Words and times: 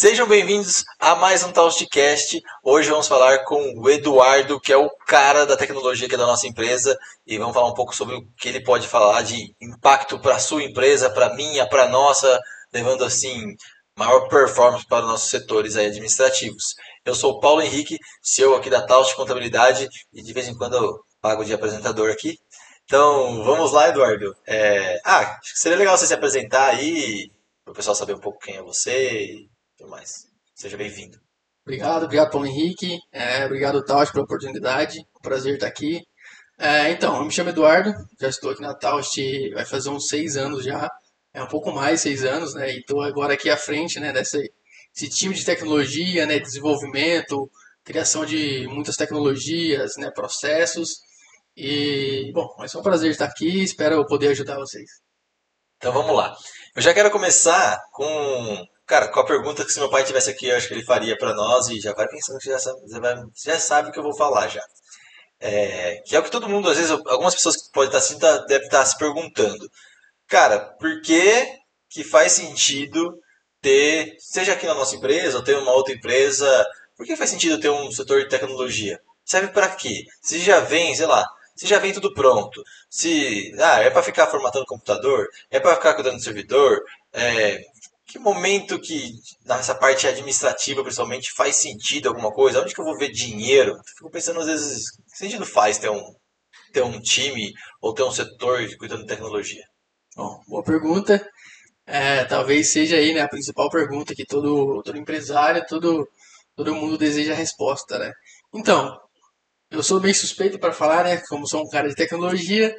Sejam 0.00 0.26
bem-vindos 0.26 0.82
a 0.98 1.14
mais 1.14 1.44
um 1.44 1.52
Taustcast. 1.52 2.40
Hoje 2.64 2.88
vamos 2.88 3.06
falar 3.06 3.44
com 3.44 3.74
o 3.78 3.90
Eduardo, 3.90 4.58
que 4.58 4.72
é 4.72 4.76
o 4.78 4.88
cara 5.06 5.44
da 5.44 5.58
tecnologia 5.58 6.06
aqui 6.06 6.16
da 6.16 6.24
nossa 6.24 6.46
empresa, 6.46 6.98
e 7.26 7.36
vamos 7.36 7.52
falar 7.52 7.68
um 7.68 7.74
pouco 7.74 7.94
sobre 7.94 8.16
o 8.16 8.26
que 8.38 8.48
ele 8.48 8.64
pode 8.64 8.88
falar 8.88 9.20
de 9.20 9.54
impacto 9.60 10.18
para 10.18 10.36
a 10.36 10.38
sua 10.38 10.62
empresa, 10.62 11.10
para 11.10 11.26
a 11.26 11.34
minha, 11.34 11.68
para 11.68 11.82
a 11.82 11.88
nossa, 11.90 12.40
levando 12.72 13.04
assim 13.04 13.54
maior 13.94 14.26
performance 14.28 14.86
para 14.86 15.04
os 15.04 15.10
nossos 15.10 15.28
setores 15.28 15.76
administrativos. 15.76 16.74
Eu 17.04 17.14
sou 17.14 17.32
o 17.32 17.38
Paulo 17.38 17.60
Henrique, 17.60 17.98
CEO 18.22 18.54
aqui 18.54 18.70
da 18.70 18.80
Taust 18.80 19.14
Contabilidade, 19.14 19.86
e 20.14 20.22
de 20.22 20.32
vez 20.32 20.48
em 20.48 20.56
quando 20.56 20.78
eu 20.78 20.98
pago 21.20 21.44
de 21.44 21.52
apresentador 21.52 22.10
aqui. 22.10 22.38
Então, 22.86 23.44
vamos 23.44 23.70
lá, 23.70 23.90
Eduardo. 23.90 24.34
É... 24.46 24.98
Ah, 25.04 25.38
seria 25.42 25.76
legal 25.76 25.98
você 25.98 26.06
se 26.06 26.14
apresentar 26.14 26.68
aí, 26.70 27.30
para 27.62 27.72
o 27.72 27.74
pessoal 27.74 27.94
saber 27.94 28.14
um 28.14 28.20
pouco 28.20 28.38
quem 28.38 28.56
é 28.56 28.62
você 28.62 29.46
tudo 29.80 29.90
mais. 29.90 30.26
Seja 30.54 30.76
bem-vindo. 30.76 31.18
Obrigado, 31.64 32.04
obrigado 32.04 32.30
Paulo 32.30 32.46
Henrique, 32.46 32.98
é, 33.10 33.46
obrigado 33.46 33.82
Taust 33.82 34.12
pela 34.12 34.24
oportunidade, 34.24 34.98
prazer 35.22 35.54
estar 35.54 35.68
aqui. 35.68 36.02
É, 36.58 36.90
então, 36.90 37.16
eu 37.16 37.24
me 37.24 37.30
chamo 37.30 37.48
Eduardo, 37.48 37.94
já 38.20 38.28
estou 38.28 38.50
aqui 38.50 38.60
na 38.60 38.74
Taust, 38.74 39.16
vai 39.54 39.64
fazer 39.64 39.88
uns 39.88 40.08
seis 40.08 40.36
anos 40.36 40.64
já, 40.64 40.90
é 41.32 41.42
um 41.42 41.46
pouco 41.46 41.72
mais 41.72 42.02
seis 42.02 42.24
anos, 42.24 42.54
né? 42.54 42.70
E 42.72 42.80
estou 42.80 43.00
agora 43.02 43.32
aqui 43.32 43.48
à 43.48 43.56
frente, 43.56 43.98
né? 43.98 44.12
Desse 44.12 44.50
time 45.08 45.34
de 45.34 45.44
tecnologia, 45.44 46.26
né? 46.26 46.38
Desenvolvimento, 46.38 47.50
criação 47.82 48.26
de 48.26 48.66
muitas 48.66 48.96
tecnologias, 48.96 49.92
né? 49.96 50.10
Processos. 50.10 51.00
E 51.56 52.30
bom, 52.34 52.48
é 52.60 52.78
um 52.78 52.82
prazer 52.82 53.10
estar 53.10 53.26
aqui, 53.26 53.62
espero 53.62 54.04
poder 54.06 54.28
ajudar 54.28 54.58
vocês. 54.58 54.90
Então 55.76 55.92
vamos 55.92 56.14
lá. 56.14 56.36
Eu 56.74 56.82
já 56.82 56.92
quero 56.92 57.10
começar 57.10 57.78
com 57.92 58.66
Cara, 58.90 59.06
com 59.06 59.20
a 59.20 59.24
pergunta 59.24 59.64
que 59.64 59.72
se 59.72 59.78
meu 59.78 59.88
pai 59.88 60.02
tivesse 60.02 60.30
aqui, 60.30 60.48
eu 60.48 60.56
acho 60.56 60.66
que 60.66 60.74
ele 60.74 60.84
faria 60.84 61.16
para 61.16 61.32
nós 61.32 61.68
e 61.68 61.78
já 61.78 61.94
vai 61.94 62.08
pensando 62.08 62.40
que 62.40 62.46
já 62.50 62.58
sabe, 62.58 62.80
já 63.36 63.56
sabe 63.56 63.88
o 63.88 63.92
que 63.92 63.98
eu 64.00 64.02
vou 64.02 64.16
falar 64.16 64.48
já. 64.48 64.60
É, 65.38 66.02
que 66.04 66.16
é 66.16 66.18
o 66.18 66.24
que 66.24 66.30
todo 66.30 66.48
mundo, 66.48 66.68
às 66.68 66.76
vezes, 66.76 66.90
algumas 66.90 67.36
pessoas 67.36 67.56
que 67.56 67.70
podem 67.72 67.86
estar 67.86 67.98
assim, 67.98 68.18
tá, 68.18 68.38
devem 68.46 68.66
estar 68.66 68.84
se 68.84 68.98
perguntando. 68.98 69.70
Cara, 70.26 70.58
por 70.58 71.00
que 71.02 71.46
que 71.88 72.02
faz 72.02 72.32
sentido 72.32 73.16
ter, 73.62 74.16
seja 74.18 74.54
aqui 74.54 74.66
na 74.66 74.74
nossa 74.74 74.96
empresa 74.96 75.38
ou 75.38 75.44
ter 75.44 75.56
uma 75.56 75.70
outra 75.70 75.94
empresa, 75.94 76.66
por 76.96 77.06
que 77.06 77.16
faz 77.16 77.30
sentido 77.30 77.60
ter 77.60 77.70
um 77.70 77.92
setor 77.92 78.24
de 78.24 78.28
tecnologia? 78.28 79.00
Serve 79.24 79.52
para 79.52 79.68
quê? 79.68 80.02
Se 80.20 80.40
já 80.40 80.58
vem, 80.58 80.96
sei 80.96 81.06
lá, 81.06 81.24
se 81.54 81.64
já 81.64 81.78
vem 81.78 81.92
tudo 81.92 82.12
pronto, 82.12 82.60
se 82.88 83.52
ah, 83.60 83.80
é 83.82 83.90
para 83.90 84.02
ficar 84.02 84.26
formatando 84.26 84.66
computador, 84.66 85.28
é 85.48 85.60
para 85.60 85.76
ficar 85.76 85.94
cuidando 85.94 86.16
do 86.16 86.22
servidor, 86.22 86.82
é, 87.12 87.60
que 88.10 88.18
momento 88.18 88.80
que 88.80 89.12
nessa 89.44 89.72
parte 89.72 90.06
administrativa, 90.08 90.82
principalmente, 90.82 91.32
faz 91.32 91.56
sentido 91.56 92.08
alguma 92.08 92.32
coisa? 92.32 92.60
Onde 92.60 92.74
que 92.74 92.80
eu 92.80 92.84
vou 92.84 92.98
ver 92.98 93.12
dinheiro? 93.12 93.72
Fico 93.96 94.10
pensando 94.10 94.40
às 94.40 94.46
vezes, 94.46 94.90
que 94.90 95.16
sentido 95.16 95.46
faz 95.46 95.78
ter 95.78 95.90
um, 95.90 96.02
ter 96.72 96.82
um 96.82 97.00
time 97.00 97.52
ou 97.80 97.94
ter 97.94 98.02
um 98.02 98.10
setor 98.10 98.66
cuidando 98.78 99.02
de 99.02 99.06
tecnologia? 99.06 99.62
Bom, 100.16 100.40
boa 100.48 100.62
pergunta. 100.64 101.24
É, 101.86 102.24
talvez 102.24 102.72
seja 102.72 102.96
aí 102.96 103.14
né, 103.14 103.20
a 103.20 103.28
principal 103.28 103.70
pergunta 103.70 104.14
que 104.14 104.24
todo, 104.24 104.82
todo 104.82 104.98
empresário, 104.98 105.64
todo, 105.68 106.08
todo 106.56 106.74
mundo 106.74 106.98
deseja 106.98 107.32
a 107.32 107.36
resposta, 107.36 107.96
né? 107.96 108.12
Então, 108.52 108.98
eu 109.70 109.84
sou 109.84 110.00
bem 110.00 110.12
suspeito 110.12 110.58
para 110.58 110.72
falar, 110.72 111.04
né? 111.04 111.22
Como 111.28 111.46
sou 111.46 111.62
um 111.62 111.68
cara 111.68 111.88
de 111.88 111.94
tecnologia, 111.94 112.74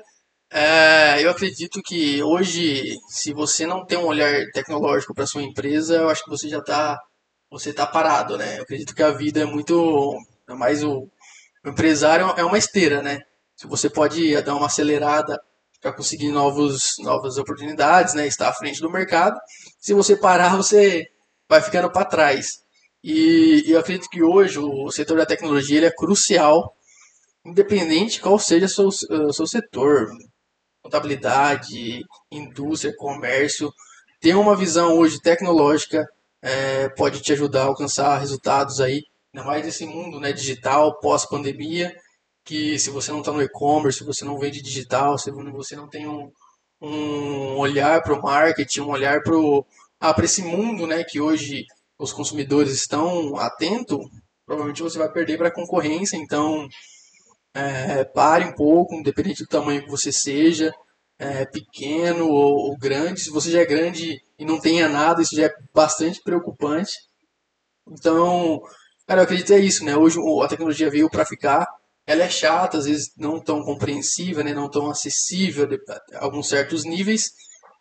é, 0.51 1.23
eu 1.23 1.31
acredito 1.31 1.81
que 1.81 2.22
hoje, 2.22 2.97
se 3.07 3.34
você 3.34 3.66
não 3.66 3.85
tem 3.85 3.97
um 3.97 4.06
olhar 4.06 4.45
tecnológico 4.53 5.13
para 5.13 5.25
sua 5.25 5.44
empresa, 5.44 5.95
eu 5.95 6.09
acho 6.09 6.23
que 6.23 6.29
você 6.29 6.50
já 6.50 6.59
está 6.59 7.00
você 7.50 7.73
tá 7.73 7.85
parado, 7.85 8.38
né? 8.38 8.57
Eu 8.59 8.63
acredito 8.63 8.95
que 8.95 9.03
a 9.03 9.12
vida 9.12 9.41
é 9.41 9.45
muito 9.45 10.17
é 10.50 10.53
mais 10.53 10.84
o, 10.84 11.09
o 11.66 11.69
empresário 11.69 12.34
é 12.38 12.44
uma 12.44 12.57
esteira, 12.57 13.01
né? 13.01 13.19
Se 13.56 13.67
você 13.67 13.89
pode 13.89 14.41
dar 14.41 14.56
uma 14.56 14.67
acelerada 14.67 15.39
para 15.81 15.94
conseguir 15.94 16.31
novos, 16.31 16.95
novas 17.00 17.38
oportunidades, 17.38 18.13
né? 18.13 18.28
Estar 18.28 18.50
à 18.50 18.53
frente 18.53 18.81
do 18.81 18.89
mercado. 18.89 19.38
Se 19.79 19.94
você 19.94 20.16
parar, 20.16 20.56
você 20.57 21.07
vai 21.50 21.62
ficando 21.62 21.91
para 21.91 22.06
trás. 22.06 22.62
E, 23.03 23.63
e 23.68 23.72
eu 23.72 23.79
acredito 23.79 24.09
que 24.09 24.23
hoje 24.23 24.59
o 24.59 24.91
setor 24.91 25.18
da 25.18 25.25
tecnologia 25.25 25.78
ele 25.78 25.88
é 25.88 25.95
crucial, 25.95 26.75
independente 27.45 28.22
qual 28.22 28.38
seja 28.39 28.66
o 28.66 28.69
seu, 28.69 28.88
o 29.28 29.33
seu 29.33 29.47
setor, 29.47 30.07
contabilidade, 30.91 32.06
indústria, 32.29 32.94
comércio, 32.96 33.74
ter 34.19 34.35
uma 34.35 34.56
visão 34.56 34.97
hoje 34.97 35.22
tecnológica 35.22 36.06
é, 36.41 36.90
pode 36.90 37.22
te 37.22 37.31
ajudar 37.31 37.63
a 37.63 37.68
alcançar 37.68 38.18
resultados 38.18 38.81
aí, 38.81 39.03
ainda 39.34 39.47
mais 39.47 39.66
nesse 39.66 39.85
mundo 39.85 40.19
né, 40.19 40.34
digital, 40.34 41.00
pós-pandemia, 41.00 41.96
que 42.44 42.78
se 42.78 42.90
você 42.90 43.12
não 43.12 43.19
está 43.19 43.31
no 43.31 43.41
e-commerce, 43.41 44.00
se 44.00 44.03
você 44.03 44.25
não 44.25 44.38
vende 44.38 44.62
digital, 44.62 45.18
se 45.18 45.31
você 45.31 45.75
não 45.75 45.88
tem 45.88 46.07
um, 46.07 46.30
um 46.81 47.57
olhar 47.57 48.01
para 48.03 48.13
o 48.13 48.22
marketing, 48.22 48.81
um 48.81 48.90
olhar 48.90 49.22
para 49.24 49.34
ah, 50.01 50.16
esse 50.24 50.41
mundo 50.41 50.85
né, 50.85 51.03
que 51.03 51.22
hoje 51.22 51.66
os 51.97 52.12
consumidores 52.12 52.74
estão 52.74 53.38
atentos, 53.38 54.00
provavelmente 54.46 54.81
você 54.81 54.97
vai 54.97 55.09
perder 55.09 55.38
para 55.38 55.47
a 55.47 55.53
concorrência, 55.53 56.18
então 56.18 56.68
é, 57.53 58.03
pare 58.03 58.45
um 58.45 58.53
pouco, 58.53 58.95
independente 58.95 59.44
do 59.44 59.50
tamanho 59.50 59.84
que 59.84 59.89
você 59.89 60.12
seja, 60.12 60.73
é, 61.19 61.45
pequeno 61.45 62.28
ou, 62.28 62.69
ou, 62.69 62.78
grande. 62.78 63.22
Se 63.22 63.29
você 63.29 63.51
já 63.51 63.62
é 63.62 63.66
grande 63.66 64.22
e 64.38 64.45
não 64.45 64.59
tenha 64.59 64.89
nada, 64.89 65.22
isso 65.22 65.35
já 65.35 65.45
é 65.45 65.53
bastante 65.73 66.22
preocupante. 66.23 66.94
Então, 67.89 68.62
cara, 69.07 69.22
eu 69.22 69.23
acredito 69.25 69.47
que 69.47 69.53
é 69.53 69.59
isso, 69.59 69.84
né? 69.85 69.95
Hoje 69.95 70.17
a 70.44 70.47
tecnologia 70.47 70.89
veio 70.89 71.09
para 71.09 71.25
ficar. 71.25 71.67
Ela 72.07 72.23
é 72.23 72.29
chata, 72.29 72.78
às 72.78 72.85
vezes 72.85 73.12
não 73.17 73.39
tão 73.39 73.62
compreensiva, 73.63 74.44
né? 74.44 74.53
não 74.53 74.69
tão 74.69 74.89
acessível 74.89 75.68
a 76.13 76.23
alguns 76.23 76.50
certos 76.50 76.83
níveis, 76.83 77.31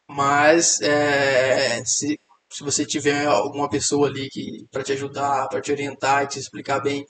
mas 0.07 0.81
é, 0.83 1.83
se, 1.85 2.21
se 2.51 2.63
você 2.63 2.85
tiver 2.85 3.27
alguma 3.27 3.69
pessoa 3.69 4.09
ali 4.09 4.29
para 4.71 4.83
te 4.83 4.93
ajudar, 4.93 5.49
para 5.49 5.61
te 5.61 5.73
orientar 5.73 6.25
e 6.25 6.29
te 6.29 6.39
explicar 6.39 6.81
bem 6.81 7.05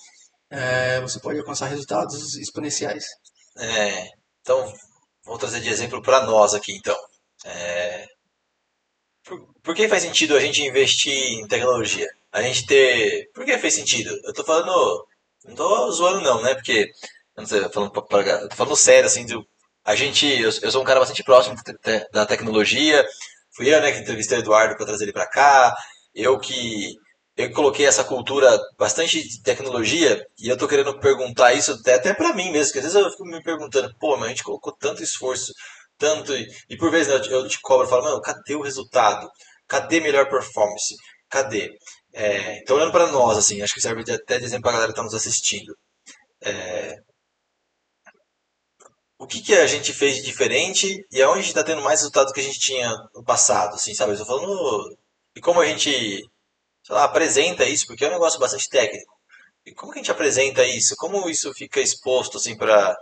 é, 0.50 1.00
você 1.00 1.21
pode 1.21 1.38
alcançar 1.38 1.66
resultados 1.66 2.37
exponenciais. 2.37 3.05
É, 3.56 4.09
então, 4.41 4.72
vou 5.25 5.38
trazer 5.38 5.61
de 5.61 5.69
exemplo 5.69 6.03
para 6.03 6.25
nós 6.27 6.55
aqui, 6.55 6.72
então. 6.72 6.97
É, 7.44 8.06
por, 9.25 9.55
por, 9.62 9.75
que 9.75 9.89
faz 9.89 10.03
sentido 10.03 10.37
a 10.37 10.41
gente 10.41 10.62
investir 10.62 11.12
em 11.12 11.47
tecnologia? 11.47 12.09
A 12.33 12.43
gente 12.43 12.66
ter... 12.66 13.31
Por 13.34 13.44
que 13.44 13.59
faz 13.59 13.75
sentido? 13.75 14.10
Eu 14.25 14.31
estou 14.31 14.44
falando... 14.44 15.06
Não 15.44 15.53
estou 15.53 15.93
zoando 15.93 16.21
não, 16.21 16.43
né? 16.43 16.55
Porque... 16.55 16.91
Não 17.37 17.47
sei, 17.47 17.69
falando, 17.71 17.93
pra, 17.93 18.49
falando 18.55 18.77
sério, 18.77 19.06
assim, 19.06 19.25
do, 19.25 19.47
a 19.84 19.94
gente... 19.94 20.27
Eu, 20.27 20.50
eu 20.62 20.71
sou 20.71 20.83
um 20.83 20.84
cara 20.84 21.00
bastante 21.00 21.22
próximo 21.22 21.56
da 22.12 22.27
tecnologia. 22.27 23.06
Fui 23.55 23.72
eu, 23.72 23.81
né, 23.81 23.93
que 23.93 23.99
entrevistei 23.99 24.39
o 24.39 24.41
Eduardo 24.41 24.77
para 24.77 24.87
trazer 24.87 25.05
ele 25.05 25.12
para 25.12 25.27
cá. 25.27 25.77
Eu 26.15 26.39
que 26.39 26.94
eu 27.36 27.52
coloquei 27.52 27.86
essa 27.86 28.04
cultura 28.04 28.58
bastante 28.78 29.26
de 29.26 29.42
tecnologia 29.42 30.26
e 30.38 30.48
eu 30.48 30.56
tô 30.56 30.68
querendo 30.68 30.98
perguntar 31.00 31.54
isso 31.54 31.72
até, 31.72 31.94
até 31.94 32.14
para 32.14 32.34
mim 32.34 32.50
mesmo, 32.50 32.72
que 32.72 32.78
às 32.78 32.84
vezes 32.84 32.98
eu 32.98 33.10
fico 33.10 33.24
me 33.24 33.42
perguntando, 33.42 33.94
pô, 33.98 34.16
mas 34.16 34.26
a 34.26 34.28
gente 34.28 34.44
colocou 34.44 34.72
tanto 34.72 35.02
esforço, 35.02 35.52
tanto, 35.98 36.34
e, 36.34 36.46
e 36.68 36.76
por 36.76 36.91
vezes 36.91 37.08
né, 37.08 37.20
eu, 37.30 37.48
te 37.48 37.60
cobro, 37.60 37.86
eu 37.86 37.91
falo, 37.91 38.04
mano, 38.04 38.20
cadê 38.20 38.54
o 38.54 38.62
resultado? 38.62 39.30
Cadê 39.68 40.00
melhor 40.00 40.28
performance? 40.28 40.94
Cadê? 41.28 41.72
É, 42.12 42.59
então 42.59 42.77
olhando 42.77 42.92
para 42.92 43.06
nós, 43.09 43.38
assim, 43.38 43.62
acho 43.62 43.74
que 43.74 43.80
serve 43.80 44.03
até 44.12 44.38
de 44.38 44.44
exemplo 44.44 44.62
para 44.62 44.72
a 44.72 44.74
galera 44.74 44.92
que 44.92 44.98
está 44.98 45.03
nos 45.03 45.15
assistindo. 45.15 45.76
É, 46.42 46.97
o 49.18 49.26
que, 49.26 49.42
que 49.42 49.54
a 49.54 49.66
gente 49.66 49.92
fez 49.92 50.16
de 50.16 50.22
diferente 50.22 51.06
e 51.12 51.22
aonde 51.22 51.41
a 51.41 51.42
gente 51.42 51.50
está 51.50 51.62
tendo 51.62 51.83
mais 51.83 52.00
resultados 52.00 52.33
que 52.33 52.41
a 52.41 52.42
gente 52.42 52.59
tinha 52.59 52.91
no 53.15 53.22
passado, 53.22 53.74
assim, 53.74 53.94
sabe? 53.94 54.12
Eu 54.12 54.18
tô 54.18 54.24
falando 54.24 54.97
e 55.36 55.41
como 55.41 55.60
a 55.60 55.66
gente 55.66 56.24
sei 56.91 56.97
lá, 56.97 57.04
apresenta 57.04 57.65
isso, 57.65 57.87
porque 57.87 58.04
é 58.04 58.09
um 58.09 58.13
negócio 58.13 58.41
bastante 58.41 58.69
técnico. 58.69 59.15
E 59.65 59.72
como 59.72 59.92
que 59.92 60.01
a 60.01 60.03
gente 60.03 60.10
apresenta 60.10 60.65
isso? 60.65 60.97
Como 60.97 61.31
isso 61.31 61.53
fica 61.54 61.81
exposto 61.81 62.37
assim 62.37 62.57
para 62.57 62.97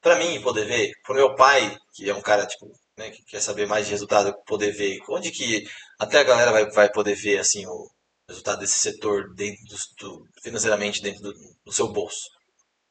para 0.00 0.18
mim 0.18 0.40
poder 0.42 0.66
ver, 0.66 0.92
para 1.02 1.14
meu 1.14 1.34
pai, 1.34 1.78
que 1.94 2.10
é 2.10 2.14
um 2.14 2.20
cara 2.20 2.46
tipo, 2.46 2.70
né, 2.98 3.10
que 3.10 3.24
quer 3.24 3.40
saber 3.40 3.66
mais 3.66 3.86
de 3.86 3.92
resultado, 3.92 4.34
poder 4.46 4.70
ver 4.72 4.98
onde 5.08 5.30
que 5.30 5.64
até 5.98 6.18
a 6.18 6.24
galera 6.24 6.52
vai, 6.52 6.70
vai 6.70 6.90
poder 6.90 7.14
ver 7.14 7.38
assim 7.38 7.64
o 7.66 7.88
resultado 8.28 8.60
desse 8.60 8.78
setor 8.78 9.32
dentro 9.34 9.64
do, 10.00 10.28
financeiramente 10.42 11.00
dentro 11.00 11.22
do, 11.22 11.32
do, 11.64 11.72
seu 11.72 11.88
bolso. 11.88 12.28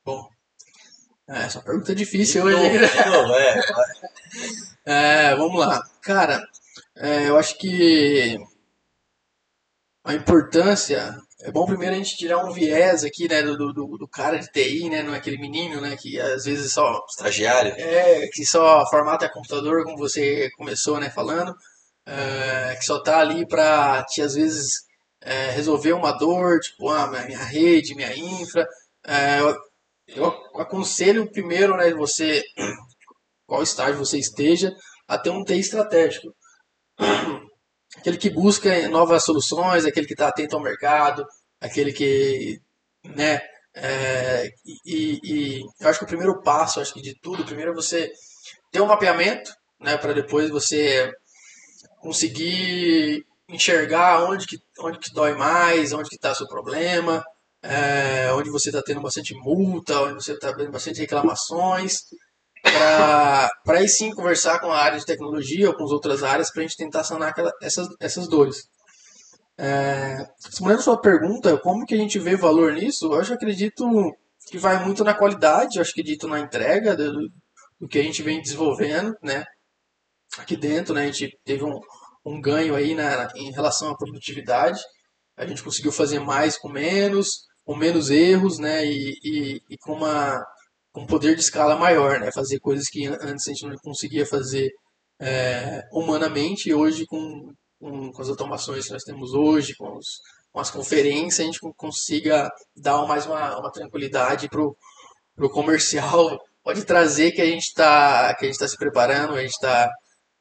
Bom, 0.03 0.27
é, 1.29 1.43
essa 1.43 1.61
pergunta 1.61 1.91
é 1.91 1.95
difícil 1.95 2.43
hoje. 2.45 2.79
Não, 3.05 3.35
é. 3.35 3.61
é, 5.31 5.35
vamos 5.35 5.59
lá, 5.59 5.83
cara. 6.01 6.43
É, 6.95 7.29
eu 7.29 7.37
acho 7.37 7.57
que 7.57 8.39
a 10.03 10.13
importância. 10.13 11.15
É 11.41 11.51
bom 11.51 11.65
primeiro 11.65 11.95
a 11.95 11.97
gente 11.97 12.15
tirar 12.15 12.43
um 12.45 12.53
viés 12.53 13.03
aqui, 13.03 13.27
né, 13.27 13.41
do, 13.43 13.57
do, 13.73 13.97
do 13.97 14.07
cara 14.07 14.37
de 14.37 14.49
TI, 14.51 14.89
né, 14.89 15.03
não 15.03 15.13
é 15.13 15.17
aquele 15.17 15.37
menino, 15.37 15.81
né, 15.81 15.97
que 15.97 16.19
às 16.19 16.45
vezes 16.45 16.71
só... 16.71 17.03
Estagiário. 17.09 17.73
É, 17.77 18.27
que 18.27 18.45
só 18.45 18.85
formata 18.89 19.29
computador, 19.29 19.83
como 19.83 19.97
você 19.97 20.49
começou, 20.57 20.99
né, 20.99 21.09
falando. 21.09 21.53
é, 22.05 22.75
que 22.75 22.85
só 22.85 23.01
tá 23.01 23.19
ali 23.19 23.47
para 23.47 24.03
te, 24.05 24.21
às 24.21 24.35
vezes, 24.35 24.83
é, 25.21 25.51
resolver 25.51 25.93
uma 25.93 26.11
dor, 26.13 26.59
tipo, 26.59 26.89
ah, 26.89 27.07
minha 27.25 27.43
rede, 27.43 27.95
minha 27.95 28.15
infra. 28.15 28.67
É, 29.05 29.39
eu, 29.39 29.55
eu 30.07 30.61
aconselho 30.61 31.31
primeiro, 31.31 31.77
né, 31.77 31.91
você, 31.93 32.41
qual 33.47 33.63
estágio 33.63 33.97
você 33.99 34.17
esteja, 34.19 34.73
a 35.07 35.17
ter 35.17 35.29
um 35.29 35.43
TI 35.43 35.59
estratégico. 35.59 36.33
Aquele 37.97 38.17
que 38.17 38.29
busca 38.29 38.87
novas 38.89 39.23
soluções, 39.23 39.85
aquele 39.85 40.07
que 40.07 40.13
está 40.13 40.27
atento 40.27 40.55
ao 40.55 40.61
mercado, 40.61 41.25
aquele 41.61 41.93
que, 41.93 42.59
né, 43.03 43.41
é, 43.75 44.51
e, 44.85 45.19
e, 45.23 45.61
eu 45.79 45.89
acho 45.89 45.99
que 45.99 46.05
o 46.05 46.07
primeiro 46.07 46.41
passo, 46.41 46.79
acho 46.79 46.93
que 46.93 47.01
de 47.01 47.15
tudo, 47.19 47.45
primeiro 47.45 47.71
é 47.71 47.75
você 47.75 48.11
ter 48.71 48.81
um 48.81 48.87
mapeamento, 48.87 49.51
né, 49.79 49.97
para 49.97 50.13
depois 50.13 50.49
você 50.49 51.11
conseguir 52.01 53.25
enxergar 53.49 54.23
onde 54.23 54.45
que, 54.45 54.57
onde 54.79 54.99
que 54.99 55.13
dói 55.13 55.33
mais, 55.33 55.93
onde 55.93 56.09
que 56.09 56.15
está 56.15 56.33
seu 56.35 56.47
problema, 56.47 57.23
é, 57.61 58.31
onde 58.33 58.49
você 58.49 58.69
está 58.69 58.81
tendo 58.81 59.01
bastante 59.01 59.33
multa, 59.35 60.01
onde 60.01 60.15
você 60.15 60.33
está 60.33 60.53
tendo 60.53 60.71
bastante 60.71 60.99
reclamações, 60.99 62.01
para 62.63 63.49
aí 63.79 63.89
sim 63.89 64.11
conversar 64.11 64.59
com 64.59 64.71
a 64.71 64.77
área 64.77 64.97
de 64.97 65.05
tecnologia 65.05 65.67
ou 65.67 65.75
com 65.75 65.83
as 65.83 65.91
outras 65.91 66.23
áreas 66.23 66.51
para 66.51 66.61
a 66.61 66.63
gente 66.63 66.77
tentar 66.77 67.03
sanar 67.03 67.29
aquela, 67.29 67.51
essas, 67.61 67.87
essas 67.99 68.27
dores. 68.27 68.67
É, 69.57 70.25
respondendo 70.43 70.79
a 70.79 70.81
sua 70.81 70.99
pergunta, 70.99 71.57
como 71.57 71.85
que 71.85 71.93
a 71.93 71.97
gente 71.97 72.17
vê 72.17 72.35
valor 72.35 72.73
nisso? 72.73 73.05
Eu 73.05 73.19
acho, 73.19 73.33
acredito 73.33 73.85
que 74.49 74.57
vai 74.57 74.83
muito 74.83 75.03
na 75.03 75.13
qualidade, 75.13 75.79
acho 75.79 75.93
que 75.93 76.01
acredito 76.01 76.27
na 76.27 76.39
entrega 76.39 76.95
do, 76.95 77.29
do 77.79 77.87
que 77.87 77.99
a 77.99 78.03
gente 78.03 78.23
vem 78.23 78.41
desenvolvendo, 78.41 79.15
né? 79.21 79.43
Aqui 80.37 80.55
dentro, 80.55 80.95
né, 80.95 81.03
a 81.03 81.05
gente 81.05 81.37
teve 81.45 81.63
um, 81.63 81.79
um 82.25 82.41
ganho 82.41 82.75
aí 82.75 82.95
na, 82.95 83.29
em 83.35 83.51
relação 83.51 83.91
à 83.91 83.97
produtividade. 83.97 84.81
A 85.37 85.45
gente 85.45 85.63
conseguiu 85.63 85.91
fazer 85.91 86.19
mais 86.19 86.57
com 86.57 86.69
menos, 86.69 87.45
com 87.63 87.75
menos 87.75 88.09
erros, 88.09 88.57
né, 88.57 88.85
e, 88.85 89.13
e, 89.23 89.61
e 89.69 89.77
com 89.77 89.93
uma 89.93 90.43
com 90.93 91.05
poder 91.05 91.35
de 91.35 91.41
escala 91.41 91.75
maior, 91.75 92.19
né, 92.19 92.31
fazer 92.31 92.59
coisas 92.59 92.87
que 92.87 93.05
antes 93.07 93.47
a 93.47 93.51
gente 93.51 93.65
não 93.65 93.75
conseguia 93.83 94.25
fazer 94.25 94.71
é, 95.19 95.81
humanamente 95.91 96.69
e 96.69 96.73
hoje 96.73 97.05
com 97.05 97.53
com, 97.83 98.11
com 98.13 98.21
as 98.21 98.29
automações 98.29 98.85
que 98.85 98.93
nós 98.93 99.03
temos 99.03 99.33
hoje, 99.33 99.75
com, 99.75 99.97
os, 99.97 100.07
com 100.51 100.59
as 100.59 100.71
conferências, 100.71 101.41
a 101.41 101.43
gente 101.43 101.59
consiga 101.75 102.49
dar 102.75 103.05
mais 103.05 103.25
uma, 103.25 103.59
uma 103.59 103.71
tranquilidade 103.71 104.47
para 104.47 104.61
o 104.61 105.49
comercial. 105.49 106.39
Pode 106.63 106.85
trazer 106.85 107.33
que 107.33 107.41
a 107.41 107.45
gente 107.45 107.63
está 107.63 108.33
tá 108.33 108.67
se 108.67 108.77
preparando, 108.77 109.33
a 109.33 109.41
gente 109.41 109.51
está 109.51 109.91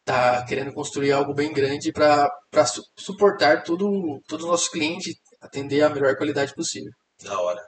tá 0.05 0.45
querendo 0.45 0.73
construir 0.73 1.11
algo 1.11 1.35
bem 1.35 1.53
grande 1.53 1.93
para 1.93 2.31
su 2.65 2.83
suportar 2.97 3.65
tudo, 3.65 4.21
todos 4.29 4.45
os 4.45 4.51
nossos 4.51 4.69
clientes, 4.69 5.15
atender 5.41 5.83
a 5.83 5.91
melhor 5.91 6.17
qualidade 6.17 6.55
possível. 6.55 6.93
Da 7.25 7.41
hora. 7.41 7.61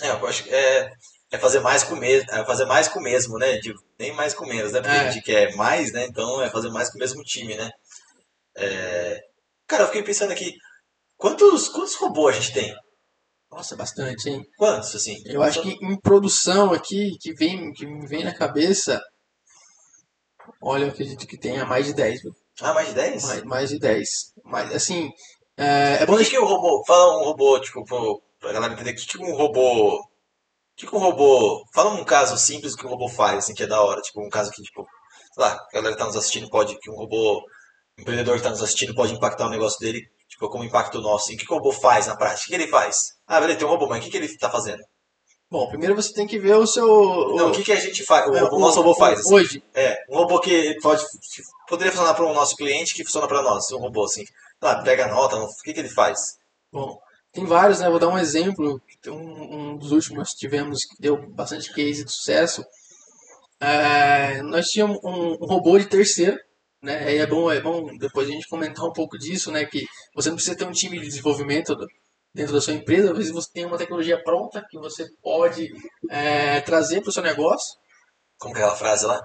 É, 0.00 0.10
eu 0.10 0.26
acho 0.26 0.44
que 0.44 0.50
é, 0.54 0.90
é 1.32 1.38
fazer 1.38 1.60
mais 1.60 1.82
com 1.82 1.94
o 1.94 1.98
mesmo, 1.98 2.30
é 2.30 2.44
fazer 2.44 2.66
mais 2.66 2.88
com 2.88 3.00
o 3.00 3.02
mesmo, 3.02 3.38
né? 3.38 3.56
De, 3.56 3.74
nem 3.98 4.12
mais 4.12 4.34
com 4.34 4.44
menos, 4.44 4.72
né? 4.72 4.82
Porque 4.82 4.94
é. 4.94 5.00
a 5.00 5.10
gente 5.10 5.24
quer 5.24 5.56
mais, 5.56 5.90
né? 5.90 6.04
Então 6.04 6.42
é 6.42 6.50
fazer 6.50 6.68
mais 6.68 6.90
com 6.90 6.98
o 6.98 7.00
mesmo 7.00 7.24
time, 7.24 7.56
né? 7.56 7.70
É... 8.54 9.18
Cara, 9.66 9.84
eu 9.84 9.86
fiquei 9.86 10.02
pensando 10.02 10.30
aqui, 10.30 10.54
quantos, 11.16 11.70
quantos 11.70 11.94
robôs 11.94 12.36
a 12.36 12.38
gente 12.38 12.52
tem? 12.52 12.76
Nossa, 13.50 13.74
bastante, 13.74 14.28
hein? 14.28 14.46
Quantos, 14.58 14.94
assim? 14.94 15.22
Eu 15.24 15.42
acho 15.42 15.62
que 15.62 15.70
em 15.70 15.98
produção 15.98 16.70
aqui, 16.70 17.16
que 17.18 17.32
vem, 17.32 17.72
que 17.72 17.86
me 17.86 18.06
vem 18.06 18.24
na 18.24 18.34
cabeça, 18.34 19.00
olha, 20.60 20.84
eu 20.84 20.88
acredito 20.90 21.26
que 21.26 21.38
tenha 21.38 21.64
mais 21.64 21.86
de 21.86 21.94
10, 21.94 22.22
viu? 22.22 22.32
Ah, 22.60 22.74
mais 22.74 22.88
de 22.88 22.94
10? 22.94 23.24
Mais, 23.24 23.42
mais 23.44 23.68
de 23.70 23.78
10. 23.78 24.08
Mas, 24.44 24.74
assim, 24.74 25.10
é, 25.56 26.02
é 26.02 26.06
bom... 26.06 26.14
O 26.14 26.18
que, 26.18 26.26
que 26.26 26.38
o 26.38 26.44
robô? 26.44 26.84
Fala 26.86 27.22
um 27.22 27.24
robô, 27.24 27.58
tipo, 27.58 27.84
pra 28.38 28.52
galera 28.52 28.74
entender, 28.74 28.90
o 28.90 28.96
que, 28.96 29.06
que 29.06 29.18
um 29.18 29.34
robô... 29.34 30.11
O 30.72 30.76
que, 30.76 30.86
que 30.86 30.96
um 30.96 30.98
robô... 30.98 31.62
Fala 31.74 31.90
um 31.90 32.04
caso 32.04 32.36
simples 32.36 32.74
que 32.74 32.86
um 32.86 32.90
robô 32.90 33.08
faz, 33.08 33.38
assim, 33.38 33.54
que 33.54 33.62
é 33.62 33.66
da 33.66 33.80
hora. 33.82 34.00
Tipo, 34.00 34.24
um 34.24 34.30
caso 34.30 34.50
que, 34.50 34.62
tipo, 34.62 34.86
sei 35.34 35.44
lá, 35.44 35.52
a 35.52 35.74
galera 35.74 35.94
que 35.94 35.98
tá 35.98 36.06
nos 36.06 36.16
assistindo 36.16 36.48
pode, 36.48 36.78
que 36.78 36.90
um 36.90 36.96
robô 36.96 37.42
empreendedor 37.98 38.34
que 38.34 38.40
está 38.40 38.50
nos 38.50 38.62
assistindo 38.62 38.94
pode 38.94 39.12
impactar 39.14 39.46
o 39.46 39.50
negócio 39.50 39.78
dele, 39.78 40.00
tipo, 40.28 40.48
como 40.48 40.64
impacta 40.64 40.98
o 40.98 41.02
nosso. 41.02 41.30
E 41.32 41.34
o 41.34 41.38
que 41.38 41.52
o 41.52 41.56
robô 41.56 41.72
faz 41.72 42.06
na 42.06 42.16
prática? 42.16 42.46
O 42.46 42.48
que 42.48 42.54
ele 42.54 42.70
faz? 42.70 42.96
Ah, 43.26 43.40
beleza, 43.40 43.58
tem 43.58 43.68
um 43.68 43.70
robô, 43.70 43.86
mas 43.86 44.00
o 44.00 44.02
que, 44.04 44.10
que 44.10 44.16
ele 44.16 44.26
está 44.26 44.50
fazendo? 44.50 44.82
Bom, 45.50 45.68
primeiro 45.68 45.94
você 45.94 46.14
tem 46.14 46.26
que 46.26 46.38
ver 46.38 46.56
o 46.56 46.66
seu. 46.66 46.86
Não, 47.36 47.50
o 47.50 47.52
que, 47.52 47.62
que 47.62 47.72
a 47.72 47.78
gente 47.78 48.02
faz? 48.04 48.26
O, 48.26 48.34
é, 48.34 48.42
o 48.42 48.58
nosso 48.58 48.78
robô 48.78 48.94
faz? 48.94 49.20
Assim. 49.20 49.34
Hoje? 49.34 49.62
É, 49.74 49.98
um 50.08 50.16
robô 50.16 50.40
que 50.40 50.78
pode, 50.80 51.04
poderia 51.68 51.92
funcionar 51.92 52.14
para 52.14 52.24
o 52.24 52.32
nosso 52.32 52.56
cliente 52.56 52.94
que 52.94 53.04
funciona 53.04 53.28
para 53.28 53.42
nós. 53.42 53.70
Um 53.70 53.78
robô 53.78 54.04
assim. 54.04 54.24
Lá, 54.62 54.82
pega 54.82 55.08
nota, 55.08 55.36
o 55.36 55.48
que, 55.62 55.74
que 55.74 55.80
ele 55.80 55.90
faz? 55.90 56.18
Bom, 56.72 56.98
tem 57.32 57.44
vários, 57.44 57.80
né? 57.80 57.88
Vou 57.88 57.98
dar 57.98 58.08
um 58.08 58.18
exemplo. 58.18 58.80
Um, 59.06 59.72
um 59.72 59.76
dos 59.76 59.90
últimos 59.90 60.30
que 60.30 60.38
tivemos 60.38 60.84
que 60.84 61.00
deu 61.00 61.28
bastante 61.30 61.72
case 61.72 62.04
de 62.04 62.12
sucesso. 62.12 62.64
É, 63.60 64.42
nós 64.42 64.66
tínhamos 64.66 64.98
um, 65.02 65.32
um 65.42 65.46
robô 65.46 65.78
de 65.78 65.86
terceiro 65.86 66.38
né? 66.82 67.16
é 67.16 67.26
bom, 67.26 67.50
é 67.50 67.60
bom 67.60 67.96
depois 67.96 68.28
a 68.28 68.32
gente 68.32 68.48
comentar 68.48 68.84
um 68.84 68.92
pouco 68.92 69.16
disso, 69.16 69.52
né? 69.52 69.64
Que 69.64 69.86
você 70.14 70.28
não 70.28 70.36
precisa 70.36 70.56
ter 70.56 70.64
um 70.64 70.72
time 70.72 70.98
de 70.98 71.06
desenvolvimento 71.06 71.76
dentro 72.34 72.52
da 72.52 72.60
sua 72.60 72.72
empresa, 72.72 73.12
às 73.12 73.18
vezes 73.18 73.32
você 73.32 73.48
tem 73.52 73.64
uma 73.64 73.78
tecnologia 73.78 74.20
pronta 74.22 74.66
que 74.68 74.78
você 74.78 75.06
pode 75.22 75.68
é, 76.10 76.60
trazer 76.62 77.00
para 77.00 77.10
o 77.10 77.12
seu 77.12 77.22
negócio. 77.22 77.78
Como 78.38 78.54
que 78.54 78.60
é 78.60 78.64
aquela 78.64 78.76
frase 78.76 79.06
lá? 79.06 79.20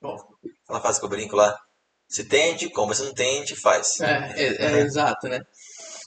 Bom. 0.00 0.16
Aquela 0.64 0.80
frase 0.80 1.00
que 1.00 1.06
eu 1.06 1.10
brinco 1.10 1.34
lá. 1.34 1.58
Se 2.06 2.24
tente, 2.24 2.68
como 2.70 2.94
se 2.94 3.02
não 3.02 3.14
tente, 3.14 3.56
faz. 3.56 3.98
É, 4.00 4.32
é, 4.36 4.64
é 4.64 4.78
exato, 4.80 5.28
né? 5.28 5.40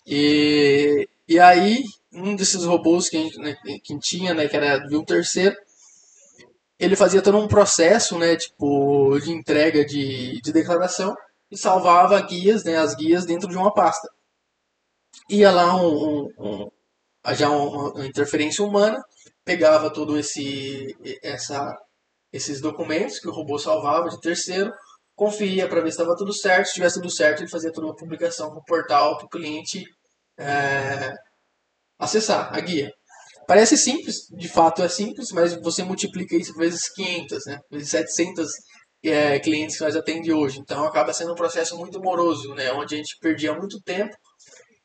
E, 0.06 1.07
e 1.28 1.40
aí, 1.40 1.84
um 2.13 2.36
desses 2.36 2.63
robôs 2.66 3.10
que 3.10 3.38
né, 3.40 3.56
que 3.84 4.00
tinha, 4.00 4.34
né, 4.34 4.48
que 4.48 4.56
era 4.56 4.78
de 4.80 4.96
um 4.96 5.04
terceiro, 5.04 5.56
ele 6.80 6.96
fazia 6.96 7.22
todo 7.22 7.38
um 7.38 7.48
processo, 7.48 8.18
né, 8.18 8.36
tipo, 8.36 9.18
de 9.19 9.31
entrega 9.31 9.86
de, 9.86 10.40
de 10.42 10.52
declaração 10.52 11.16
e 11.50 11.57
salvava 11.57 12.22
guias, 12.22 12.63
né, 12.63 12.78
as 12.78 12.96
guias 12.96 13.25
dentro 13.25 13.50
de 13.50 13.57
uma 13.57 13.74
pasta. 13.74 14.10
Ia 15.30 15.51
lá 15.51 15.75
um, 15.75 16.30
um, 16.38 16.63
um 16.63 16.70
já 17.34 17.50
uma 17.50 18.06
interferência 18.06 18.63
humana, 18.63 19.03
pegava 19.44 19.89
todo 19.89 20.18
esse 20.18 20.96
essa 21.24 21.75
esses 22.32 22.62
documentos 22.62 23.18
que 23.20 23.30
o 23.30 23.32
robô 23.32 23.58
salvava 23.58 24.10
de 24.10 24.20
terceiro, 24.20 24.72
conferia 25.15 25.67
para 25.67 25.81
ver 25.81 25.91
se 25.91 25.98
estava 25.98 26.15
tudo 26.15 26.34
certo. 26.34 26.67
Se 26.67 26.74
tivesse 26.74 26.95
tudo 26.95 27.12
certo, 27.12 27.41
ele 27.41 27.50
fazia 27.50 27.72
toda 27.72 27.88
uma 27.88 27.95
publicação 27.95 28.50
para 28.50 28.60
o 28.60 28.65
portal 28.65 29.17
para 29.17 29.25
o 29.25 29.29
cliente 29.29 29.84
é, 30.38 31.13
acessar 31.98 32.53
a 32.53 32.60
guia. 32.60 32.91
Parece 33.48 33.77
simples, 33.77 34.27
de 34.31 34.50
fato 34.50 34.81
é 34.81 34.89
simples, 34.89 35.31
mas 35.31 35.55
você 35.62 35.84
multiplica 35.84 36.36
isso 36.36 36.53
vezes 36.55 36.89
500, 36.93 37.45
né? 37.45 37.60
vezes 37.72 37.89
700 37.89 38.48
é, 39.03 39.39
clientes 39.39 39.77
que 39.77 39.84
nós 39.84 39.95
atendemos 39.95 40.43
hoje. 40.43 40.60
Então 40.60 40.84
acaba 40.84 41.13
sendo 41.13 41.34
um 41.34 41.36
processo 41.36 41.77
muito 41.77 42.00
moroso, 42.01 42.53
né? 42.55 42.72
onde 42.72 42.95
a 42.95 42.98
gente 42.98 43.17
perdia 43.19 43.53
muito 43.53 43.79
tempo. 43.81 44.15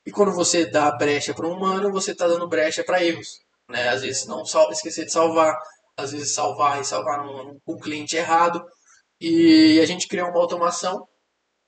E 0.04 0.10
quando 0.10 0.32
você 0.32 0.66
dá 0.66 0.90
brecha 0.92 1.34
para 1.34 1.46
um 1.46 1.52
humano, 1.52 1.90
você 1.90 2.12
está 2.12 2.26
dando 2.26 2.48
brecha 2.48 2.84
para 2.84 3.02
erros. 3.02 3.28
Né? 3.68 3.88
Às 3.88 4.02
vezes 4.02 4.26
não 4.26 4.44
salva, 4.44 4.72
esquecer 4.72 5.06
de 5.06 5.12
salvar, 5.12 5.56
às 5.96 6.12
vezes 6.12 6.34
salvar 6.34 6.80
e 6.80 6.84
salvar 6.84 7.26
um, 7.26 7.56
um 7.66 7.78
cliente 7.78 8.16
errado. 8.16 8.62
E 9.20 9.78
a 9.80 9.86
gente 9.86 10.08
criou 10.08 10.28
uma 10.28 10.40
automação 10.40 11.06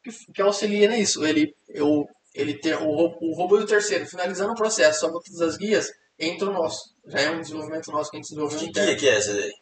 que, 0.02 0.10
que 0.32 0.42
auxilia 0.42 0.88
nisso. 0.88 1.24
Ele, 1.24 1.54
eu, 1.68 2.06
ele 2.34 2.54
ter, 2.54 2.76
o, 2.76 2.88
o 2.88 3.34
robô 3.34 3.58
do 3.58 3.66
terceiro 3.66 4.06
finalizando 4.06 4.52
o 4.52 4.56
processo, 4.56 5.00
salva 5.00 5.20
todas 5.24 5.40
as 5.40 5.56
guias, 5.56 5.90
entra 6.18 6.48
o 6.48 6.52
nosso. 6.52 6.94
Já 7.06 7.20
é 7.20 7.30
um 7.30 7.40
desenvolvimento 7.40 7.90
nosso 7.90 8.10
que 8.10 8.16
a 8.16 8.20
gente 8.20 8.28
desenvolveu. 8.30 8.58
Que 8.58 8.70
guia 8.70 8.96
que 8.96 9.08
é 9.08 9.16
essa 9.16 9.34
daí? 9.34 9.52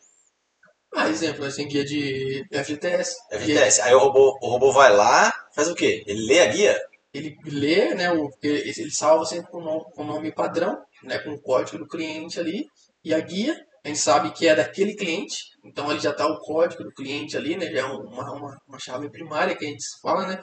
Ah, 0.92 1.08
exemplo, 1.08 1.44
nós 1.44 1.54
tem 1.54 1.68
guia 1.68 1.84
de. 1.84 2.44
FGTS. 2.52 3.16
Guia... 3.44 3.68
Aí 3.84 3.94
o 3.94 3.98
robô, 3.98 4.38
o 4.42 4.48
robô 4.48 4.72
vai 4.72 4.92
lá, 4.92 5.32
faz 5.54 5.68
o 5.68 5.74
quê? 5.74 6.02
Ele 6.06 6.26
lê 6.26 6.40
a 6.40 6.46
guia? 6.46 6.76
Ele 7.14 7.36
lê, 7.44 7.94
né? 7.94 8.12
O, 8.12 8.28
ele, 8.42 8.72
ele 8.76 8.90
salva 8.90 9.24
sempre 9.24 9.50
com 9.50 9.60
o 9.96 10.04
nome 10.04 10.32
padrão, 10.32 10.76
né? 11.04 11.18
Com 11.18 11.30
o 11.30 11.40
código 11.40 11.78
do 11.78 11.86
cliente 11.86 12.40
ali. 12.40 12.66
E 13.04 13.14
a 13.14 13.20
guia, 13.20 13.56
a 13.84 13.88
gente 13.88 14.00
sabe 14.00 14.32
que 14.32 14.46
é 14.46 14.54
daquele 14.54 14.94
cliente. 14.94 15.36
Então 15.64 15.90
ele 15.90 16.00
já 16.00 16.10
está 16.10 16.26
o 16.26 16.38
código 16.40 16.84
do 16.84 16.92
cliente 16.92 17.36
ali, 17.36 17.56
né? 17.56 17.66
Já 17.66 17.80
é 17.80 17.84
uma, 17.84 18.32
uma, 18.32 18.56
uma 18.66 18.78
chave 18.78 19.10
primária 19.10 19.56
que 19.56 19.64
a 19.64 19.68
gente 19.68 19.84
fala, 20.02 20.26
né? 20.26 20.42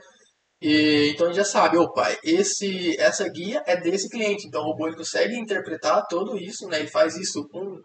E, 0.62 1.12
então 1.14 1.28
a 1.28 1.30
gente 1.30 1.38
já 1.38 1.46
sabe, 1.46 1.78
opa, 1.78 2.16
esse, 2.24 3.00
essa 3.00 3.28
guia 3.30 3.64
é 3.66 3.76
desse 3.80 4.10
cliente. 4.10 4.48
Então 4.48 4.62
o 4.62 4.72
robô 4.72 4.88
ele 4.88 4.98
consegue 4.98 5.36
interpretar 5.38 6.06
tudo 6.08 6.38
isso, 6.38 6.68
né? 6.68 6.80
Ele 6.80 6.90
faz 6.90 7.16
isso 7.16 7.48
com 7.50 7.80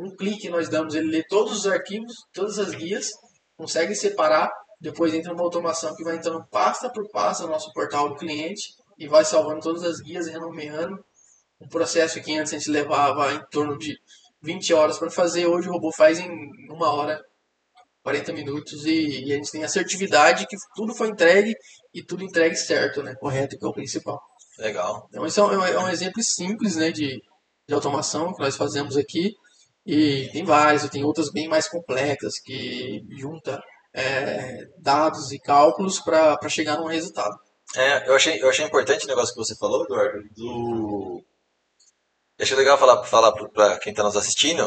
um 0.00 0.16
clique 0.16 0.48
nós 0.48 0.68
damos, 0.68 0.94
ele 0.94 1.10
lê 1.10 1.22
todos 1.28 1.52
os 1.58 1.66
arquivos, 1.66 2.14
todas 2.32 2.58
as 2.58 2.70
guias, 2.70 3.10
consegue 3.54 3.94
separar, 3.94 4.50
depois 4.80 5.12
entra 5.12 5.34
uma 5.34 5.42
automação 5.42 5.94
que 5.94 6.02
vai 6.02 6.16
entrando 6.16 6.42
pasta 6.50 6.90
por 6.90 7.06
pasta 7.10 7.44
no 7.44 7.50
nosso 7.50 7.70
portal 7.74 8.08
do 8.08 8.16
cliente 8.16 8.62
e 8.98 9.06
vai 9.06 9.24
salvando 9.26 9.60
todas 9.60 9.82
as 9.82 10.00
guias 10.00 10.26
renomeando. 10.26 10.96
Um 11.60 11.68
processo 11.68 12.18
que 12.22 12.34
antes 12.38 12.54
a 12.54 12.58
gente 12.58 12.70
levava 12.70 13.30
em 13.34 13.42
torno 13.50 13.76
de 13.76 13.94
20 14.42 14.74
horas 14.74 14.98
para 14.98 15.10
fazer, 15.10 15.46
hoje 15.46 15.68
o 15.68 15.72
robô 15.72 15.92
faz 15.92 16.18
em 16.18 16.28
uma 16.70 16.92
hora 16.92 17.20
40 18.02 18.32
minutos 18.32 18.86
e, 18.86 19.24
e, 19.24 19.32
a 19.32 19.36
gente 19.36 19.50
tem 19.50 19.62
assertividade 19.62 20.46
que 20.46 20.56
tudo 20.74 20.94
foi 20.94 21.08
entregue 21.08 21.54
e 21.92 22.02
tudo 22.02 22.24
entregue 22.24 22.56
certo, 22.56 23.02
né? 23.02 23.14
Correto, 23.16 23.58
que 23.58 23.64
é 23.64 23.68
o 23.68 23.74
principal. 23.74 24.20
Legal. 24.58 25.06
Então, 25.08 25.26
esse 25.26 25.38
é 25.38 25.42
um, 25.42 25.64
é 25.64 25.78
um 25.78 25.88
exemplo 25.88 26.22
simples, 26.22 26.76
né, 26.76 26.90
de, 26.90 27.20
de 27.68 27.74
automação 27.74 28.32
que 28.34 28.42
nós 28.42 28.56
fazemos 28.56 28.96
aqui. 28.96 29.32
E 29.86 30.28
tem 30.32 30.44
várias, 30.44 30.88
tem 30.88 31.04
outras 31.04 31.30
bem 31.30 31.48
mais 31.48 31.68
complexas 31.68 32.38
que 32.44 33.00
junta 33.18 33.60
é, 33.94 34.66
dados 34.78 35.32
e 35.32 35.38
cálculos 35.38 36.00
para 36.00 36.48
chegar 36.48 36.78
num 36.78 36.86
resultado. 36.86 37.34
É, 37.74 38.08
eu 38.08 38.14
achei, 38.14 38.42
eu 38.42 38.48
achei 38.48 38.64
importante 38.64 39.04
o 39.04 39.08
negócio 39.08 39.32
que 39.34 39.40
você 39.40 39.56
falou, 39.56 39.84
Eduardo, 39.84 40.22
do... 40.36 41.22
Eu 42.40 42.44
achei 42.44 42.56
legal 42.56 42.78
falar, 42.78 43.04
falar 43.04 43.32
para 43.32 43.78
quem 43.80 43.90
está 43.90 44.02
nos 44.02 44.16
assistindo 44.16 44.66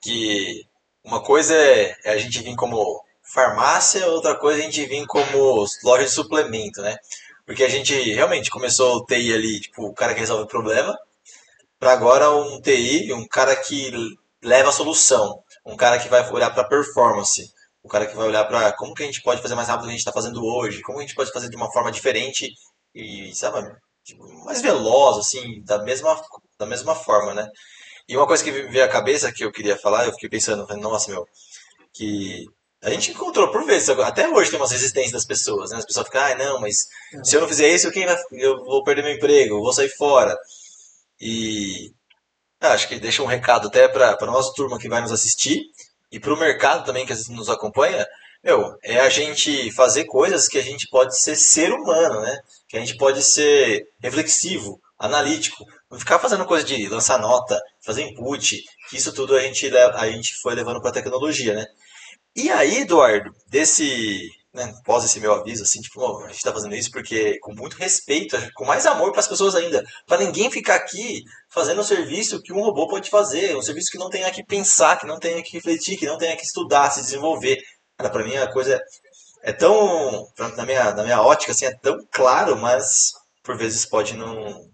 que 0.00 0.64
uma 1.04 1.22
coisa 1.22 1.54
é, 1.54 1.94
é, 2.04 2.10
a 2.12 2.16
gente 2.16 2.42
vir 2.42 2.56
como 2.56 3.04
farmácia, 3.22 4.06
outra 4.06 4.34
coisa 4.34 4.60
é 4.60 4.62
a 4.62 4.64
gente 4.64 4.86
vir 4.86 5.06
como 5.06 5.66
loja 5.84 6.04
de 6.04 6.10
suplemento, 6.10 6.80
né? 6.80 6.96
Porque 7.44 7.62
a 7.62 7.68
gente 7.68 7.92
realmente 8.14 8.48
começou 8.48 8.96
o 8.96 9.04
TI 9.04 9.34
ali, 9.34 9.60
tipo, 9.60 9.88
o 9.88 9.92
cara 9.92 10.14
que 10.14 10.20
resolve 10.20 10.44
o 10.44 10.48
problema, 10.48 10.98
para 11.78 11.92
agora 11.92 12.30
um 12.30 12.62
TI, 12.62 13.12
um 13.12 13.28
cara 13.28 13.54
que 13.54 13.92
leva 14.42 14.70
a 14.70 14.72
solução, 14.72 15.42
um 15.66 15.76
cara 15.76 15.98
que 15.98 16.08
vai 16.08 16.26
olhar 16.30 16.48
para 16.48 16.64
performance, 16.64 17.52
o 17.82 17.88
cara 17.88 18.06
que 18.06 18.16
vai 18.16 18.26
olhar 18.26 18.46
para 18.46 18.72
como 18.72 18.94
que 18.94 19.02
a 19.02 19.06
gente 19.06 19.20
pode 19.20 19.42
fazer 19.42 19.54
mais 19.54 19.68
rápido 19.68 19.82
do 19.82 19.88
que 19.88 19.90
a 19.90 19.98
gente 19.98 20.00
está 20.00 20.12
fazendo 20.12 20.42
hoje, 20.42 20.80
como 20.80 20.96
a 20.96 21.02
gente 21.02 21.14
pode 21.14 21.30
fazer 21.30 21.50
de 21.50 21.56
uma 21.56 21.70
forma 21.70 21.92
diferente 21.92 22.50
e, 22.94 23.34
sabe, 23.34 23.70
tipo, 24.02 24.26
mais 24.46 24.62
veloz, 24.62 25.18
assim, 25.18 25.62
da 25.62 25.82
mesma, 25.82 26.18
da 26.58 26.66
mesma 26.66 26.94
forma, 26.94 27.34
né? 27.34 27.48
E 28.08 28.16
uma 28.16 28.26
coisa 28.26 28.42
que 28.42 28.52
me 28.52 28.62
veio 28.62 28.84
à 28.84 28.88
cabeça 28.88 29.32
que 29.32 29.44
eu 29.44 29.52
queria 29.52 29.76
falar, 29.76 30.06
eu 30.06 30.12
fiquei 30.12 30.28
pensando, 30.28 30.66
nossa, 30.76 31.10
meu, 31.10 31.26
que 31.92 32.44
a 32.82 32.90
gente 32.90 33.10
encontrou 33.10 33.50
por 33.50 33.64
vezes, 33.64 33.88
até 33.88 34.28
hoje 34.28 34.50
tem 34.50 34.60
umas 34.60 34.70
resistências 34.70 35.12
das 35.12 35.24
pessoas, 35.24 35.70
né? 35.70 35.78
As 35.78 35.86
pessoas 35.86 36.06
ficam, 36.06 36.20
ah, 36.22 36.34
não, 36.36 36.60
mas 36.60 36.86
se 37.24 37.34
eu 37.36 37.40
não 37.40 37.48
fizer 37.48 37.68
isso, 37.68 37.90
quem 37.90 38.06
vai, 38.06 38.16
eu 38.32 38.64
vou 38.64 38.84
perder 38.84 39.02
meu 39.02 39.14
emprego, 39.14 39.56
eu 39.56 39.62
vou 39.62 39.72
sair 39.72 39.88
fora. 39.88 40.36
E 41.20 41.92
ah, 42.60 42.72
acho 42.72 42.88
que 42.88 43.00
deixa 43.00 43.22
um 43.22 43.26
recado 43.26 43.68
até 43.68 43.88
para 43.88 44.16
a 44.20 44.26
nossa 44.26 44.52
turma 44.54 44.78
que 44.78 44.88
vai 44.88 45.00
nos 45.00 45.12
assistir 45.12 45.60
e 46.12 46.20
para 46.20 46.32
o 46.32 46.38
mercado 46.38 46.84
também 46.84 47.04
que 47.04 47.14
nos 47.30 47.48
acompanha, 47.50 48.06
meu, 48.42 48.76
é 48.82 49.00
a 49.00 49.08
gente 49.08 49.72
fazer 49.72 50.04
coisas 50.04 50.46
que 50.46 50.58
a 50.58 50.62
gente 50.62 50.86
pode 50.88 51.18
ser 51.18 51.34
ser 51.34 51.72
humano, 51.72 52.20
né? 52.20 52.38
Que 52.68 52.76
a 52.76 52.80
gente 52.80 52.96
pode 52.96 53.22
ser 53.22 53.88
reflexivo, 54.00 54.80
analítico, 54.98 55.64
ficar 55.98 56.18
fazendo 56.18 56.44
coisa 56.46 56.64
de 56.64 56.88
lançar 56.88 57.18
nota, 57.18 57.60
fazer 57.84 58.02
input, 58.02 58.62
que 58.88 58.96
isso 58.96 59.12
tudo 59.12 59.36
a 59.36 59.40
gente, 59.40 59.68
a 59.76 60.10
gente 60.10 60.34
foi 60.42 60.54
levando 60.54 60.80
para 60.80 60.90
a 60.90 60.94
tecnologia, 60.94 61.54
né? 61.54 61.64
E 62.34 62.50
aí, 62.50 62.78
Eduardo, 62.82 63.30
desse 63.48 64.28
né, 64.56 64.72
pós 64.84 65.04
esse 65.04 65.20
meu 65.20 65.34
aviso, 65.34 65.62
assim, 65.62 65.80
tipo, 65.80 66.18
a 66.18 66.28
gente 66.28 66.36
está 66.36 66.52
fazendo 66.52 66.74
isso 66.74 66.90
porque 66.90 67.38
com 67.40 67.54
muito 67.54 67.76
respeito, 67.76 68.36
com 68.54 68.64
mais 68.64 68.86
amor 68.86 69.12
para 69.12 69.20
as 69.20 69.28
pessoas 69.28 69.54
ainda, 69.54 69.84
para 70.06 70.24
ninguém 70.24 70.50
ficar 70.50 70.76
aqui 70.76 71.22
fazendo 71.50 71.80
um 71.82 71.84
serviço 71.84 72.40
que 72.42 72.52
um 72.52 72.62
robô 72.62 72.88
pode 72.88 73.10
fazer, 73.10 73.54
um 73.54 73.62
serviço 73.62 73.90
que 73.90 73.98
não 73.98 74.08
tenha 74.08 74.30
que 74.30 74.44
pensar, 74.44 74.98
que 74.98 75.06
não 75.06 75.18
tenha 75.18 75.42
que 75.42 75.52
refletir, 75.52 75.98
que 75.98 76.06
não 76.06 76.16
tenha 76.16 76.36
que 76.36 76.42
estudar, 76.44 76.90
se 76.90 77.02
desenvolver. 77.02 77.58
Para 77.96 78.24
mim 78.24 78.36
a 78.36 78.50
coisa 78.50 78.74
é, 79.42 79.50
é 79.50 79.52
tão, 79.52 80.26
na 80.56 80.64
minha, 80.64 80.92
na 80.92 81.02
minha 81.02 81.20
ótica, 81.20 81.52
assim, 81.52 81.66
é 81.66 81.74
tão 81.76 81.98
claro, 82.10 82.56
mas 82.56 83.12
por 83.42 83.56
vezes 83.58 83.86
pode 83.86 84.14
não, 84.16 84.66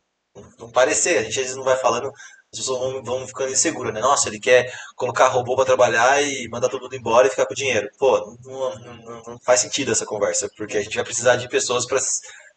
não 0.59 0.71
parecer. 0.71 1.19
A 1.19 1.23
gente 1.23 1.39
às 1.39 1.45
vezes 1.45 1.57
não 1.57 1.65
vai 1.65 1.77
falando 1.77 2.13
as 2.53 2.59
pessoas 2.59 2.93
vão, 2.93 3.03
vão 3.03 3.27
ficando 3.27 3.51
inseguras, 3.51 3.95
né? 3.95 4.01
Nossa, 4.01 4.29
ele 4.29 4.39
quer 4.39 4.71
colocar 4.95 5.29
robô 5.29 5.57
para 5.57 5.65
trabalhar 5.65 6.23
e 6.23 6.47
mandar 6.49 6.69
todo 6.69 6.83
mundo 6.83 6.95
embora 6.95 7.27
e 7.27 7.31
ficar 7.31 7.47
com 7.47 7.55
o 7.55 7.57
dinheiro. 7.57 7.89
Pô, 7.99 8.37
não, 8.45 8.79
não, 8.79 9.23
não 9.27 9.39
faz 9.41 9.61
sentido 9.61 9.91
essa 9.91 10.05
conversa, 10.05 10.51
porque 10.55 10.77
a 10.77 10.83
gente 10.83 10.95
vai 10.95 11.05
precisar 11.05 11.37
de 11.37 11.49
pessoas 11.49 11.87
para 11.87 11.99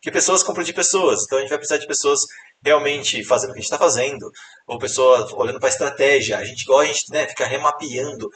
que 0.02 0.12
pessoas 0.12 0.44
compram 0.44 0.66
de 0.66 0.74
pessoas. 0.74 1.24
Então 1.24 1.38
a 1.38 1.42
gente 1.42 1.50
vai 1.50 1.58
precisar 1.58 1.80
de 1.80 1.88
pessoas 1.88 2.20
realmente 2.62 3.24
fazendo 3.24 3.52
o 3.52 3.54
que 3.54 3.60
a 3.60 3.62
gente 3.62 3.72
está 3.72 3.78
fazendo, 3.78 4.30
ou 4.68 4.78
pessoas 4.78 5.32
olhando 5.32 5.60
para 5.60 5.70
a 5.70 5.72
estratégia. 5.72 6.40
A 6.40 6.44
gente 6.44 6.66
gosta, 6.66 6.84
a 6.84 6.94
gente 6.94 7.12
né, 7.12 7.28
fica 7.28 7.46
remapeando, 7.46 8.30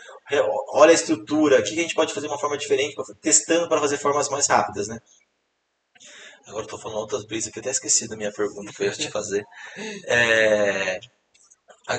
olha 0.73 0.91
a 0.91 0.93
estrutura, 0.93 1.59
o 1.59 1.63
que 1.63 1.77
a 1.77 1.81
gente 1.81 1.95
pode 1.95 2.13
fazer 2.13 2.27
de 2.27 2.33
uma 2.33 2.39
forma 2.39 2.57
diferente, 2.57 2.95
testando 3.21 3.67
para 3.67 3.81
fazer 3.81 3.97
formas 3.97 4.29
mais 4.29 4.47
rápidas, 4.47 4.87
né? 4.87 4.97
Agora 6.49 6.65
estou 6.65 6.79
falando 6.79 6.99
outras 6.99 7.25
brisas 7.25 7.51
que 7.51 7.59
eu 7.59 7.61
até 7.61 7.69
esqueci 7.69 8.07
da 8.07 8.17
minha 8.17 8.31
pergunta 8.31 8.73
que 8.73 8.81
eu 8.81 8.87
ia 8.87 8.93
te 8.93 9.09
fazer. 9.11 9.45
É... 10.07 10.99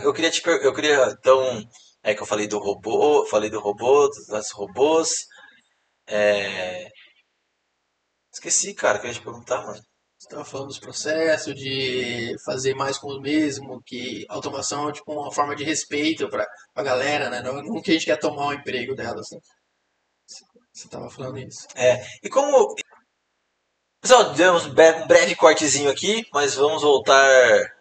Eu 0.03 0.13
queria 0.13 0.31
te 0.31 0.43
eu 0.47 0.73
queria 0.75 1.17
então 1.19 1.69
é 2.03 2.15
que 2.15 2.23
eu 2.23 2.27
falei 2.27 2.47
do 2.47 2.59
robô, 2.59 3.27
falei 3.27 3.51
do 3.51 3.61
robô, 3.61 4.09
das 4.29 4.51
robôs. 4.51 5.27
É... 6.07 6.91
Esqueci, 8.33 8.75
cara, 8.75 8.99
que 8.99 9.07
eu 9.07 9.09
ia 9.09 9.15
te 9.15 9.23
perguntar, 9.23 9.63
mano. 9.63 9.81
Você 10.19 10.27
estava 10.27 10.45
falando 10.45 10.69
dos 10.69 10.79
processos, 10.79 11.55
de 11.55 12.35
fazer 12.45 12.75
mais 12.75 12.99
com 12.99 13.09
o 13.09 13.21
mesmo, 13.21 13.83
que 13.83 14.27
automação 14.29 14.91
é 14.91 14.93
tipo 14.93 15.13
uma 15.13 15.33
forma 15.33 15.57
de 15.57 15.65
respeito 15.65 16.29
para 16.29 16.47
a 16.75 16.83
galera, 16.83 17.31
né? 17.31 17.41
Não, 17.41 17.63
não 17.63 17.81
que 17.81 17.91
a 17.91 17.95
gente 17.95 18.05
quer 18.05 18.19
tomar 18.19 18.49
o 18.49 18.53
emprego 18.53 18.95
delas. 18.95 19.27
Né? 19.33 19.39
Você 20.73 20.87
estava 20.87 21.09
falando 21.09 21.39
isso. 21.39 21.67
É, 21.75 22.05
e 22.23 22.29
como 22.29 22.75
Pessoal, 24.01 24.33
demos 24.33 24.65
um 24.65 24.73
breve 24.73 25.35
cortezinho 25.37 25.91
aqui, 25.91 26.27
mas 26.33 26.55
vamos 26.55 26.83
voltar 26.83 27.23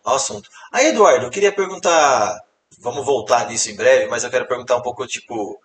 ao 0.04 0.16
assunto. 0.16 0.50
Aí, 0.72 0.88
Eduardo, 0.88 1.26
eu 1.26 1.30
queria 1.30 1.52
perguntar. 1.52 2.38
Vamos 2.80 3.06
voltar 3.06 3.48
nisso 3.48 3.70
em 3.70 3.76
breve, 3.76 4.08
mas 4.08 4.24
eu 4.24 4.30
quero 4.30 4.48
perguntar 4.48 4.76
um 4.78 4.82
pouco, 4.82 5.08
tipo. 5.08 5.58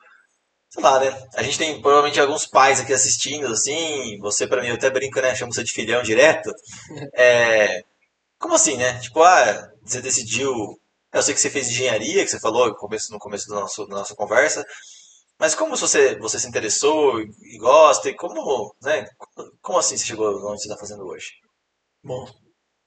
Sei 0.70 0.82
lá, 0.82 1.00
né? 1.00 1.28
A 1.34 1.42
gente 1.42 1.58
tem 1.58 1.80
provavelmente 1.80 2.20
alguns 2.20 2.46
pais 2.46 2.80
aqui 2.80 2.92
assistindo, 2.92 3.48
assim. 3.48 4.18
Você, 4.20 4.46
pra 4.46 4.62
mim, 4.62 4.68
eu 4.68 4.74
até 4.76 4.90
brinco, 4.90 5.20
né? 5.20 5.34
Chamo 5.34 5.52
você 5.52 5.64
de 5.64 5.72
filhão 5.72 6.02
direto. 6.02 6.50
É. 7.14 7.82
Como 8.38 8.54
assim, 8.54 8.76
né? 8.76 8.98
Tipo, 9.00 9.22
ah, 9.22 9.72
você 9.84 10.00
decidiu. 10.00 10.54
Eu 11.12 11.22
sei 11.22 11.34
que 11.34 11.40
você 11.40 11.50
fez 11.50 11.68
engenharia, 11.68 12.24
que 12.24 12.30
você 12.30 12.40
falou 12.40 12.68
no 12.68 12.76
começo, 12.76 13.12
no 13.12 13.18
começo 13.18 13.48
do 13.48 13.54
nosso, 13.54 13.86
da 13.86 13.96
nossa 13.96 14.14
conversa. 14.14 14.64
Mas 15.38 15.54
como 15.54 15.76
você, 15.76 16.16
você 16.18 16.38
se 16.38 16.48
interessou 16.48 17.20
e 17.20 17.58
gosta, 17.58 18.08
e 18.08 18.14
como, 18.14 18.74
né, 18.82 19.06
como 19.60 19.78
assim 19.78 19.96
você 19.96 20.06
chegou 20.06 20.28
onde 20.50 20.62
você 20.62 20.68
está 20.68 20.78
fazendo 20.78 21.04
hoje? 21.04 21.32
Bom, 22.02 22.26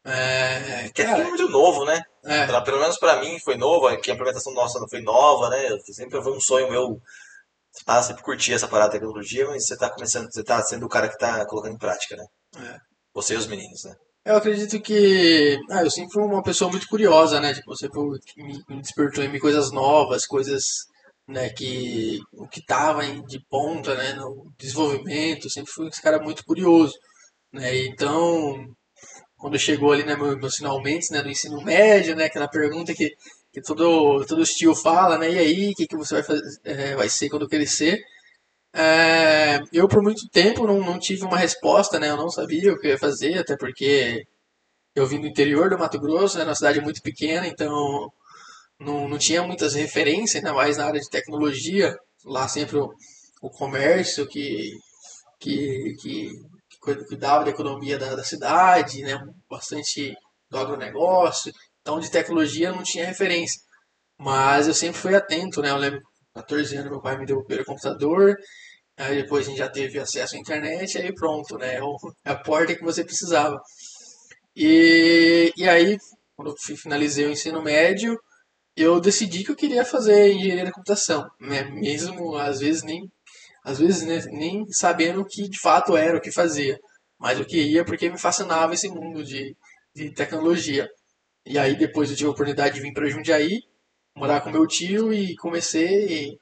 é, 0.06 0.90
que 0.94 1.02
é 1.02 1.24
muito 1.24 1.50
novo, 1.50 1.84
né? 1.84 2.02
É. 2.24 2.46
Pra, 2.46 2.62
pelo 2.62 2.80
menos 2.80 2.98
para 2.98 3.20
mim 3.20 3.38
foi 3.40 3.58
novo, 3.58 3.96
que 3.98 4.10
a 4.10 4.14
implementação 4.14 4.54
nossa 4.54 4.80
não 4.80 4.88
foi 4.88 5.02
nova, 5.02 5.50
né? 5.50 5.78
Sempre 5.92 6.22
foi 6.22 6.32
um 6.32 6.40
sonho 6.40 6.70
meu, 6.70 6.98
ah, 7.86 8.02
sempre 8.02 8.24
curti 8.24 8.54
essa 8.54 8.70
parada 8.70 8.92
de 8.92 9.00
tecnologia, 9.00 9.46
mas 9.48 9.66
você 9.66 9.74
está 9.74 9.90
começando, 9.90 10.32
você 10.32 10.44
tá 10.44 10.62
sendo 10.62 10.86
o 10.86 10.90
cara 10.90 11.10
que 11.10 11.16
está 11.16 11.46
colocando 11.46 11.76
em 11.76 11.78
prática, 11.78 12.16
né? 12.16 12.26
É. 12.58 12.78
Você 13.14 13.34
e 13.34 13.38
os 13.38 13.48
meninos, 13.48 13.84
né? 13.84 13.96
Eu 14.26 14.38
acredito 14.38 14.80
que. 14.82 15.58
Ah, 15.70 15.84
eu 15.84 15.92
sempre 15.92 16.12
fui 16.12 16.24
uma 16.24 16.44
pessoa 16.44 16.72
muito 16.72 16.88
curiosa, 16.88 17.42
né? 17.42 17.54
Tipo, 17.54 17.76
sempre 17.76 18.00
me 18.70 18.82
despertou 18.82 19.24
em 19.24 19.30
mim 19.30 19.40
coisas 19.40 19.72
novas, 19.72 20.26
coisas 20.26 20.64
né, 21.28 21.50
que 21.50 22.20
o 22.34 22.48
que 22.48 22.60
estava 22.60 23.06
de 23.06 23.40
ponta, 23.50 23.96
né, 23.96 24.14
no 24.14 24.52
desenvolvimento, 24.58 25.50
sempre 25.50 25.72
fui 25.72 25.88
esse 25.88 26.02
cara 26.02 26.20
muito 26.20 26.44
curioso, 26.46 26.94
né, 27.52 27.86
então 27.86 28.66
quando 29.38 29.60
chegou 29.60 29.92
ali, 29.92 30.04
né, 30.04 30.16
meus 30.16 30.58
finalmente, 30.58 31.12
né, 31.12 31.22
do 31.22 31.30
ensino 31.30 31.62
médio, 31.64 32.16
né, 32.16 32.26
aquela 32.26 32.48
pergunta 32.48 32.94
que, 32.94 33.16
que 33.54 33.62
todo 33.62 34.26
todo 34.26 34.44
tio 34.44 34.76
fala, 34.76 35.18
né, 35.18 35.32
e 35.32 35.38
aí, 35.40 35.72
o 35.72 35.76
que, 35.76 35.88
que 35.88 35.98
você 35.98 36.16
vai 36.16 36.24
fazer, 36.24 36.42
é, 36.64 36.96
vai 36.96 37.10
ser 37.10 37.30
quando 37.30 37.48
crescer? 37.48 38.00
É, 38.74 39.60
eu 39.74 39.88
por 39.88 40.04
muito 40.04 40.28
tempo 40.30 40.68
não, 40.68 40.80
não 40.80 41.00
tive 41.00 41.24
uma 41.26 41.38
resposta, 41.38 42.00
né, 42.00 42.10
eu 42.10 42.18
não 42.18 42.30
sabia 42.30 42.74
o 42.74 42.80
que 42.80 42.88
eu 42.88 42.92
ia 42.92 43.00
fazer, 43.00 43.38
até 43.40 43.58
porque 43.58 44.26
eu 44.96 45.08
vim 45.08 45.22
do 45.22 45.28
interior 45.28 45.70
do 45.70 45.80
Mato 45.80 46.00
Grosso, 46.00 46.38
né, 46.38 46.44
uma 46.44 46.56
cidade 46.56 46.82
muito 46.82 47.02
pequena, 47.02 47.48
então 47.48 48.12
não, 48.80 49.08
não 49.08 49.18
tinha 49.18 49.44
muitas 49.44 49.74
referências, 49.74 50.36
ainda 50.36 50.54
mais 50.54 50.78
na 50.78 50.86
área 50.86 51.00
de 51.00 51.10
tecnologia. 51.10 51.96
Lá 52.26 52.48
sempre 52.48 52.78
o, 52.78 52.90
o 53.42 53.50
comércio 53.50 54.28
que, 54.28 54.72
que, 55.40 55.96
que, 56.02 56.30
que 56.82 57.06
cuidava 57.08 57.46
da 57.46 57.52
economia 57.52 57.98
da, 57.98 58.16
da 58.16 58.24
cidade, 58.24 59.02
né? 59.02 59.20
bastante 59.50 60.16
do 60.50 60.58
agronegócio. 60.58 61.52
Então, 61.82 62.00
de 62.00 62.12
tecnologia 62.12 62.72
não 62.72 62.84
tinha 62.84 63.06
referência. 63.06 63.62
Mas 64.20 64.68
eu 64.68 64.74
sempre 64.74 65.00
fui 65.00 65.16
atento, 65.16 65.62
né? 65.62 65.70
Eu 65.70 65.78
lembro, 65.78 66.02
14 66.34 66.76
anos, 66.76 66.92
meu 66.92 67.02
pai 67.02 67.18
me 67.18 67.26
deu 67.26 67.38
o 67.38 67.44
primeiro 67.44 67.66
computador. 67.66 68.36
Aí 68.98 69.22
depois 69.22 69.46
a 69.46 69.50
gente 69.50 69.60
já 69.60 69.70
teve 69.70 70.00
acesso 70.00 70.36
à 70.36 70.40
internet, 70.40 70.98
aí 70.98 71.14
pronto, 71.14 71.58
né? 71.58 71.76
É, 71.76 71.80
é 72.26 72.32
a 72.32 72.36
porta 72.36 72.76
que 72.76 72.84
você 72.84 73.04
precisava. 73.04 73.60
E, 74.56 75.54
e 75.56 75.70
aí, 75.70 75.98
quando 76.36 76.50
eu 76.52 76.78
finalizei 76.78 77.26
o 77.26 77.32
ensino 77.32 77.62
médio, 77.62 78.18
eu 78.78 79.02
decidi 79.02 79.44
que 79.44 79.52
eu 79.52 79.56
queria 79.56 79.84
fazer 79.84 80.34
engenharia 80.34 80.66
da 80.66 80.72
computação, 80.72 81.28
né? 81.40 81.64
Mesmo 81.64 82.36
às 82.38 82.60
vezes 82.60 82.84
nem 82.84 83.12
às 83.64 83.80
vezes 83.80 84.04
né, 84.04 84.20
nem 84.32 84.66
sabendo 84.72 85.22
o 85.22 85.26
que 85.26 85.50
de 85.50 85.60
fato 85.60 85.98
era 85.98 86.18
o 86.18 86.22
que 86.22 86.32
fazia, 86.32 86.80
mas 87.20 87.40
eu 87.40 87.46
queria 87.46 87.84
porque 87.84 88.10
me 88.10 88.20
fascinava 88.20 88.74
esse 88.74 88.88
mundo 88.90 89.24
de, 89.24 89.56
de 89.96 90.12
tecnologia. 90.14 90.88
E 91.46 91.58
aí 91.58 91.76
depois 91.76 92.10
eu 92.10 92.16
tive 92.16 92.30
a 92.30 92.32
oportunidade 92.32 92.76
de 92.76 92.82
vir 92.82 92.94
para 92.94 93.10
Jundiaí, 93.10 93.62
morar 94.16 94.42
com 94.42 94.52
meu 94.52 94.68
tio 94.68 95.14
e 95.14 95.36
comecei 95.38 96.38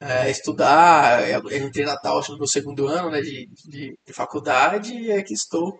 é, 0.00 0.30
estudar. 0.30 1.28
Eu 1.28 1.40
entrei 1.66 1.84
na 1.84 1.96
Tausch 1.98 2.30
no 2.30 2.38
meu 2.38 2.46
segundo 2.46 2.86
ano 2.86 3.10
né, 3.10 3.20
de, 3.20 3.48
de, 3.66 3.98
de 4.06 4.12
faculdade 4.12 4.94
e 4.94 5.12
aqui 5.12 5.34
estou. 5.34 5.78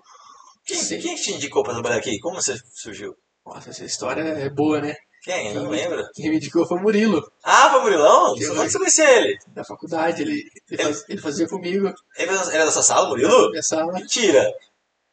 Quem, 0.64 0.78
quem 1.00 1.14
te 1.16 1.32
indicou 1.32 1.62
para 1.62 1.74
trabalhar 1.74 1.96
aqui? 1.96 2.18
Como 2.20 2.36
você 2.40 2.56
surgiu? 2.74 3.14
Nossa, 3.44 3.70
essa 3.70 3.84
história 3.84 4.22
é 4.22 4.50
boa, 4.50 4.80
né? 4.80 4.94
Quem? 5.22 5.54
Eu 5.54 5.62
não 5.62 5.70
lembro. 5.70 6.04
Quem 6.14 6.30
me 6.30 6.36
indicou 6.36 6.66
foi 6.66 6.78
o 6.78 6.82
Murilo. 6.82 7.22
Ah, 7.44 7.70
foi 7.70 7.78
o 7.80 7.82
Murilão? 7.84 8.36
Eu- 8.36 8.54
Como 8.56 8.68
você 8.68 8.78
conhecia 8.78 9.10
ele? 9.18 9.38
Da 9.48 9.62
faculdade, 9.64 10.22
ele, 10.22 10.42
ele, 10.70 10.82
faz- 10.82 11.04
ele 11.08 11.20
fazia 11.20 11.48
comigo 11.48 11.86
Ele 12.16 12.30
era 12.52 12.64
da 12.64 12.72
sua 12.72 12.82
sala, 12.82 13.08
Murilo? 13.08 13.50
minha 13.50 13.62
sala. 13.62 13.92
Mentira! 13.92 14.52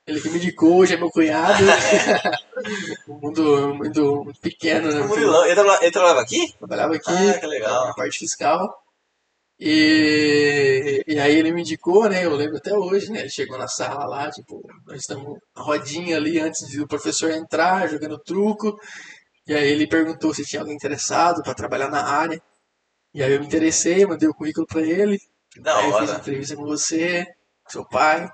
Ele 0.08 0.20
que 0.20 0.30
me 0.30 0.38
indicou, 0.38 0.78
hoje 0.78 0.96
é 0.96 0.98
meu 0.98 1.12
cunhado. 1.12 1.64
um 3.08 3.20
mundo 3.22 3.76
muito, 3.76 4.26
pequeno, 4.42 4.92
né? 4.92 5.02
O 5.02 5.08
Murilão. 5.08 5.46
Ele, 5.46 5.54
traba- 5.54 5.80
ele 5.82 5.92
trabalhava 5.92 6.22
aqui? 6.22 6.54
Trabalhava 6.58 6.96
aqui 6.96 7.12
Ah, 7.12 7.40
que 7.40 7.46
legal. 7.46 7.88
na 7.88 7.94
parte 7.94 8.18
fiscal. 8.18 8.76
E, 9.60 11.04
e 11.06 11.20
aí 11.20 11.36
ele 11.36 11.52
me 11.52 11.62
indicou, 11.62 12.10
né? 12.10 12.26
Eu 12.26 12.34
lembro 12.36 12.58
até 12.58 12.74
hoje, 12.74 13.12
né? 13.12 13.20
Ele 13.20 13.30
chegou 13.30 13.58
na 13.58 13.68
sala 13.68 14.06
lá, 14.06 14.32
tipo, 14.32 14.62
nós 14.88 15.02
estamos 15.02 15.38
rodinha 15.56 16.16
ali 16.18 16.40
antes 16.40 16.68
do 16.76 16.88
professor 16.88 17.30
entrar, 17.30 17.88
jogando 17.90 18.18
truco. 18.18 18.80
E 19.50 19.56
aí 19.56 19.68
ele 19.72 19.88
perguntou 19.88 20.32
se 20.32 20.46
tinha 20.46 20.62
alguém 20.62 20.76
interessado 20.76 21.42
para 21.42 21.56
trabalhar 21.56 21.90
na 21.90 22.04
área. 22.04 22.40
E 23.12 23.24
aí 23.24 23.34
eu 23.34 23.40
me 23.40 23.48
interessei, 23.48 24.06
mandei 24.06 24.30
o 24.30 24.34
currículo 24.34 24.68
para 24.68 24.82
ele. 24.82 25.20
Da 25.58 25.76
aí 25.76 25.90
eu 25.90 25.98
fiz 25.98 26.10
hora. 26.12 26.20
entrevista 26.20 26.56
com 26.56 26.66
você, 26.66 27.26
com 27.64 27.72
seu 27.72 27.84
pai. 27.84 28.30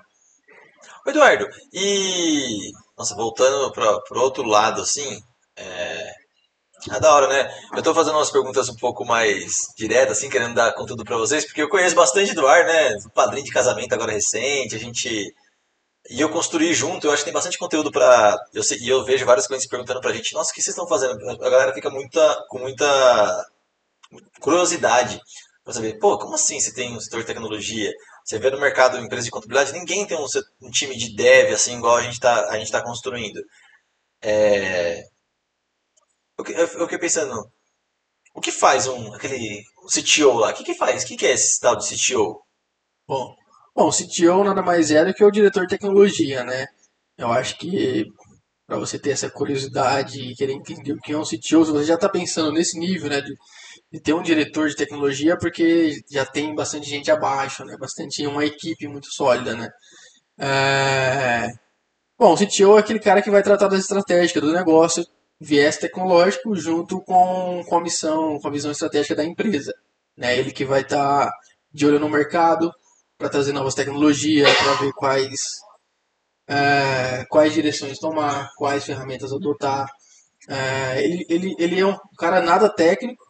Ô, 1.06 1.10
Eduardo, 1.10 1.48
e. 1.72 2.70
Nossa, 2.98 3.14
voltando 3.14 3.72
para 3.72 3.98
pro 4.00 4.20
outro 4.20 4.42
lado, 4.42 4.82
assim. 4.82 5.18
É... 5.56 6.12
é 6.90 7.00
da 7.00 7.14
hora, 7.14 7.28
né? 7.28 7.50
Eu 7.74 7.82
tô 7.82 7.94
fazendo 7.94 8.16
umas 8.16 8.30
perguntas 8.30 8.68
um 8.68 8.76
pouco 8.76 9.02
mais 9.02 9.68
diretas, 9.74 10.18
assim, 10.18 10.28
querendo 10.28 10.54
dar 10.54 10.74
conteúdo 10.74 11.02
para 11.02 11.16
vocês, 11.16 11.46
porque 11.46 11.62
eu 11.62 11.70
conheço 11.70 11.94
bastante 11.94 12.32
Eduardo, 12.32 12.70
né? 12.70 12.90
Padrinho 13.14 13.46
de 13.46 13.52
casamento 13.52 13.94
agora 13.94 14.12
recente, 14.12 14.76
a 14.76 14.78
gente. 14.78 15.34
E 16.10 16.20
eu 16.20 16.30
construí 16.30 16.72
junto, 16.74 17.06
eu 17.06 17.10
acho 17.12 17.22
que 17.22 17.26
tem 17.26 17.34
bastante 17.34 17.58
conteúdo 17.58 17.90
pra. 17.90 18.36
Eu 18.54 18.62
sei, 18.62 18.78
e 18.78 18.88
eu 18.88 19.04
vejo 19.04 19.26
vários 19.26 19.46
clientes 19.46 19.68
perguntando 19.68 20.00
pra 20.00 20.12
gente, 20.12 20.32
nossa, 20.34 20.50
o 20.50 20.54
que 20.54 20.62
vocês 20.62 20.74
estão 20.74 20.88
fazendo? 20.88 21.18
A 21.28 21.50
galera 21.50 21.72
fica 21.74 21.90
muita, 21.90 22.44
com 22.48 22.58
muita 22.58 22.86
curiosidade 24.40 25.20
pra 25.64 25.72
saber, 25.74 25.98
pô, 25.98 26.18
como 26.18 26.34
assim 26.34 26.60
você 26.60 26.72
tem 26.72 26.94
um 26.96 27.00
setor 27.00 27.20
de 27.20 27.26
tecnologia? 27.26 27.92
Você 28.24 28.38
vê 28.38 28.50
no 28.50 28.60
mercado 28.60 28.98
empresa 28.98 29.24
de 29.24 29.30
contabilidade, 29.30 29.72
ninguém 29.72 30.06
tem 30.06 30.16
um, 30.18 30.26
um 30.62 30.70
time 30.70 30.96
de 30.96 31.14
dev 31.14 31.52
assim 31.52 31.76
igual 31.78 31.96
a 31.96 32.02
gente 32.02 32.14
está 32.14 32.50
a 32.50 32.58
gente 32.58 32.70
tá 32.72 32.82
construindo. 32.82 33.40
É... 34.22 35.04
Eu, 36.38 36.44
que- 36.44 36.52
eu 36.52 36.68
fiquei 36.68 36.98
pensando, 36.98 37.50
o 38.34 38.40
que 38.42 38.52
faz 38.52 38.86
um 38.88 39.14
aquele 39.14 39.62
um 39.84 39.88
CTO 39.88 40.34
lá? 40.34 40.50
O 40.50 40.54
que 40.54 40.64
que 40.64 40.74
faz? 40.74 41.04
O 41.04 41.06
que 41.06 41.16
que 41.16 41.26
é 41.26 41.32
esse 41.32 41.60
tal 41.60 41.76
de 41.76 41.86
CTO? 41.86 42.42
Bom, 43.08 43.36
bom, 43.76 43.88
o 43.88 43.92
CTO 43.92 44.44
nada 44.44 44.62
mais 44.62 44.90
é 44.90 45.04
do 45.04 45.14
que 45.14 45.24
o 45.24 45.30
diretor 45.30 45.62
de 45.62 45.68
tecnologia, 45.68 46.42
né? 46.44 46.66
Eu 47.18 47.30
acho 47.32 47.58
que 47.58 48.06
para 48.66 48.78
você 48.78 48.98
ter 48.98 49.10
essa 49.10 49.30
curiosidade 49.30 50.20
e 50.20 50.34
querer 50.34 50.54
entender 50.54 50.92
o 50.92 50.98
que 51.00 51.12
é 51.12 51.18
um 51.18 51.22
CTO, 51.24 51.64
você 51.64 51.84
já 51.84 51.94
está 51.94 52.08
pensando 52.08 52.52
nesse 52.52 52.78
nível, 52.78 53.08
né, 53.08 53.20
de, 53.20 53.32
de 53.92 54.00
ter 54.00 54.12
um 54.12 54.22
diretor 54.22 54.68
de 54.68 54.76
tecnologia, 54.76 55.36
porque 55.38 56.00
já 56.10 56.26
tem 56.26 56.54
bastante 56.54 56.88
gente 56.88 57.10
abaixo, 57.10 57.64
né? 57.64 57.76
Bastante 57.78 58.26
uma 58.26 58.44
equipe 58.44 58.88
muito 58.88 59.08
sólida, 59.12 59.54
né? 59.54 59.68
É, 60.38 61.52
Bom, 62.18 62.32
o 62.32 62.36
CTO 62.36 62.78
é 62.78 62.80
aquele 62.80 62.98
cara 62.98 63.20
que 63.20 63.30
vai 63.30 63.42
tratar 63.42 63.68
das 63.68 63.80
estratégicas 63.80 64.42
do 64.42 64.50
negócio, 64.50 65.06
viés 65.38 65.76
tecnológico, 65.76 66.56
junto 66.56 66.98
com, 67.02 67.62
com 67.68 67.76
a 67.76 67.80
missão, 67.82 68.40
com 68.40 68.48
a 68.48 68.50
visão 68.50 68.70
estratégica 68.72 69.14
da 69.14 69.22
empresa. 69.24 69.74
Né? 70.16 70.38
Ele 70.38 70.50
que 70.50 70.64
vai 70.64 70.80
estar 70.80 71.30
de 71.70 71.86
olho 71.86 72.00
no 72.00 72.08
mercado 72.08 72.72
para 73.18 73.28
trazer 73.28 73.52
novas 73.52 73.74
tecnologias, 73.74 74.52
para 74.58 74.74
ver 74.74 74.92
quais, 74.92 75.40
é, 76.48 77.24
quais 77.28 77.52
direções 77.52 77.98
tomar, 77.98 78.50
quais 78.56 78.84
ferramentas 78.84 79.32
adotar. 79.32 79.88
É, 80.48 81.02
ele, 81.04 81.26
ele, 81.28 81.54
ele 81.58 81.80
é 81.80 81.86
um 81.86 81.96
cara 82.18 82.40
nada 82.40 82.68
técnico, 82.68 83.24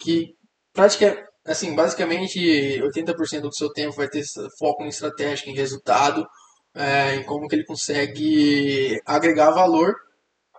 que 0.00 0.34
praticamente, 0.72 1.24
assim, 1.46 1.74
basicamente 1.74 2.38
80% 2.38 3.40
do 3.42 3.54
seu 3.54 3.72
tempo 3.72 3.96
vai 3.96 4.08
ter 4.08 4.22
foco 4.58 4.84
em 4.84 4.88
estratégia, 4.88 5.50
em 5.50 5.54
resultado, 5.54 6.26
é, 6.74 7.16
em 7.16 7.24
como 7.24 7.48
que 7.48 7.54
ele 7.54 7.64
consegue 7.64 9.00
agregar 9.06 9.50
valor 9.50 9.94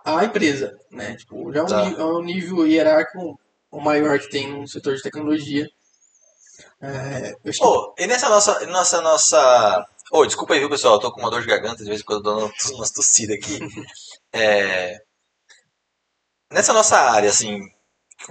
à 0.04 0.24
empresa, 0.24 0.72
né? 0.90 1.16
Tipo, 1.16 1.52
já 1.52 1.60
é 1.60 1.62
um, 1.64 1.66
Tá. 1.66 1.94
é 1.98 2.04
um 2.04 2.22
nível 2.22 2.66
hierárquico 2.66 3.38
o 3.70 3.80
maior 3.80 4.18
que 4.20 4.30
tem 4.30 4.52
no 4.52 4.68
setor 4.68 4.94
de 4.94 5.02
tecnologia. 5.02 5.66
É, 6.80 7.34
Oh, 7.62 7.94
e 7.98 8.06
nessa 8.06 8.28
nossa 8.28 8.66
nossa 8.66 9.00
nossa 9.00 9.86
Oh, 10.12 10.26
desculpa 10.26 10.54
aí, 10.54 10.60
viu, 10.60 10.70
pessoal? 10.70 10.94
Eu 10.94 11.00
tô 11.00 11.12
com 11.12 11.20
uma 11.20 11.30
dor 11.30 11.40
de 11.40 11.46
garganta, 11.48 11.82
de 11.82 11.88
vez 11.88 12.00
em 12.00 12.04
quando 12.04 12.28
eu 12.30 12.36
dou 12.38 12.52
umas 12.76 12.90
tossidas 12.90 13.36
aqui. 13.36 13.58
É, 14.32 15.00
Nessa 16.52 16.72
nossa 16.72 16.96
área, 16.98 17.28
assim, 17.28 17.60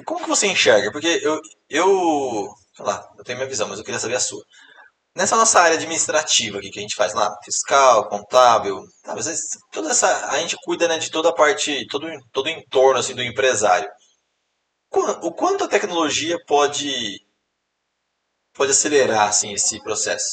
como 0.06 0.22
que 0.22 0.30
você 0.30 0.48
enxerga? 0.48 0.92
Porque 0.92 1.20
eu, 1.24 1.40
eu, 1.70 2.50
sei 2.76 2.86
lá, 2.86 3.08
eu 3.18 3.24
tenho 3.24 3.38
minha 3.38 3.50
visão, 3.50 3.68
mas 3.68 3.80
eu 3.80 3.86
queria 3.86 4.00
saber 4.00 4.16
a 4.16 4.20
sua. 4.20 4.44
Nessa 5.16 5.36
nossa 5.38 5.62
área 5.62 5.78
administrativa 5.78 6.60
aqui 6.60 6.72
que 6.72 6.80
a 6.80 6.84
gente 6.84 6.96
faz 6.96 7.14
lá, 7.14 7.36
fiscal, 7.44 8.10
contábil, 8.10 8.84
tá, 9.04 9.16
mas 9.16 9.28
toda 9.72 9.92
essa, 9.92 10.30
a 10.32 10.40
gente 10.40 10.58
cuida, 10.66 10.88
né, 10.88 11.00
de 11.00 11.12
toda 11.12 11.30
a 11.30 11.34
parte, 11.36 11.88
todo, 11.90 12.08
todo 12.34 12.48
o 12.48 12.50
entorno 12.50 13.00
assim 13.00 13.16
do 13.16 13.24
empresário. 13.24 13.90
O 15.22 15.32
quanto 15.34 15.66
a 15.66 15.68
tecnologia 15.68 16.38
pode 16.46 17.20
pode 18.54 18.72
acelerar 18.72 19.28
assim 19.30 19.54
esse 19.54 19.82
processo? 19.82 20.28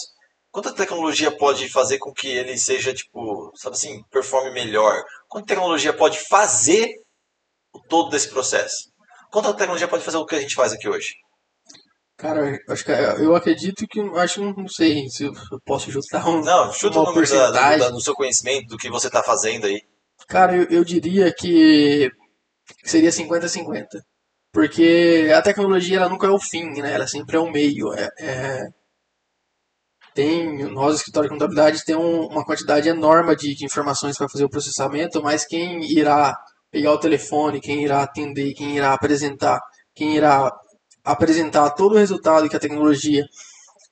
Quanto 0.51 0.69
a 0.69 0.73
tecnologia 0.73 1.31
pode 1.37 1.69
fazer 1.69 1.99
com 1.99 2.13
que 2.13 2.27
ele 2.29 2.59
seja 2.59 2.93
tipo, 2.93 3.53
sabe 3.57 3.77
assim, 3.77 4.03
performe 4.11 4.51
melhor? 4.51 5.03
Quanto 5.29 5.45
a 5.45 5.49
tecnologia 5.49 5.93
pode 5.93 6.19
fazer 6.29 6.89
o 7.73 7.81
todo 7.81 8.11
desse 8.11 8.29
processo? 8.29 8.91
Quanto 9.31 9.49
a 9.49 9.55
tecnologia 9.55 9.87
pode 9.89 10.03
fazer 10.05 10.17
o 10.17 10.27
que 10.27 10.35
a 10.35 10.41
gente 10.41 10.55
faz 10.57 10.73
aqui 10.73 10.89
hoje? 10.89 11.15
Cara, 12.17 12.51
eu 12.51 12.73
acho 12.75 12.85
que 12.85 12.91
eu 12.91 13.35
acredito 13.35 13.87
que 13.89 14.01
acho 14.19 14.35
que 14.55 14.61
não 14.61 14.69
sei 14.69 15.09
se 15.09 15.25
eu 15.25 15.33
posso 15.65 15.91
chutar 15.91 16.29
um. 16.29 16.43
Não, 16.43 16.71
chuta 16.73 16.99
Uma 16.99 17.11
o 17.11 17.15
número 17.15 17.29
da- 17.33 17.77
da- 17.77 17.89
do 17.91 18.01
seu 18.01 18.15
conhecimento, 18.15 18.67
do 18.67 18.77
que 18.77 18.91
você 18.91 19.07
está 19.07 19.23
fazendo 19.23 19.67
aí. 19.67 19.81
Cara, 20.29 20.55
eu, 20.55 20.65
eu 20.69 20.85
diria 20.85 21.33
que 21.33 22.11
seria 22.85 23.11
50-50. 23.11 23.87
Porque 24.53 25.29
a 25.37 25.43
tecnologia 25.43 25.97
ela 25.99 26.09
nunca 26.09 26.27
é 26.29 26.31
o 26.31 26.39
fim, 26.39 26.67
né? 26.81 26.93
Ela 26.95 27.07
sempre 27.09 27.37
é 27.37 27.41
o 27.41 27.51
meio. 27.51 27.93
É, 27.95 28.09
é- 28.21 28.69
Tem, 30.15 30.65
nós, 30.73 30.97
escritório 30.97 31.29
de 31.29 31.35
contabilidade, 31.35 31.85
tem 31.85 31.95
um- 31.97 32.27
uma 32.27 32.45
quantidade 32.45 32.89
enorme 32.89 33.35
de, 33.37 33.55
de 33.55 33.65
informações 33.65 34.17
para 34.19 34.29
fazer 34.29 34.45
o 34.45 34.51
processamento, 34.51 35.23
mas 35.23 35.45
quem 35.45 35.83
irá 35.93 36.37
pegar 36.71 36.93
o 36.93 36.99
telefone, 36.99 37.61
quem 37.61 37.85
irá 37.85 38.03
atender, 38.03 38.53
quem 38.55 38.77
irá 38.77 38.93
apresentar, 38.93 39.61
quem 39.95 40.17
irá 40.17 40.53
apresentar 41.05 41.71
todo 41.71 41.95
o 41.95 41.99
resultado 41.99 42.49
que 42.49 42.57
a 42.57 42.61
tecnologia 42.61 43.25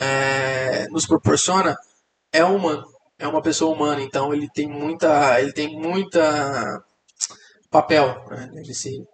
é, 0.01 0.88
nos 0.90 1.07
proporciona 1.07 1.77
é 2.33 2.44
um 2.44 2.57
humano, 2.57 2.85
é 3.18 3.29
uma 3.29 3.42
pessoa 3.42 3.75
humana. 3.75 4.03
Então 4.03 4.35
ele 4.35 4.49
tem 4.55 4.68
muita, 4.68 5.40
ele 5.40 5.53
tem 5.53 5.79
muita 5.81 6.83
papel, 7.71 8.25
né? 8.31 8.51
Nesse, 8.55 9.07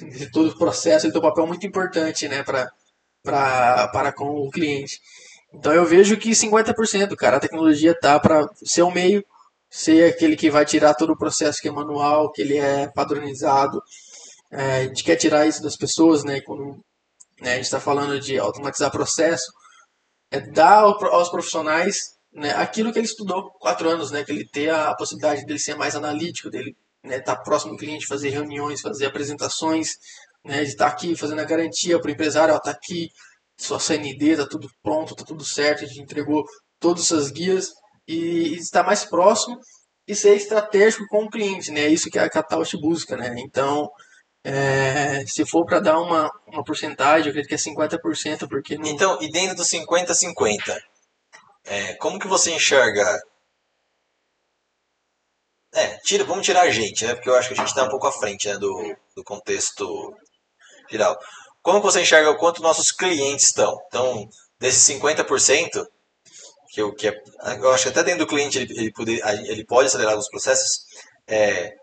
nesse 0.00 0.30
todo 0.30 0.50
o 0.50 0.58
processo, 0.58 1.06
ele 1.06 1.12
tem 1.12 1.20
um 1.20 1.24
papel 1.24 1.46
muito 1.46 1.66
importante, 1.66 2.28
né, 2.28 2.42
para 2.42 2.70
para 3.22 4.12
com 4.12 4.24
o 4.24 4.50
cliente. 4.50 5.00
Então 5.54 5.72
eu 5.72 5.84
vejo 5.84 6.16
que 6.16 6.30
50%, 6.30 7.14
cara, 7.16 7.36
a 7.36 7.40
tecnologia 7.40 7.94
tá 7.98 8.18
para 8.18 8.48
ser 8.64 8.82
o 8.82 8.90
meio, 8.90 9.24
ser 9.70 10.12
aquele 10.12 10.36
que 10.36 10.50
vai 10.50 10.64
tirar 10.64 10.94
todo 10.94 11.12
o 11.12 11.18
processo 11.18 11.60
que 11.60 11.68
é 11.68 11.70
manual, 11.70 12.32
que 12.32 12.42
ele 12.42 12.58
é 12.58 12.88
padronizado. 12.88 13.80
É, 14.50 14.76
a 14.76 14.82
gente 14.84 15.04
quer 15.04 15.16
tirar 15.16 15.46
isso 15.46 15.62
das 15.62 15.76
pessoas, 15.76 16.24
né, 16.24 16.40
quando 16.40 16.82
né, 17.40 17.52
a 17.52 17.56
gente 17.56 17.64
está 17.64 17.80
falando 17.80 18.18
de 18.20 18.38
automatizar 18.38 18.90
processo, 18.90 19.52
é 20.30 20.40
dar 20.40 20.80
aos 20.80 21.28
profissionais 21.28 22.16
né, 22.32 22.52
aquilo 22.52 22.92
que 22.92 22.98
ele 22.98 23.06
estudou 23.06 23.50
quatro 23.60 23.88
anos, 23.88 24.10
né, 24.10 24.24
que 24.24 24.32
ele 24.32 24.46
ter 24.48 24.70
a 24.70 24.94
possibilidade 24.94 25.44
dele 25.44 25.58
ser 25.58 25.74
mais 25.76 25.94
analítico, 25.94 26.50
dele 26.50 26.76
né, 27.02 27.16
estar 27.16 27.36
próximo 27.36 27.72
do 27.72 27.78
cliente, 27.78 28.06
fazer 28.06 28.30
reuniões, 28.30 28.80
fazer 28.80 29.06
apresentações, 29.06 29.90
né, 30.44 30.62
de 30.62 30.70
estar 30.70 30.86
aqui 30.86 31.16
fazendo 31.16 31.40
a 31.40 31.44
garantia 31.44 32.00
para 32.00 32.08
o 32.08 32.12
empresário, 32.12 32.54
ó, 32.54 32.58
tá 32.58 32.70
aqui, 32.70 33.08
sua 33.56 33.78
CND, 33.78 34.36
tá 34.36 34.46
tudo 34.46 34.68
pronto, 34.82 35.14
tá 35.14 35.24
tudo 35.24 35.44
certo, 35.44 35.84
a 35.84 35.86
gente 35.86 36.00
entregou 36.00 36.44
todas 36.80 37.04
essas 37.04 37.30
guias 37.30 37.70
e 38.06 38.54
estar 38.54 38.82
mais 38.82 39.04
próximo 39.04 39.58
e 40.06 40.14
ser 40.14 40.34
estratégico 40.34 41.06
com 41.08 41.24
o 41.24 41.30
cliente, 41.30 41.70
né? 41.70 41.82
É 41.82 41.88
isso 41.88 42.10
que 42.10 42.18
a 42.18 42.28
Catalyst 42.28 42.74
busca, 42.80 43.16
né? 43.16 43.34
Então, 43.38 43.88
é, 44.44 45.24
se 45.26 45.46
for 45.46 45.64
para 45.64 45.78
dar 45.78 46.00
uma, 46.00 46.28
uma 46.48 46.64
porcentagem, 46.64 47.26
eu 47.26 47.30
acredito 47.30 47.48
que 47.48 47.54
é 47.54 47.58
50%, 47.58 48.48
porque 48.48 48.76
não, 48.76 48.86
Então, 48.86 49.18
e 49.22 49.30
dentro 49.30 49.56
do 49.56 49.62
50-50, 49.62 50.76
é, 51.64 51.94
como 51.94 52.18
que 52.18 52.26
você 52.26 52.52
enxerga? 52.52 53.04
É, 55.74 55.96
tira, 56.04 56.24
vamos 56.24 56.44
tirar 56.44 56.62
a 56.62 56.70
gente, 56.70 57.04
né? 57.04 57.14
Porque 57.14 57.28
eu 57.28 57.36
acho 57.36 57.48
que 57.48 57.54
a 57.54 57.56
gente 57.56 57.68
está 57.68 57.84
um 57.84 57.88
pouco 57.88 58.06
à 58.06 58.12
frente 58.12 58.46
né, 58.46 58.58
do, 58.58 58.96
do 59.16 59.24
contexto 59.24 60.14
geral. 60.90 61.18
como 61.62 61.80
você 61.80 62.02
enxerga 62.02 62.30
o 62.30 62.36
quanto 62.36 62.62
nossos 62.62 62.92
clientes 62.92 63.46
estão? 63.46 63.80
Então, 63.86 64.28
desses 64.60 64.94
50%, 64.94 65.86
que 66.72 66.80
eu, 66.80 66.94
que 66.94 67.08
é, 67.08 67.22
eu 67.58 67.70
acho 67.72 67.84
que 67.84 67.88
até 67.88 68.02
dentro 68.02 68.20
do 68.20 68.26
cliente 68.26 68.58
ele, 68.58 68.72
ele, 68.78 68.92
pode, 68.92 69.20
ele 69.48 69.64
pode 69.64 69.86
acelerar 69.88 70.16
os 70.16 70.28
processos, 70.28 70.84
é, 71.26 71.74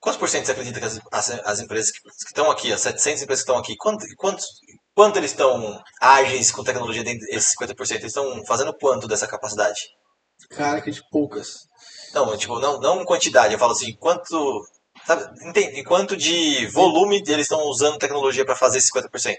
quantos 0.00 0.18
por 0.18 0.28
cento 0.28 0.46
você 0.46 0.52
acredita 0.52 0.78
que 0.78 0.86
as, 0.86 1.00
as, 1.10 1.30
as 1.44 1.60
empresas 1.60 1.90
que, 1.90 2.00
que, 2.00 2.08
estão 2.26 2.50
aqui, 2.50 2.72
as 2.72 2.80
700 2.80 3.22
empresas 3.22 3.44
que 3.44 3.50
estão 3.50 3.60
aqui, 3.60 3.76
quanto, 3.76 4.06
quantos, 4.16 4.46
quanto 4.94 5.18
eles 5.18 5.30
estão 5.30 5.82
ágeis 6.00 6.50
com 6.50 6.64
tecnologia 6.64 7.04
dentro 7.04 7.26
desses 7.26 7.54
50%? 7.60 7.90
Eles 7.92 8.04
estão 8.04 8.44
fazendo 8.46 8.74
quanto 8.74 9.08
dessa 9.08 9.26
capacidade? 9.26 9.80
Cara, 10.50 10.80
que 10.80 10.90
de 10.90 11.02
poucas. 11.10 11.65
Não, 12.24 12.36
tipo, 12.36 12.58
não, 12.58 12.80
não 12.80 13.04
quantidade, 13.04 13.52
eu 13.52 13.58
falo 13.58 13.72
assim, 13.72 13.94
quanto 13.94 14.64
Sabe, 15.04 15.48
entende? 15.48 15.84
Quanto 15.84 16.16
de 16.16 16.66
volume 16.68 17.22
eles 17.26 17.42
estão 17.42 17.62
usando 17.64 17.98
tecnologia 17.98 18.44
para 18.44 18.56
fazer 18.56 18.78
esse 18.78 18.90
50%? 18.92 19.36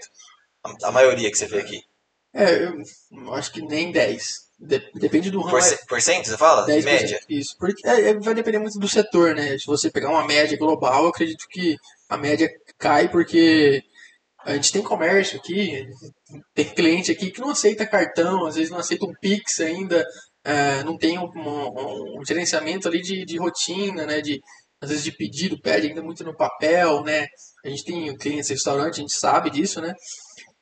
A, 0.64 0.88
a, 0.88 0.92
maioria 0.92 1.30
que 1.30 1.36
você 1.36 1.46
vê 1.46 1.60
aqui. 1.60 1.82
É, 2.34 2.68
eu 3.12 3.34
acho 3.34 3.52
que 3.52 3.60
nem 3.60 3.90
10. 3.90 4.48
De, 4.58 4.90
depende 4.94 5.30
do 5.30 5.40
ramo. 5.40 5.58
Por, 5.86 6.00
cento, 6.00 6.26
você 6.26 6.36
fala? 6.36 6.66
10%, 6.66 6.84
média? 6.84 7.20
Isso. 7.28 7.56
Porque 7.58 7.86
é, 7.86 8.10
é, 8.10 8.14
vai 8.14 8.34
depender 8.34 8.58
muito 8.58 8.78
do 8.78 8.88
setor, 8.88 9.34
né? 9.34 9.58
Se 9.58 9.66
você 9.66 9.90
pegar 9.90 10.10
uma 10.10 10.26
média 10.26 10.56
global, 10.56 11.04
eu 11.04 11.10
acredito 11.10 11.46
que 11.48 11.76
a 12.08 12.16
média 12.16 12.50
cai 12.78 13.08
porque 13.08 13.82
a 14.44 14.54
gente 14.54 14.72
tem 14.72 14.82
comércio 14.82 15.38
aqui, 15.38 15.86
tem 16.54 16.64
cliente 16.64 17.12
aqui 17.12 17.30
que 17.30 17.40
não 17.40 17.50
aceita 17.50 17.86
cartão, 17.86 18.46
às 18.46 18.54
vezes 18.54 18.70
não 18.70 18.78
aceita 18.78 19.04
um 19.04 19.12
Pix 19.20 19.60
ainda, 19.60 20.06
é, 20.44 20.82
não 20.84 20.96
tem 20.96 21.18
um, 21.18 21.28
um, 21.34 22.20
um, 22.20 22.24
gerenciamento 22.24 22.88
ali 22.88 23.02
de, 23.02 23.24
de 23.24 23.38
rotina, 23.38 24.06
né? 24.06 24.20
De, 24.20 24.40
às 24.80 24.90
vezes 24.90 25.04
de 25.04 25.12
pedido, 25.12 25.60
pede 25.60 25.88
ainda 25.88 26.02
muito 26.02 26.24
no 26.24 26.36
papel, 26.36 27.02
né? 27.02 27.26
A 27.64 27.68
gente 27.68 27.84
tem 27.84 28.16
clientes 28.16 28.48
restaurante, 28.48 28.94
a 28.94 29.00
gente 29.00 29.18
sabe 29.18 29.50
disso, 29.50 29.80
né? 29.80 29.92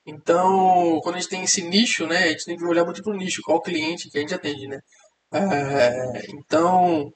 Então, 0.07 1.01
quando 1.03 1.17
a 1.17 1.19
gente 1.19 1.31
tem 1.31 1.43
esse 1.43 1.62
nicho, 1.62 2.07
né? 2.07 2.25
A 2.25 2.29
gente 2.29 2.45
tem 2.45 2.57
que 2.57 2.65
olhar 2.65 2.85
muito 2.85 3.03
pro 3.03 3.17
nicho, 3.17 3.43
qual 3.43 3.61
cliente 3.61 4.09
que 4.11 4.19
a 4.19 4.21
gente 4.21 4.35
atende, 4.35 4.67
né? 4.69 4.81
É, 5.33 6.23
então, 6.31 7.12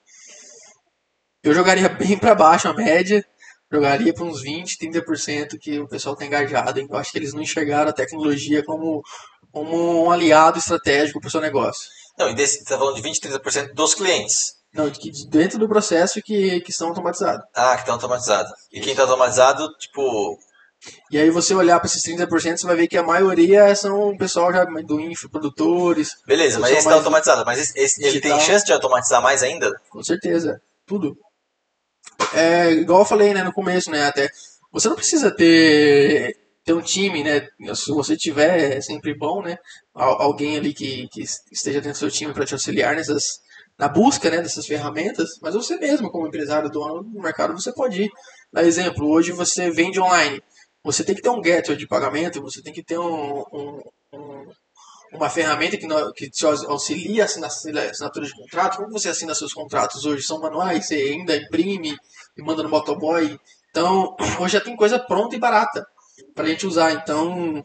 eu 1.42 1.54
jogaria 1.54 1.88
bem 1.88 2.18
para 2.18 2.34
baixo 2.34 2.68
a 2.68 2.74
média, 2.74 3.24
jogaria 3.72 4.12
para 4.12 4.24
uns 4.24 4.42
20, 4.42 4.76
30% 4.78 5.58
que 5.58 5.78
o 5.78 5.88
pessoal 5.88 6.14
está 6.14 6.26
engajado. 6.26 6.80
Eu 6.80 6.96
acho 6.96 7.12
que 7.12 7.18
eles 7.18 7.32
não 7.32 7.42
enxergaram 7.42 7.90
a 7.90 7.94
tecnologia 7.94 8.64
como, 8.64 9.02
como 9.52 10.04
um 10.04 10.10
aliado 10.10 10.58
estratégico 10.58 11.20
para 11.20 11.28
o 11.28 11.30
seu 11.30 11.40
negócio. 11.40 11.88
Não, 12.18 12.28
e 12.28 12.34
você 12.34 12.58
está 12.58 12.76
falando 12.78 12.96
de 12.96 13.02
20, 13.02 13.20
30% 13.20 13.74
dos 13.74 13.94
clientes. 13.94 14.60
Não, 14.72 14.88
que 14.90 15.10
dentro 15.28 15.58
do 15.58 15.68
processo 15.68 16.22
que, 16.22 16.60
que 16.60 16.72
são 16.72 16.88
automatizados. 16.88 17.44
Ah, 17.54 17.74
que 17.74 17.80
estão 17.80 17.94
automatizados. 17.94 18.52
E 18.72 18.80
quem 18.80 18.92
está 18.92 19.02
automatizado, 19.02 19.68
tipo. 19.78 20.38
E 21.10 21.18
aí 21.18 21.28
você 21.28 21.54
olhar 21.54 21.78
para 21.78 21.86
esses 21.86 22.02
30%, 22.02 22.56
você 22.56 22.66
vai 22.66 22.76
ver 22.76 22.88
que 22.88 22.96
a 22.96 23.02
maioria 23.02 23.74
são 23.74 24.10
o 24.10 24.16
pessoal 24.16 24.52
já 24.52 24.64
do 24.64 25.00
infoprodutores. 25.00 26.10
Beleza, 26.26 26.58
mas 26.58 26.70
esse 26.70 26.80
está 26.80 26.94
automatizado. 26.94 27.44
Mas 27.44 27.58
esse, 27.58 27.78
esse 27.78 28.04
ele 28.04 28.20
tem 28.20 28.38
chance 28.40 28.64
de 28.64 28.72
automatizar 28.72 29.20
mais 29.20 29.42
ainda? 29.42 29.70
Com 29.90 30.02
certeza. 30.02 30.60
Tudo. 30.86 31.16
É, 32.32 32.70
igual 32.72 33.00
eu 33.00 33.04
falei 33.04 33.34
né, 33.34 33.42
no 33.42 33.52
começo, 33.52 33.90
né? 33.90 34.06
Até. 34.06 34.30
Você 34.72 34.88
não 34.88 34.96
precisa 34.96 35.30
ter 35.34 36.39
um 36.74 36.82
time, 36.82 37.22
né? 37.24 37.48
Se 37.74 37.90
você 37.92 38.16
tiver, 38.16 38.76
é 38.76 38.80
sempre 38.80 39.16
bom, 39.16 39.42
né? 39.42 39.56
Alguém 39.94 40.56
ali 40.56 40.72
que, 40.72 41.08
que 41.08 41.22
esteja 41.22 41.80
dentro 41.80 41.92
do 41.92 41.98
seu 41.98 42.10
time 42.10 42.32
para 42.32 42.44
te 42.44 42.54
auxiliar 42.54 42.94
nessas 42.94 43.40
na 43.80 43.88
busca 43.88 44.28
né, 44.28 44.42
dessas 44.42 44.66
ferramentas, 44.66 45.38
mas 45.40 45.54
você 45.54 45.74
mesmo, 45.78 46.10
como 46.10 46.26
empresário, 46.26 46.68
dono 46.68 47.02
do 47.02 47.18
mercado, 47.18 47.54
você 47.54 47.72
pode 47.72 48.02
ir. 48.02 48.10
Por 48.52 48.62
exemplo, 48.62 49.08
hoje 49.08 49.32
você 49.32 49.70
vende 49.70 49.98
online, 49.98 50.42
você 50.84 51.02
tem 51.02 51.14
que 51.14 51.22
ter 51.22 51.30
um 51.30 51.40
gateway 51.40 51.78
de 51.78 51.88
pagamento, 51.88 52.42
você 52.42 52.62
tem 52.62 52.74
que 52.74 52.82
ter 52.82 52.98
um, 52.98 53.40
um, 53.50 53.80
um, 54.12 54.46
uma 55.14 55.30
ferramenta 55.30 55.78
que, 55.78 55.86
que 56.14 56.28
te 56.28 56.44
auxilia 56.44 57.22
a 57.22 57.26
assinatura 57.26 58.26
de 58.26 58.34
contrato. 58.34 58.76
Como 58.76 58.90
você 58.90 59.08
assina 59.08 59.34
seus 59.34 59.54
contratos 59.54 60.04
hoje? 60.04 60.26
São 60.26 60.38
manuais, 60.38 60.86
você 60.86 60.96
ainda 60.96 61.34
imprime 61.34 61.96
e 62.36 62.42
manda 62.42 62.62
no 62.62 62.68
motoboy. 62.68 63.38
Então, 63.70 64.14
hoje 64.38 64.52
já 64.52 64.60
tem 64.60 64.76
coisa 64.76 64.98
pronta 64.98 65.34
e 65.34 65.38
barata 65.38 65.86
para 66.40 66.48
a 66.48 66.52
gente 66.52 66.66
usar. 66.66 66.92
Então, 66.92 67.64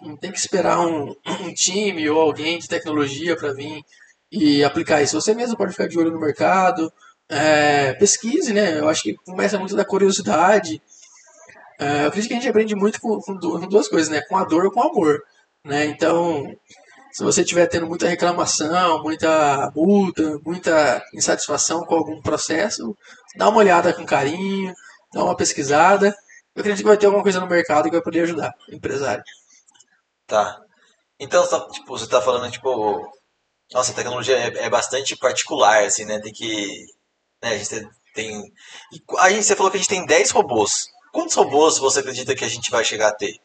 não 0.00 0.16
tem 0.16 0.32
que 0.32 0.38
esperar 0.38 0.80
um, 0.80 1.14
um 1.26 1.54
time 1.54 2.08
ou 2.08 2.20
alguém 2.20 2.58
de 2.58 2.66
tecnologia 2.66 3.36
para 3.36 3.52
vir 3.52 3.84
e 4.32 4.64
aplicar 4.64 5.02
isso. 5.02 5.20
Você 5.20 5.34
mesmo 5.34 5.56
pode 5.56 5.72
ficar 5.72 5.86
de 5.86 5.98
olho 5.98 6.10
no 6.10 6.18
mercado, 6.18 6.90
é, 7.28 7.92
pesquise, 7.94 8.52
né? 8.52 8.78
Eu 8.78 8.88
acho 8.88 9.02
que 9.02 9.14
começa 9.14 9.58
muito 9.58 9.76
da 9.76 9.84
curiosidade. 9.84 10.82
É, 11.78 12.04
eu 12.04 12.08
acredito 12.08 12.28
que 12.28 12.34
a 12.34 12.36
gente 12.38 12.48
aprende 12.48 12.74
muito 12.74 13.00
com, 13.00 13.20
com, 13.20 13.36
duas 13.68 13.88
coisas, 13.88 14.08
né? 14.08 14.22
Com 14.22 14.36
a 14.36 14.44
dor 14.44 14.64
ou 14.64 14.70
com 14.70 14.80
o 14.80 14.90
amor, 14.90 15.22
né? 15.62 15.84
Então, 15.84 16.46
se 17.12 17.22
você 17.22 17.42
estiver 17.42 17.66
tendo 17.66 17.86
muita 17.86 18.08
reclamação, 18.08 19.02
muita 19.02 19.70
multa, 19.76 20.40
muita 20.44 21.04
insatisfação 21.12 21.84
com 21.84 21.94
algum 21.94 22.20
processo, 22.22 22.96
dá 23.36 23.48
uma 23.48 23.58
olhada 23.58 23.92
com 23.92 24.06
carinho, 24.06 24.72
dá 25.12 25.22
uma 25.22 25.36
pesquisada. 25.36 26.16
Eu 26.54 26.60
acredito 26.60 26.82
que 26.82 26.88
vai 26.88 26.96
ter 26.96 27.06
alguma 27.06 27.22
coisa 27.22 27.40
no 27.40 27.48
mercado 27.48 27.84
que 27.84 27.96
vai 27.96 28.02
poder 28.02 28.22
ajudar 28.22 28.54
o 28.68 28.74
empresário. 28.74 29.24
Tá. 30.26 30.60
Então, 31.18 31.46
tipo, 31.70 31.86
você 31.86 32.04
está 32.04 32.20
falando, 32.20 32.50
tipo, 32.50 33.10
nossa, 33.72 33.92
a 33.92 33.94
tecnologia 33.94 34.36
é, 34.36 34.64
é, 34.64 34.70
bastante 34.70 35.16
particular, 35.16 35.84
assim, 35.84 36.04
né? 36.04 36.20
Tem 36.20 36.32
que. 36.32 36.86
Né, 37.42 37.50
a 37.50 37.58
gente 37.58 37.88
tem. 38.14 38.52
A 39.18 39.30
gente, 39.30 39.44
você 39.44 39.56
falou 39.56 39.70
que 39.70 39.76
a 39.78 39.80
gente 39.80 39.88
tem 39.88 40.06
10 40.06 40.30
robôs. 40.30 40.86
Quantos 41.12 41.34
robôs 41.34 41.78
você 41.78 42.00
acredita 42.00 42.34
que 42.34 42.44
a 42.44 42.48
gente 42.48 42.70
vai 42.70 42.84
chegar 42.84 43.08
a 43.08 43.14
ter? 43.14 43.36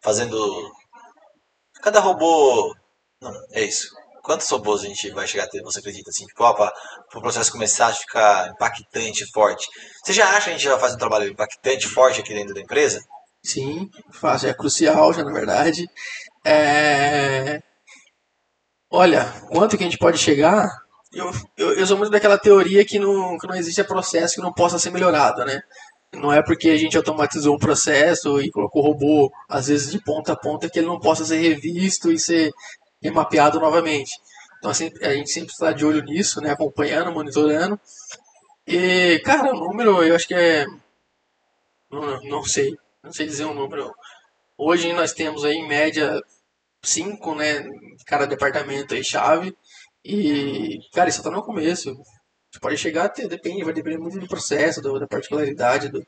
Fazendo. 0.00 0.72
Cada 1.82 2.00
robô. 2.00 2.74
Não, 3.20 3.32
é 3.52 3.62
isso. 3.62 3.88
Quantos 4.24 4.48
robôs 4.48 4.82
a 4.82 4.86
gente 4.86 5.10
vai 5.10 5.26
chegar 5.26 5.44
a 5.44 5.48
ter, 5.48 5.62
você 5.62 5.78
acredita? 5.78 6.10
Assim, 6.10 6.24
tipo, 6.24 6.38
para 6.38 6.72
o 7.14 7.20
processo 7.20 7.52
começar 7.52 7.88
a 7.88 7.92
ficar 7.92 8.48
impactante, 8.48 9.30
forte. 9.30 9.68
Você 10.02 10.12
já 10.12 10.28
acha 10.30 10.46
que 10.46 10.50
a 10.50 10.58
gente 10.58 10.68
vai 10.68 10.80
fazer 10.80 10.94
um 10.94 10.98
trabalho 10.98 11.30
impactante, 11.30 11.86
forte 11.86 12.20
aqui 12.20 12.32
dentro 12.34 12.54
da 12.54 12.60
empresa? 12.60 13.04
Sim, 13.42 13.90
fácil, 14.10 14.48
é 14.48 14.54
crucial 14.54 15.12
já, 15.12 15.22
na 15.22 15.32
verdade. 15.32 15.86
É 16.44 17.60
Olha, 18.96 19.24
quanto 19.50 19.76
que 19.76 19.82
a 19.82 19.86
gente 19.86 19.98
pode 19.98 20.18
chegar? 20.18 20.70
Eu, 21.12 21.32
eu, 21.56 21.72
eu 21.74 21.84
sou 21.84 21.98
muito 21.98 22.12
daquela 22.12 22.38
teoria 22.38 22.84
que 22.84 22.96
não, 22.96 23.36
que 23.38 23.46
não 23.48 23.56
existe 23.56 23.82
processo 23.82 24.36
que 24.36 24.40
não 24.40 24.52
possa 24.52 24.78
ser 24.78 24.90
melhorado, 24.90 25.44
né? 25.44 25.60
Não 26.12 26.32
é 26.32 26.40
porque 26.40 26.68
a 26.68 26.76
gente 26.76 26.96
automatizou 26.96 27.56
um 27.56 27.58
processo 27.58 28.40
e 28.40 28.52
colocou 28.52 28.82
robô, 28.82 29.32
às 29.48 29.66
vezes 29.66 29.90
de 29.90 30.00
ponta 30.00 30.32
a 30.32 30.36
ponta, 30.36 30.70
que 30.70 30.78
ele 30.78 30.86
não 30.86 31.00
possa 31.00 31.24
ser 31.24 31.38
revisto 31.38 32.12
e 32.12 32.20
ser 32.20 32.52
remapeado 33.04 33.60
novamente. 33.60 34.12
Então 34.58 34.70
assim, 34.70 34.90
a 35.02 35.12
gente 35.12 35.30
sempre 35.30 35.52
está 35.52 35.72
de 35.72 35.84
olho 35.84 36.02
nisso, 36.02 36.40
né? 36.40 36.50
Acompanhando, 36.50 37.12
monitorando. 37.12 37.78
E, 38.66 39.20
cara, 39.24 39.54
o 39.54 39.60
número 39.60 40.02
eu 40.02 40.16
acho 40.16 40.26
que 40.26 40.34
é. 40.34 40.64
Não, 41.90 42.20
não 42.24 42.42
sei. 42.44 42.76
Não 43.02 43.12
sei 43.12 43.26
dizer 43.26 43.44
um 43.44 43.54
número. 43.54 43.94
Hoje 44.56 44.92
nós 44.94 45.12
temos 45.12 45.44
aí 45.44 45.54
em 45.54 45.68
média 45.68 46.20
cinco, 46.82 47.34
né, 47.34 47.64
cada 48.06 48.26
departamento 48.26 48.94
aí 48.94 49.04
chave. 49.04 49.56
E, 50.04 50.78
cara, 50.92 51.08
isso 51.08 51.22
tá 51.22 51.30
no 51.30 51.42
começo. 51.42 51.94
Você 52.50 52.60
pode 52.60 52.76
chegar 52.78 53.04
a 53.04 53.08
ter, 53.08 53.28
depende, 53.28 53.64
vai 53.64 53.74
depender 53.74 53.98
muito 53.98 54.18
do 54.18 54.28
processo, 54.28 54.80
do, 54.80 54.98
da 54.98 55.06
particularidade 55.08 55.88
do, 55.88 56.06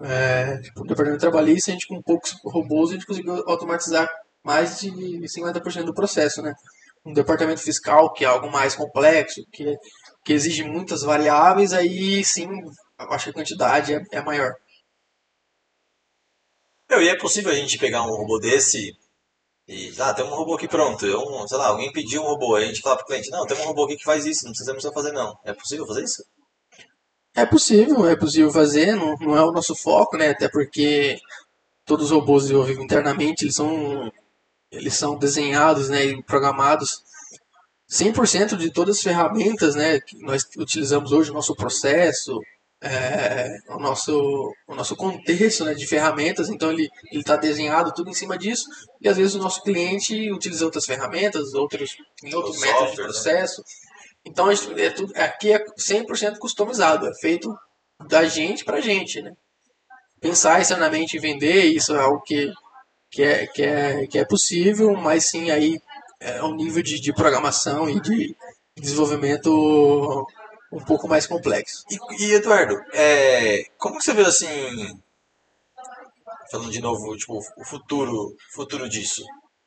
é, 0.00 0.58
tipo, 0.58 0.84
departamento 0.84 1.20
trabalhista, 1.20 1.70
a 1.70 1.74
gente 1.74 1.86
com 1.86 2.00
poucos 2.02 2.36
robôs, 2.44 2.90
a 2.90 2.94
gente 2.94 3.06
conseguiu 3.06 3.34
automatizar 3.48 4.08
mais 4.44 4.80
de 4.80 4.90
50% 4.90 5.84
do 5.84 5.94
processo, 5.94 6.42
né? 6.42 6.54
Um 7.04 7.12
departamento 7.12 7.60
fiscal, 7.60 8.12
que 8.12 8.24
é 8.24 8.28
algo 8.28 8.50
mais 8.50 8.74
complexo, 8.74 9.44
que, 9.52 9.76
que 10.24 10.32
exige 10.32 10.62
muitas 10.62 11.02
variáveis, 11.02 11.72
aí 11.72 12.24
sim, 12.24 12.48
acho 12.98 13.24
que 13.24 13.30
a 13.30 13.34
quantidade 13.34 13.94
é, 13.94 14.02
é 14.12 14.22
maior. 14.22 14.54
Meu, 16.90 17.02
e 17.02 17.08
é 17.08 17.16
possível 17.16 17.50
a 17.50 17.54
gente 17.54 17.78
pegar 17.78 18.02
um 18.02 18.14
robô 18.16 18.38
desse 18.38 18.96
e, 19.68 19.92
ah, 20.00 20.12
tem 20.12 20.24
um 20.24 20.34
robô 20.34 20.54
aqui 20.54 20.66
pronto. 20.68 21.06
Eu, 21.06 21.48
sei 21.48 21.56
lá, 21.56 21.68
alguém 21.68 21.92
pediu 21.92 22.22
um 22.22 22.26
robô. 22.26 22.56
Aí 22.56 22.64
a 22.64 22.66
gente 22.66 22.80
fala 22.80 22.96
pro 22.96 23.06
cliente, 23.06 23.30
não, 23.30 23.46
tem 23.46 23.56
um 23.58 23.64
robô 23.64 23.84
aqui 23.84 23.96
que 23.96 24.04
faz 24.04 24.26
isso, 24.26 24.44
não 24.44 24.52
precisamos 24.52 24.82
fazer 24.82 25.12
não. 25.12 25.38
É 25.44 25.52
possível 25.52 25.86
fazer 25.86 26.04
isso? 26.04 26.24
É 27.34 27.46
possível, 27.46 28.06
é 28.06 28.14
possível 28.14 28.50
fazer, 28.50 28.94
não, 28.94 29.16
não 29.18 29.36
é 29.36 29.42
o 29.42 29.52
nosso 29.52 29.74
foco, 29.74 30.18
né? 30.18 30.30
Até 30.30 30.48
porque 30.50 31.18
todos 31.86 32.06
os 32.06 32.10
robôs 32.10 32.44
desenvolvidos 32.44 32.84
internamente, 32.84 33.44
eles 33.44 33.54
são, 33.54 34.12
eles 34.72 34.94
são 34.94 35.16
desenhados 35.16 35.88
né, 35.88 36.04
e 36.04 36.22
programados 36.22 37.02
100% 37.90 38.56
de 38.56 38.72
todas 38.72 38.96
as 38.96 39.02
ferramentas 39.02 39.74
né, 39.74 40.00
que 40.00 40.16
nós 40.18 40.44
utilizamos 40.56 41.12
hoje 41.12 41.28
no 41.28 41.36
nosso 41.36 41.54
processo, 41.54 42.40
é, 42.80 43.58
o, 43.68 43.78
nosso, 43.78 44.52
o 44.66 44.74
nosso 44.74 44.96
contexto 44.96 45.64
né, 45.64 45.74
de 45.74 45.86
ferramentas, 45.86 46.48
então 46.48 46.72
ele 46.72 46.88
está 47.12 47.36
desenhado 47.36 47.92
tudo 47.92 48.10
em 48.10 48.14
cima 48.14 48.36
disso, 48.36 48.64
e 49.00 49.08
às 49.08 49.18
vezes 49.18 49.34
o 49.34 49.38
nosso 49.38 49.62
cliente 49.62 50.32
utiliza 50.32 50.64
outras 50.64 50.86
ferramentas, 50.86 51.52
outros, 51.52 51.96
outros 52.32 52.60
métodos 52.60 52.92
de 52.92 52.98
né? 52.98 53.04
processo. 53.04 53.60
Né? 53.60 53.66
Então 54.24 54.50
é 54.50 54.90
tudo, 54.90 55.12
aqui 55.16 55.52
é 55.52 55.64
100% 55.78 56.38
customizado, 56.38 57.06
é 57.06 57.14
feito 57.20 57.54
da 58.08 58.24
gente 58.24 58.64
para 58.64 58.80
gente. 58.80 59.20
Né? 59.20 59.32
Pensar 60.20 60.60
externamente 60.60 61.16
em 61.16 61.20
vender, 61.20 61.64
isso 61.66 61.94
é 61.94 62.00
algo 62.00 62.22
que 62.22 62.50
que 63.12 63.22
é, 63.22 63.46
que 63.46 63.62
é, 63.62 64.06
que 64.06 64.18
é 64.18 64.24
possível, 64.24 64.94
mas 64.96 65.28
sim 65.28 65.50
aí 65.50 65.78
é 66.18 66.42
um 66.42 66.54
nível 66.54 66.82
de, 66.82 66.98
de 66.98 67.12
programação 67.12 67.88
e 67.88 68.00
de 68.00 68.34
desenvolvimento 68.74 70.26
um 70.72 70.82
pouco 70.82 71.06
mais 71.06 71.26
complexo. 71.26 71.84
E, 71.90 72.24
e 72.24 72.32
Eduardo, 72.32 72.74
é, 72.94 73.64
como 73.76 74.00
você 74.00 74.14
vê 74.14 74.22
assim, 74.22 74.98
falando 76.50 76.70
de 76.70 76.80
novo, 76.80 77.14
tipo, 77.18 77.38
o 77.38 77.64
futuro, 77.66 78.34
futuro 78.54 78.88
disso? 78.88 79.22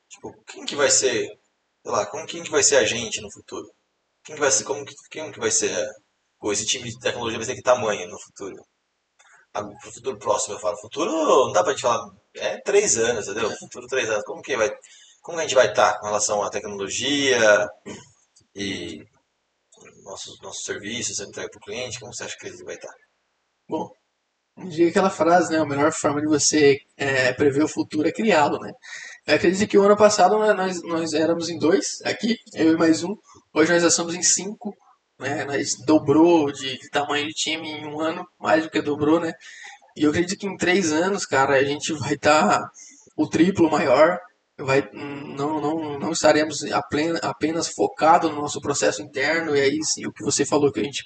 Tipo, 0.09 0.33
quem 0.47 0.65
que 0.65 0.75
vai 0.75 0.89
ser, 0.89 1.27
sei 1.83 1.91
lá, 1.91 2.05
como, 2.07 2.25
quem 2.25 2.41
que 2.41 2.49
vai 2.49 2.63
ser 2.63 2.77
a 2.77 2.83
gente 2.83 3.21
no 3.21 3.31
futuro? 3.31 3.71
Quem 4.23 4.35
que 4.35 4.41
vai 4.41 4.49
ser, 4.49 4.63
como, 4.63 4.83
quem 5.11 5.31
que 5.31 5.39
vai 5.39 5.51
ser, 5.51 5.71
ou 6.41 6.51
esse 6.51 6.65
time 6.65 6.89
de 6.89 6.99
tecnologia 6.99 7.37
vai 7.37 7.45
ser 7.45 7.55
que 7.55 7.61
tamanho 7.61 8.09
no 8.09 8.19
futuro? 8.19 8.65
Pro 9.63 9.91
futuro 9.91 10.17
próximo, 10.17 10.55
eu 10.55 10.59
falo. 10.59 10.77
Futuro, 10.77 11.11
não 11.11 11.51
dá 11.51 11.63
pra 11.63 11.71
gente 11.71 11.81
falar, 11.81 12.09
é 12.35 12.57
três 12.61 12.97
anos, 12.97 13.27
entendeu? 13.27 13.49
Futuro 13.57 13.87
três 13.87 14.09
anos. 14.09 14.23
Como 14.23 14.41
que 14.41 14.57
vai, 14.57 14.69
como 15.21 15.39
a 15.39 15.41
gente 15.41 15.55
vai 15.55 15.69
estar 15.69 15.93
tá 15.93 15.99
com 15.99 16.07
relação 16.07 16.43
à 16.43 16.49
tecnologia 16.49 17.69
e 18.55 19.05
nossos, 20.03 20.39
nossos 20.41 20.63
serviços, 20.63 21.19
entrega 21.19 21.49
para 21.49 21.57
o 21.57 21.61
cliente? 21.61 21.99
Como 21.99 22.13
você 22.13 22.23
acha 22.23 22.37
que 22.37 22.47
ele 22.47 22.63
vai 22.63 22.75
estar? 22.75 22.93
Bom, 23.67 23.91
diga 24.67 24.89
aquela 24.89 25.09
frase, 25.09 25.51
né? 25.51 25.59
A 25.59 25.65
melhor 25.65 25.91
forma 25.91 26.21
de 26.21 26.27
você 26.27 26.79
é, 26.97 27.33
prever 27.33 27.63
o 27.63 27.67
futuro 27.67 28.07
é 28.07 28.11
criá-lo, 28.11 28.59
né? 28.59 28.71
Eu 29.25 29.35
acredito 29.35 29.69
que 29.69 29.77
o 29.77 29.83
ano 29.83 29.97
passado 29.97 30.37
né, 30.39 30.53
nós, 30.53 30.83
nós 30.83 31.13
éramos 31.13 31.49
em 31.49 31.57
dois 31.57 32.01
aqui, 32.03 32.37
eu 32.53 32.73
e 32.73 32.77
mais 32.77 33.03
um. 33.03 33.15
Hoje 33.53 33.71
nós 33.71 33.81
já 33.81 33.89
somos 33.89 34.13
em 34.13 34.21
cinco. 34.21 34.75
Né? 35.19 35.45
Nós 35.45 35.75
dobrou 35.85 36.51
de, 36.51 36.77
de 36.77 36.89
tamanho 36.89 37.27
de 37.27 37.33
time 37.33 37.69
em 37.69 37.85
um 37.85 37.99
ano, 37.99 38.27
mais 38.39 38.63
do 38.63 38.69
que 38.69 38.81
dobrou, 38.81 39.19
né? 39.19 39.33
E 39.95 40.03
eu 40.03 40.09
acredito 40.09 40.37
que 40.37 40.47
em 40.47 40.57
três 40.57 40.91
anos, 40.91 41.25
cara, 41.25 41.55
a 41.55 41.63
gente 41.63 41.93
vai 41.93 42.13
estar 42.13 42.59
tá 42.59 42.71
o 43.15 43.27
triplo 43.27 43.71
maior 43.71 44.19
vai, 44.57 44.87
não, 44.93 45.59
não, 45.59 45.99
não 45.99 46.11
estaremos 46.11 46.63
apenas 47.21 47.67
focados 47.67 48.31
no 48.31 48.41
nosso 48.41 48.61
processo 48.61 49.01
interno, 49.01 49.55
e 49.55 49.59
aí 49.59 49.79
sim, 49.83 50.05
o 50.05 50.13
que 50.13 50.23
você 50.23 50.45
falou 50.45 50.71
que 50.71 50.79
a 50.79 50.83
gente 50.83 51.03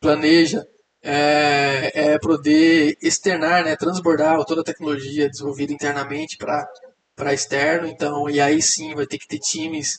planeja 0.00 0.66
é, 1.02 1.92
é 1.94 2.18
poder 2.18 2.96
externar, 3.00 3.64
né, 3.64 3.76
transbordar 3.76 4.44
toda 4.44 4.62
a 4.62 4.64
tecnologia 4.64 5.28
desenvolvida 5.28 5.72
internamente 5.72 6.36
para 6.36 7.34
externo, 7.34 7.86
então, 7.86 8.28
e 8.28 8.40
aí 8.40 8.60
sim 8.60 8.94
vai 8.94 9.06
ter 9.06 9.18
que 9.18 9.28
ter 9.28 9.38
times 9.38 9.98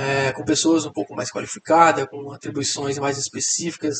é, 0.00 0.32
com 0.32 0.42
pessoas 0.44 0.86
um 0.86 0.92
pouco 0.92 1.14
mais 1.14 1.30
qualificadas, 1.30 2.06
com 2.06 2.32
atribuições 2.32 2.98
mais 2.98 3.18
específicas 3.18 3.98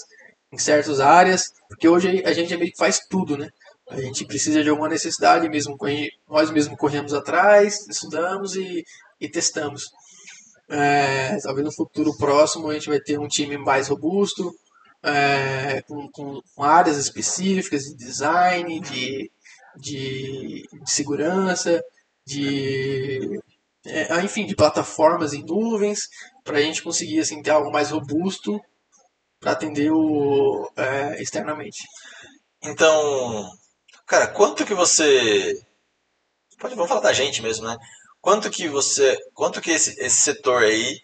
em 0.50 0.58
certas 0.58 0.98
áreas, 0.98 1.52
porque 1.68 1.86
hoje 1.86 2.22
a 2.24 2.32
gente 2.32 2.56
meio 2.56 2.72
que 2.72 2.78
faz 2.78 3.00
tudo, 3.08 3.36
né? 3.36 3.48
A 3.88 4.00
gente 4.00 4.24
precisa 4.24 4.62
de 4.62 4.68
alguma 4.70 4.88
necessidade, 4.88 5.48
mesmo 5.48 5.76
nós 6.28 6.50
mesmos 6.50 6.78
corremos 6.78 7.12
atrás, 7.12 7.86
estudamos 7.88 8.54
e, 8.54 8.84
e 9.20 9.28
testamos. 9.28 9.90
É, 10.68 11.36
talvez 11.42 11.66
no 11.66 11.72
futuro 11.72 12.16
próximo 12.16 12.70
a 12.70 12.74
gente 12.74 12.88
vai 12.88 13.00
ter 13.00 13.18
um 13.18 13.28
time 13.28 13.58
mais 13.58 13.88
robusto, 13.88 14.54
é, 15.02 15.82
com, 15.82 16.08
com, 16.12 16.40
com, 16.54 16.62
áreas 16.62 16.96
específicas 16.96 17.82
de 17.82 17.96
design, 17.96 18.80
de, 18.80 19.30
de, 19.76 20.68
de 20.72 20.90
segurança, 20.90 21.82
de 22.24 23.40
é, 23.86 24.20
enfim, 24.22 24.46
de 24.46 24.56
plataformas 24.56 25.32
em 25.32 25.44
nuvens, 25.44 26.00
para 26.44 26.58
a 26.58 26.62
gente 26.62 26.82
conseguir 26.82 27.20
assim, 27.20 27.42
ter 27.42 27.50
algo 27.50 27.70
mais 27.72 27.90
robusto 27.90 28.60
para 29.40 29.52
atender 29.52 29.90
o, 29.90 30.70
é, 30.76 31.22
externamente. 31.22 31.78
Então, 32.62 33.50
Cara, 34.10 34.26
quanto 34.26 34.66
que 34.66 34.74
você. 34.74 35.54
Pode, 36.58 36.74
vamos 36.74 36.88
falar 36.88 37.00
da 37.00 37.12
gente 37.12 37.40
mesmo, 37.40 37.64
né? 37.64 37.76
Quanto 38.20 38.50
que 38.50 38.66
você. 38.68 39.16
Quanto 39.32 39.60
que 39.60 39.70
esse, 39.70 39.92
esse 40.00 40.22
setor 40.22 40.64
aí 40.64 41.00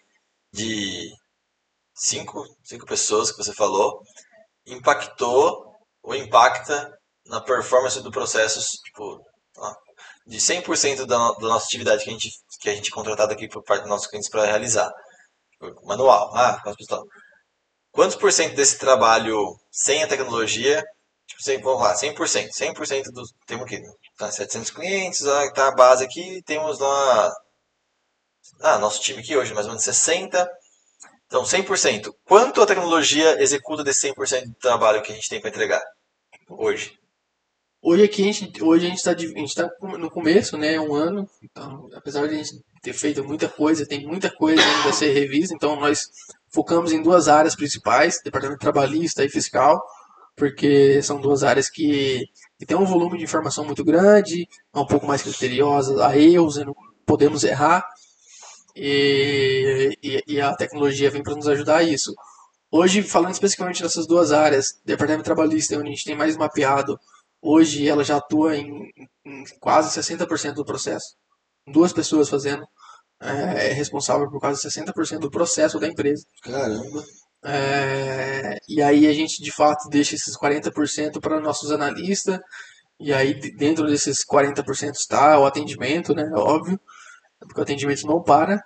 de 0.51 1.09
cinco, 1.95 2.43
cinco 2.61 2.85
pessoas 2.85 3.31
que 3.31 3.37
você 3.37 3.53
falou 3.53 4.01
impactou 4.65 5.73
ou 6.03 6.15
impacta 6.15 6.93
na 7.27 7.39
performance 7.39 8.01
do 8.03 8.11
processo, 8.11 8.59
tipo, 8.83 9.23
de 10.27 10.37
100% 10.37 11.05
da, 11.05 11.17
da 11.17 11.47
nossa 11.47 11.65
atividade 11.65 12.03
que 12.03 12.09
a 12.09 12.13
gente, 12.13 12.29
que 12.59 12.69
a 12.69 12.75
gente 12.75 12.89
é 12.89 12.93
contratado 12.93 13.33
aqui 13.33 13.47
por 13.47 13.63
parte 13.63 13.81
dos 13.81 13.89
nossos 13.89 14.07
clientes 14.07 14.29
para 14.29 14.45
realizar. 14.45 14.91
Manual, 15.83 16.35
ah, 16.35 16.61
quantos 17.91 18.15
por 18.15 18.31
cento 18.31 18.55
desse 18.55 18.77
trabalho 18.77 19.57
sem 19.71 20.03
a 20.03 20.07
tecnologia 20.07 20.83
Tipo, 21.27 21.61
vamos 21.61 21.81
lá, 21.81 21.93
100%. 21.93 22.49
100% 22.51 23.11
do. 23.11 23.23
Temos 23.45 23.65
aqui, 23.65 23.81
tá, 24.17 24.31
700 24.31 24.71
clientes, 24.71 25.25
ah, 25.27 25.51
tá 25.51 25.67
a 25.67 25.75
base 25.75 26.03
aqui, 26.03 26.41
temos 26.43 26.79
lá. 26.79 27.33
Ah, 28.61 28.79
nosso 28.79 29.01
time 29.01 29.19
aqui 29.19 29.35
hoje, 29.35 29.53
mais 29.53 29.65
ou 29.65 29.71
menos 29.71 29.83
60. 29.83 30.49
Então, 31.27 31.43
100%. 31.43 32.13
Quanto 32.25 32.61
a 32.61 32.65
tecnologia 32.65 33.41
executa 33.41 33.83
desse 33.83 34.07
100% 34.09 34.45
do 34.45 34.55
trabalho 34.55 35.01
que 35.01 35.11
a 35.11 35.15
gente 35.15 35.27
tem 35.27 35.41
para 35.41 35.49
entregar 35.49 35.83
hoje? 36.49 36.97
Hoje 37.81 38.03
aqui 38.03 38.29
a 38.29 38.31
gente, 38.31 38.63
hoje 38.63 38.85
a 38.85 38.89
gente 38.89 38.97
está 38.97 39.69
tá 39.69 39.97
no 39.97 40.09
começo, 40.09 40.57
né, 40.57 40.79
um 40.79 40.93
ano. 40.93 41.29
Então, 41.43 41.87
apesar 41.93 42.27
de 42.27 42.35
a 42.35 42.37
gente 42.37 42.61
ter 42.81 42.93
feito 42.93 43.23
muita 43.23 43.47
coisa, 43.47 43.85
tem 43.85 44.05
muita 44.05 44.29
coisa 44.29 44.61
ainda 44.61 44.89
a 44.89 44.93
ser 44.93 45.13
revista. 45.13 45.53
Então, 45.55 45.79
nós 45.79 46.09
focamos 46.49 46.91
em 46.91 47.01
duas 47.01 47.27
áreas 47.27 47.55
principais: 47.55 48.19
departamento 48.23 48.59
trabalhista 48.59 49.23
e 49.23 49.29
fiscal 49.29 49.81
porque 50.37 51.01
são 51.01 51.19
duas 51.19 51.43
áreas 51.43 51.67
que, 51.67 52.23
que 52.59 52.65
têm 52.65 52.77
um 52.77 52.85
volume 52.85 53.17
de 53.17 53.23
informação 53.23 53.65
muito 53.65 53.83
grande, 53.83 54.47
é 54.73 54.79
um 54.79 54.85
pouco 54.85 55.07
mais 55.07 55.23
criteriosa 55.23 56.05
a 56.05 56.15
erros, 56.15 56.57
não 56.57 56.75
podemos 57.07 57.43
errar, 57.43 57.83
e, 58.75 59.97
e, 60.03 60.23
e 60.27 60.39
a 60.39 60.55
tecnologia 60.55 61.09
vem 61.09 61.23
para 61.23 61.35
nos 61.35 61.47
ajudar 61.47 61.77
a 61.77 61.83
isso. 61.83 62.13
Hoje, 62.71 63.01
falando 63.01 63.33
especificamente 63.33 63.81
dessas 63.81 64.05
duas 64.05 64.31
áreas, 64.31 64.79
departamento 64.85 65.23
trabalhista, 65.23 65.75
onde 65.75 65.87
a 65.87 65.91
gente 65.91 66.05
tem 66.05 66.15
mais 66.15 66.37
mapeado, 66.37 66.99
hoje 67.41 67.87
ela 67.87 68.03
já 68.03 68.17
atua 68.17 68.55
em, 68.55 68.91
em 69.25 69.43
quase 69.59 69.99
60% 69.99 70.53
do 70.53 70.65
processo. 70.65 71.15
Duas 71.67 71.91
pessoas 71.93 72.29
fazendo, 72.29 72.65
é, 73.21 73.69
é 73.69 73.73
responsável 73.73 74.29
por 74.29 74.39
quase 74.39 74.67
60% 74.67 75.19
do 75.19 75.31
processo 75.31 75.79
da 75.79 75.87
empresa. 75.87 76.23
Caramba! 76.41 77.03
É, 77.43 78.57
e 78.67 78.81
aí 78.81 79.07
a 79.07 79.13
gente 79.13 79.41
de 79.41 79.51
fato 79.51 79.87
deixa 79.89 80.15
esses 80.15 80.37
40% 80.37 81.19
para 81.21 81.39
nossos 81.39 81.71
analistas, 81.71 82.39
e 82.99 83.13
aí 83.13 83.33
dentro 83.55 83.87
desses 83.87 84.25
40% 84.25 84.95
está 84.95 85.39
o 85.39 85.45
atendimento, 85.45 86.13
né? 86.13 86.29
Óbvio, 86.35 86.79
porque 87.39 87.59
o 87.59 87.63
atendimento 87.63 88.05
não 88.07 88.21
para. 88.21 88.61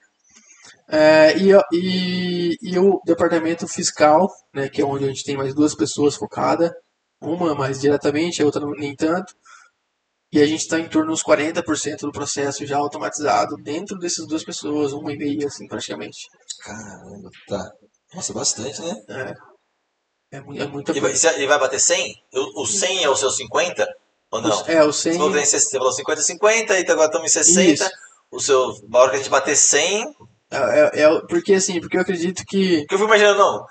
É, 0.87 1.37
e, 1.37 1.51
e, 1.73 2.57
e, 2.61 2.79
o 2.79 3.01
departamento 3.05 3.67
fiscal, 3.67 4.29
né, 4.53 4.67
que 4.67 4.81
é 4.81 4.85
onde 4.85 5.05
a 5.05 5.07
gente 5.07 5.23
tem 5.23 5.37
mais 5.37 5.53
duas 5.55 5.73
pessoas 5.73 6.15
focadas, 6.15 6.69
uma 7.21 7.55
mais 7.55 7.79
diretamente, 7.79 8.41
a 8.41 8.45
outra 8.45 8.65
nem 8.77 8.95
tanto, 8.95 9.35
e 10.31 10.41
a 10.41 10.45
gente 10.45 10.61
está 10.61 10.79
em 10.79 10.87
torno 10.87 11.11
dos 11.11 11.23
40% 11.23 11.99
do 12.01 12.11
processo 12.11 12.65
já 12.65 12.77
automatizado 12.77 13.55
dentro 13.57 13.99
dessas 13.99 14.25
duas 14.25 14.43
pessoas, 14.43 14.93
uma 14.93 15.11
e 15.11 15.17
meia, 15.17 15.47
assim, 15.47 15.67
praticamente. 15.67 16.27
Caramba, 16.59 17.29
tá. 17.47 17.71
Nossa, 18.13 18.33
bastante, 18.33 18.81
né? 18.81 19.03
É. 19.09 19.51
É, 20.33 20.37
é 20.37 20.67
muita 20.67 20.95
e 20.97 21.01
vai, 21.01 21.13
e 21.13 21.45
vai 21.45 21.59
bater 21.59 21.79
100? 21.79 22.23
O, 22.33 22.61
o 22.61 22.65
100 22.65 23.03
é 23.03 23.09
o 23.09 23.15
seu 23.17 23.29
50? 23.29 23.85
Ou 24.31 24.41
não? 24.41 24.65
É, 24.65 24.81
o 24.83 24.93
100. 24.93 25.17
Você 25.17 25.77
falou 25.77 25.91
50, 25.91 26.21
50, 26.21 26.79
e 26.79 26.89
agora 26.89 27.07
estamos 27.07 27.29
em 27.29 27.33
60. 27.33 27.83
Isso. 27.83 27.91
O 28.31 28.39
seu, 28.39 28.87
na 28.87 28.99
hora 28.99 29.09
que 29.09 29.17
a 29.17 29.19
gente 29.19 29.29
bater 29.29 29.57
100, 29.57 30.15
é, 30.51 31.01
é, 31.01 31.03
é, 31.03 31.21
porque 31.29 31.53
assim, 31.53 31.79
porque 31.79 31.95
eu 31.95 32.01
acredito 32.01 32.43
que. 32.45 32.79
Porque 32.79 32.95
eu 32.95 32.99
fui 32.99 33.07
imaginando, 33.07 33.39
não. 33.39 33.65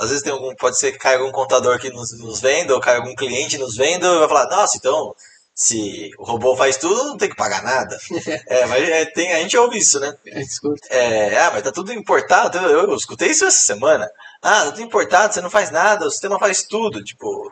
Às 0.00 0.10
vezes 0.10 0.22
tem 0.22 0.32
algum. 0.32 0.54
Pode 0.54 0.78
ser 0.78 0.92
que 0.92 0.98
caia 0.98 1.18
algum 1.18 1.32
contador 1.32 1.78
que 1.80 1.88
nos, 1.90 2.18
nos 2.18 2.40
venda, 2.40 2.74
ou 2.74 2.80
caia 2.80 2.98
algum 2.98 3.14
cliente 3.14 3.56
nos 3.56 3.74
venda, 3.74 4.06
e 4.06 4.18
vai 4.18 4.28
falar, 4.28 4.48
nossa, 4.50 4.76
então 4.76 5.14
se 5.54 6.10
o 6.18 6.24
robô 6.24 6.56
faz 6.56 6.76
tudo, 6.76 7.04
não 7.04 7.16
tem 7.16 7.30
que 7.30 7.36
pagar 7.36 7.62
nada. 7.62 7.96
é, 8.48 8.66
mas 8.66 8.88
é, 8.88 9.04
tem, 9.06 9.32
a 9.32 9.38
gente 9.40 9.56
ouve 9.56 9.78
isso, 9.78 9.98
né? 9.98 10.14
É, 10.26 10.42
escuta. 10.42 10.86
É, 10.90 11.38
ah, 11.38 11.52
mas 11.52 11.62
tá 11.62 11.72
tudo 11.72 11.92
importado. 11.92 12.58
Eu, 12.58 12.88
eu, 12.90 12.94
escutei 12.96 13.30
isso 13.30 13.46
essa 13.46 13.60
semana. 13.60 14.10
Ah, 14.42 14.64
tá 14.64 14.72
tudo 14.72 14.82
importado, 14.82 15.32
você 15.32 15.40
não 15.40 15.50
faz 15.50 15.70
nada, 15.70 16.06
o 16.06 16.10
sistema 16.10 16.38
faz 16.38 16.64
tudo. 16.64 17.02
Tipo. 17.02 17.50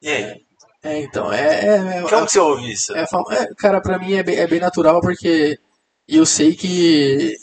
E 0.00 0.08
aí? 0.08 0.46
É, 0.82 0.98
então, 1.00 1.30
é. 1.30 1.66
é, 1.66 1.98
é 1.98 2.02
Como 2.08 2.24
que 2.24 2.32
você 2.32 2.38
ouve 2.38 2.72
isso? 2.72 2.96
É, 2.96 3.02
é, 3.02 3.54
cara, 3.58 3.82
pra 3.82 3.98
mim 3.98 4.14
é 4.14 4.22
bem, 4.22 4.36
é 4.36 4.46
bem 4.46 4.60
natural 4.60 5.00
porque 5.02 5.58
eu 6.08 6.24
sei 6.24 6.54
que 6.54 7.36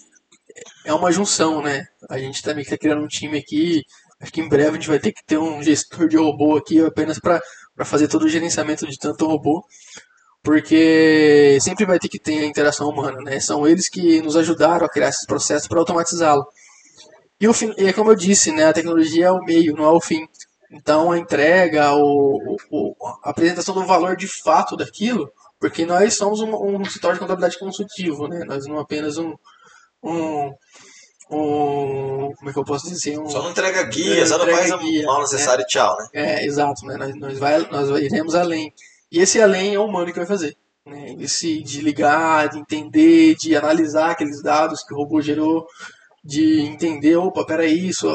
é 0.88 0.94
uma 0.94 1.12
junção, 1.12 1.62
né? 1.62 1.86
A 2.10 2.18
gente 2.18 2.42
também 2.42 2.64
tá 2.64 2.78
criando 2.78 3.04
um 3.04 3.08
time 3.08 3.38
aqui. 3.38 3.84
Acho 4.22 4.32
que 4.32 4.42
em 4.42 4.48
breve 4.48 4.70
a 4.70 4.74
gente 4.74 4.88
vai 4.88 5.00
ter 5.00 5.12
que 5.12 5.24
ter 5.26 5.38
um 5.38 5.62
gestor 5.62 6.08
de 6.08 6.18
robô 6.18 6.58
aqui 6.58 6.84
apenas 6.84 7.20
para 7.20 7.42
fazer 7.86 8.08
todo 8.08 8.24
o 8.24 8.30
gerenciamento 8.30 8.88
de 8.88 8.98
tanto 8.98 9.28
robô, 9.28 9.64
porque 10.42 11.58
sempre 11.62 11.86
vai 11.86 12.00
ter 12.00 12.10
que 12.10 12.20
ter 12.20 12.40
a 12.40 12.46
interação 12.46 12.90
humana, 12.90 13.20
né? 13.22 13.40
São 13.40 13.68
eles 13.68 13.90
que 13.90 14.22
nos 14.22 14.38
ajudaram 14.38 14.86
a 14.86 14.90
criar 14.90 15.10
esses 15.10 15.26
processos 15.26 15.68
para 15.68 15.80
automatizá-lo. 15.80 16.48
E, 17.40 17.46
e 17.78 17.88
é 17.88 17.94
como 17.94 18.12
eu 18.12 18.16
disse, 18.16 18.52
né? 18.52 18.66
A 18.66 18.74
tecnologia 18.74 19.28
é 19.28 19.32
o 19.32 19.44
meio, 19.44 19.76
não 19.76 19.86
é 19.86 19.92
o 19.92 20.02
fim. 20.02 20.26
Então 20.72 21.12
a 21.12 21.18
entrega, 21.18 21.94
o, 21.96 22.58
o, 22.72 22.96
a 23.24 23.30
apresentação 23.32 23.76
do 23.76 23.86
valor 23.86 24.16
de 24.18 24.28
fato 24.28 24.76
daquilo 24.76 25.32
Porque 25.60 25.86
nós 25.86 26.16
somos 26.16 26.40
um, 26.42 26.56
um 26.56 26.82
escritório 26.82 27.16
de 27.16 27.22
contabilidade 27.22 27.60
consultivo, 27.60 28.28
né? 28.28 28.44
Nós 28.46 28.66
não 28.68 28.80
apenas 28.80 29.18
um, 29.18 29.34
um, 30.04 30.54
um 31.30 32.34
como 32.38 32.50
é 32.50 32.54
que 32.54 32.60
eu 32.60 32.64
posso 32.64 32.88
dizer? 32.88 33.20
Um, 33.20 33.30
só 33.30 33.42
não 33.42 33.52
entrega 33.52 33.84
guia, 33.84 34.26
só 34.26 34.38
não 34.38 34.48
faz 34.48 34.72
guia, 34.80 35.06
mal 35.06 35.22
necessário 35.22 35.64
é, 35.64 35.66
tchau, 35.66 35.98
né? 35.98 36.08
É, 36.14 36.46
exato, 36.46 36.86
né? 36.86 36.98
Nós, 36.98 37.16
nós, 37.16 37.40
vai, 37.40 37.60
nós 37.70 37.90
iremos 38.02 38.36
além. 38.36 38.74
E 39.12 39.20
esse 39.20 39.42
além 39.42 39.74
é 39.74 39.80
o 39.80 39.86
humano 39.86 40.12
que 40.12 40.20
vai 40.20 40.28
fazer. 40.28 40.56
Né? 40.86 41.16
Esse 41.20 41.62
de 41.64 41.82
ligar, 41.82 42.50
de 42.50 42.60
entender, 42.60 43.36
de 43.36 43.56
analisar 43.56 44.12
aqueles 44.12 44.42
dados 44.42 44.84
que 44.84 44.94
o 44.94 44.98
robô 44.98 45.22
gerou, 45.22 45.66
de 46.24 46.62
entender, 46.62 47.16
opa, 47.16 47.46
peraí, 47.46 47.88
isso, 47.88 48.08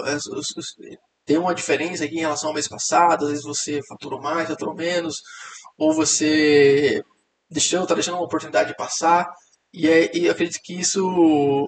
tem 1.24 1.38
uma 1.38 1.54
diferença 1.54 2.04
aqui 2.04 2.16
em 2.16 2.20
relação 2.20 2.48
ao 2.48 2.54
mês 2.54 2.68
passado, 2.68 3.24
às 3.24 3.30
vezes 3.30 3.44
você 3.44 3.80
faturou 3.88 4.20
mais, 4.20 4.48
faturou 4.48 4.74
menos, 4.74 5.16
ou 5.78 5.94
você 5.94 7.02
deixou, 7.50 7.82
está 7.82 7.94
deixando 7.94 8.14
uma 8.14 8.24
oportunidade 8.24 8.76
passar, 8.76 9.30
e, 9.72 9.88
é, 9.88 10.16
e 10.16 10.26
eu 10.26 10.32
acredito 10.32 10.60
que 10.62 10.74
isso, 10.74 11.66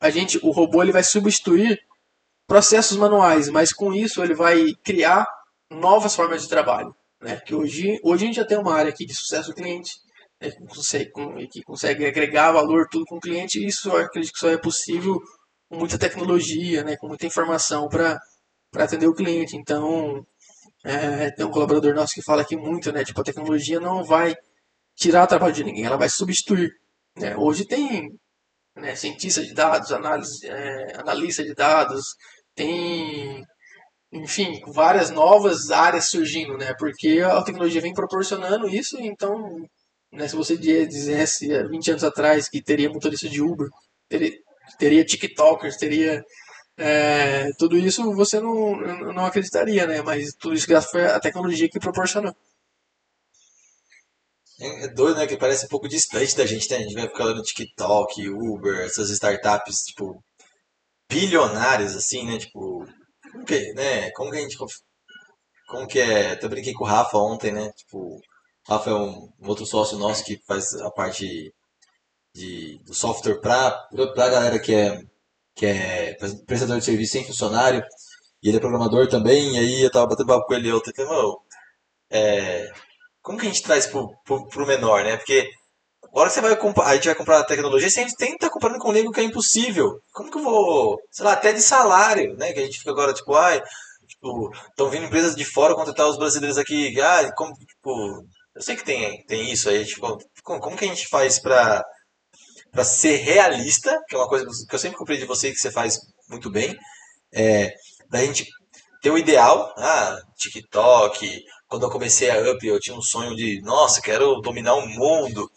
a 0.00 0.10
gente, 0.10 0.38
o 0.42 0.50
robô 0.50 0.82
ele 0.82 0.92
vai 0.92 1.02
substituir 1.02 1.80
processos 2.46 2.96
manuais, 2.96 3.48
mas 3.48 3.72
com 3.72 3.92
isso 3.92 4.22
ele 4.22 4.34
vai 4.34 4.72
criar 4.84 5.26
novas 5.70 6.14
formas 6.14 6.42
de 6.42 6.48
trabalho. 6.48 6.94
Né? 7.20 7.40
Que 7.40 7.54
hoje, 7.54 7.98
hoje 8.02 8.24
a 8.24 8.26
gente 8.26 8.36
já 8.36 8.44
tem 8.44 8.58
uma 8.58 8.74
área 8.74 8.90
aqui 8.90 9.04
de 9.04 9.14
sucesso 9.14 9.48
do 9.48 9.54
cliente, 9.54 9.92
né? 10.40 10.50
que, 10.50 10.66
consegue, 10.66 11.48
que 11.48 11.62
consegue 11.62 12.06
agregar 12.06 12.52
valor 12.52 12.86
tudo 12.90 13.04
com 13.06 13.16
o 13.16 13.20
cliente, 13.20 13.58
e 13.58 13.66
isso 13.66 13.88
eu 13.88 13.96
acredito 13.96 14.32
que 14.32 14.38
só 14.38 14.50
é 14.50 14.56
possível 14.56 15.20
com 15.68 15.78
muita 15.78 15.98
tecnologia, 15.98 16.84
né? 16.84 16.96
com 16.96 17.08
muita 17.08 17.26
informação 17.26 17.88
para 17.88 18.20
atender 18.76 19.06
o 19.06 19.14
cliente. 19.14 19.56
Então, 19.56 20.24
é, 20.84 21.30
tem 21.32 21.44
um 21.44 21.50
colaborador 21.50 21.94
nosso 21.94 22.14
que 22.14 22.22
fala 22.22 22.42
aqui 22.42 22.56
muito, 22.56 22.92
né? 22.92 23.04
Tipo, 23.04 23.20
a 23.20 23.24
tecnologia 23.24 23.80
não 23.80 24.04
vai 24.04 24.36
tirar 24.94 25.24
o 25.24 25.26
trabalho 25.26 25.52
de 25.52 25.64
ninguém, 25.64 25.84
ela 25.84 25.96
vai 25.96 26.08
substituir. 26.08 26.70
Né? 27.16 27.36
Hoje 27.36 27.64
tem 27.64 28.16
né, 28.76 28.94
cientista 28.94 29.42
de 29.42 29.54
dados, 29.54 29.90
análise, 29.92 30.46
é, 30.46 31.00
analista 31.00 31.42
de 31.42 31.54
dados, 31.54 32.14
tem, 32.54 33.44
enfim, 34.12 34.60
várias 34.68 35.10
novas 35.10 35.70
áreas 35.70 36.08
surgindo, 36.10 36.56
né? 36.58 36.74
Porque 36.78 37.20
a 37.24 37.42
tecnologia 37.42 37.80
vem 37.80 37.94
proporcionando 37.94 38.68
isso, 38.68 38.98
então, 39.00 39.66
né, 40.12 40.28
se 40.28 40.36
você 40.36 40.56
dissesse 40.56 41.54
há 41.54 41.66
20 41.66 41.90
anos 41.92 42.04
atrás 42.04 42.48
que 42.48 42.62
teria 42.62 42.90
motorista 42.90 43.28
de 43.28 43.42
Uber, 43.42 43.68
teria, 44.08 44.32
teria 44.78 45.04
TikTokers, 45.04 45.76
teria 45.76 46.24
é, 46.78 47.52
tudo 47.58 47.76
isso 47.78 48.14
você 48.14 48.40
não, 48.40 48.76
não 49.12 49.24
acreditaria, 49.24 49.86
né? 49.86 50.02
Mas 50.02 50.34
tudo 50.34 50.54
isso 50.54 50.68
graças 50.68 50.94
à 50.94 51.20
tecnologia 51.20 51.68
que 51.68 51.80
proporcionou. 51.80 52.34
É 54.60 54.88
doido, 54.88 55.18
né? 55.18 55.26
Que 55.26 55.36
parece 55.36 55.66
um 55.66 55.68
pouco 55.68 55.88
distante 55.88 56.36
da 56.36 56.46
gente, 56.46 56.70
né? 56.70 56.78
A 56.78 56.80
gente 56.80 56.94
vai 56.94 57.08
ficar 57.08 57.26
no 57.26 57.42
TikTok, 57.42 58.28
Uber, 58.30 58.80
essas 58.80 59.10
startups, 59.10 59.84
tipo, 59.86 60.22
bilionárias, 61.10 61.94
assim, 61.96 62.24
né? 62.26 62.38
Tipo, 62.38 62.86
como 63.32 63.44
que, 63.44 63.72
né? 63.74 64.10
Como 64.12 64.30
que 64.30 64.38
a 64.38 64.40
gente. 64.40 64.56
Como 65.68 65.86
que 65.86 65.98
é? 66.00 66.32
Até 66.32 66.48
brinquei 66.48 66.72
com 66.72 66.84
o 66.84 66.86
Rafa 66.86 67.18
ontem, 67.18 67.52
né? 67.52 67.70
Tipo, 67.72 67.98
o 68.16 68.20
Rafa 68.68 68.90
é 68.90 68.94
um, 68.94 69.28
um 69.40 69.48
outro 69.48 69.66
sócio 69.66 69.98
nosso 69.98 70.24
que 70.24 70.40
faz 70.46 70.74
a 70.74 70.90
parte 70.90 71.52
de, 72.34 72.78
do 72.84 72.94
software 72.94 73.40
pra, 73.40 73.70
pra 74.14 74.28
galera 74.28 74.58
que 74.58 74.74
é, 74.74 75.02
que 75.54 75.66
é 75.66 76.16
prestador 76.46 76.78
de 76.78 76.84
serviço 76.84 77.12
sem 77.12 77.24
funcionário. 77.24 77.82
E 78.42 78.48
ele 78.48 78.58
é 78.58 78.60
programador 78.60 79.08
também, 79.08 79.56
e 79.56 79.58
aí 79.58 79.82
eu 79.82 79.90
tava 79.90 80.06
batendo 80.08 80.28
papo 80.28 80.46
com 80.46 80.54
ele 80.54 80.72
ontem, 80.72 80.92
falei, 80.94 81.12
é, 82.10 82.72
como 83.26 83.40
que 83.40 83.46
a 83.46 83.50
gente 83.50 83.64
traz 83.64 83.88
pro, 83.88 84.08
pro, 84.24 84.46
pro 84.46 84.64
menor, 84.64 85.02
né? 85.02 85.16
Porque 85.16 85.50
a 86.14 86.20
hora 86.20 86.28
que 86.28 86.34
você 86.34 86.40
vai 86.40 86.54
comprar, 86.54 86.86
a 86.86 86.94
gente 86.94 87.06
vai 87.06 87.14
comprar 87.16 87.42
tecnologia, 87.42 87.90
você 87.90 88.06
tem 88.16 88.28
que 88.28 88.34
estar 88.34 88.50
comprando 88.50 88.78
com 88.78 88.90
um 88.90 88.92
nego 88.92 89.10
que 89.10 89.18
é 89.18 89.24
impossível. 89.24 90.00
Como 90.12 90.30
que 90.30 90.38
eu 90.38 90.44
vou, 90.44 90.96
sei 91.10 91.24
lá, 91.24 91.32
até 91.32 91.52
de 91.52 91.60
salário, 91.60 92.36
né? 92.36 92.52
Que 92.52 92.60
a 92.60 92.62
gente 92.62 92.78
fica 92.78 92.92
agora, 92.92 93.12
tipo, 93.12 93.34
ai, 93.34 93.60
tipo, 94.06 94.52
estão 94.68 94.88
vindo 94.88 95.06
empresas 95.06 95.34
de 95.34 95.44
fora 95.44 95.74
contratar 95.74 96.06
os 96.06 96.16
brasileiros 96.16 96.56
aqui. 96.56 97.00
Ah, 97.00 97.28
como, 97.36 97.52
tipo, 97.52 98.24
eu 98.54 98.62
sei 98.62 98.76
que 98.76 98.84
tem, 98.84 99.24
tem 99.26 99.50
isso 99.50 99.68
aí, 99.68 99.84
tipo, 99.84 100.16
como 100.44 100.76
que 100.76 100.84
a 100.84 100.88
gente 100.88 101.08
faz 101.08 101.40
pra, 101.40 101.82
pra 102.70 102.84
ser 102.84 103.16
realista, 103.16 103.98
que 104.08 104.14
é 104.14 104.18
uma 104.18 104.28
coisa 104.28 104.46
que 104.46 104.74
eu 104.74 104.78
sempre 104.78 104.98
comprei 104.98 105.18
de 105.18 105.26
você 105.26 105.50
que 105.50 105.58
você 105.58 105.72
faz 105.72 105.98
muito 106.30 106.48
bem, 106.48 106.76
é, 107.34 107.74
da 108.08 108.24
gente 108.24 108.46
ter 109.02 109.10
o 109.10 109.18
ideal, 109.18 109.74
ah, 109.78 110.16
TikTok, 110.36 111.42
quando 111.68 111.84
eu 111.84 111.90
comecei 111.90 112.30
a 112.30 112.52
Up, 112.52 112.66
eu 112.66 112.80
tinha 112.80 112.96
um 112.96 113.02
sonho 113.02 113.34
de, 113.34 113.60
nossa, 113.62 114.00
quero 114.00 114.40
dominar 114.40 114.74
o 114.74 114.86
mundo. 114.88 115.50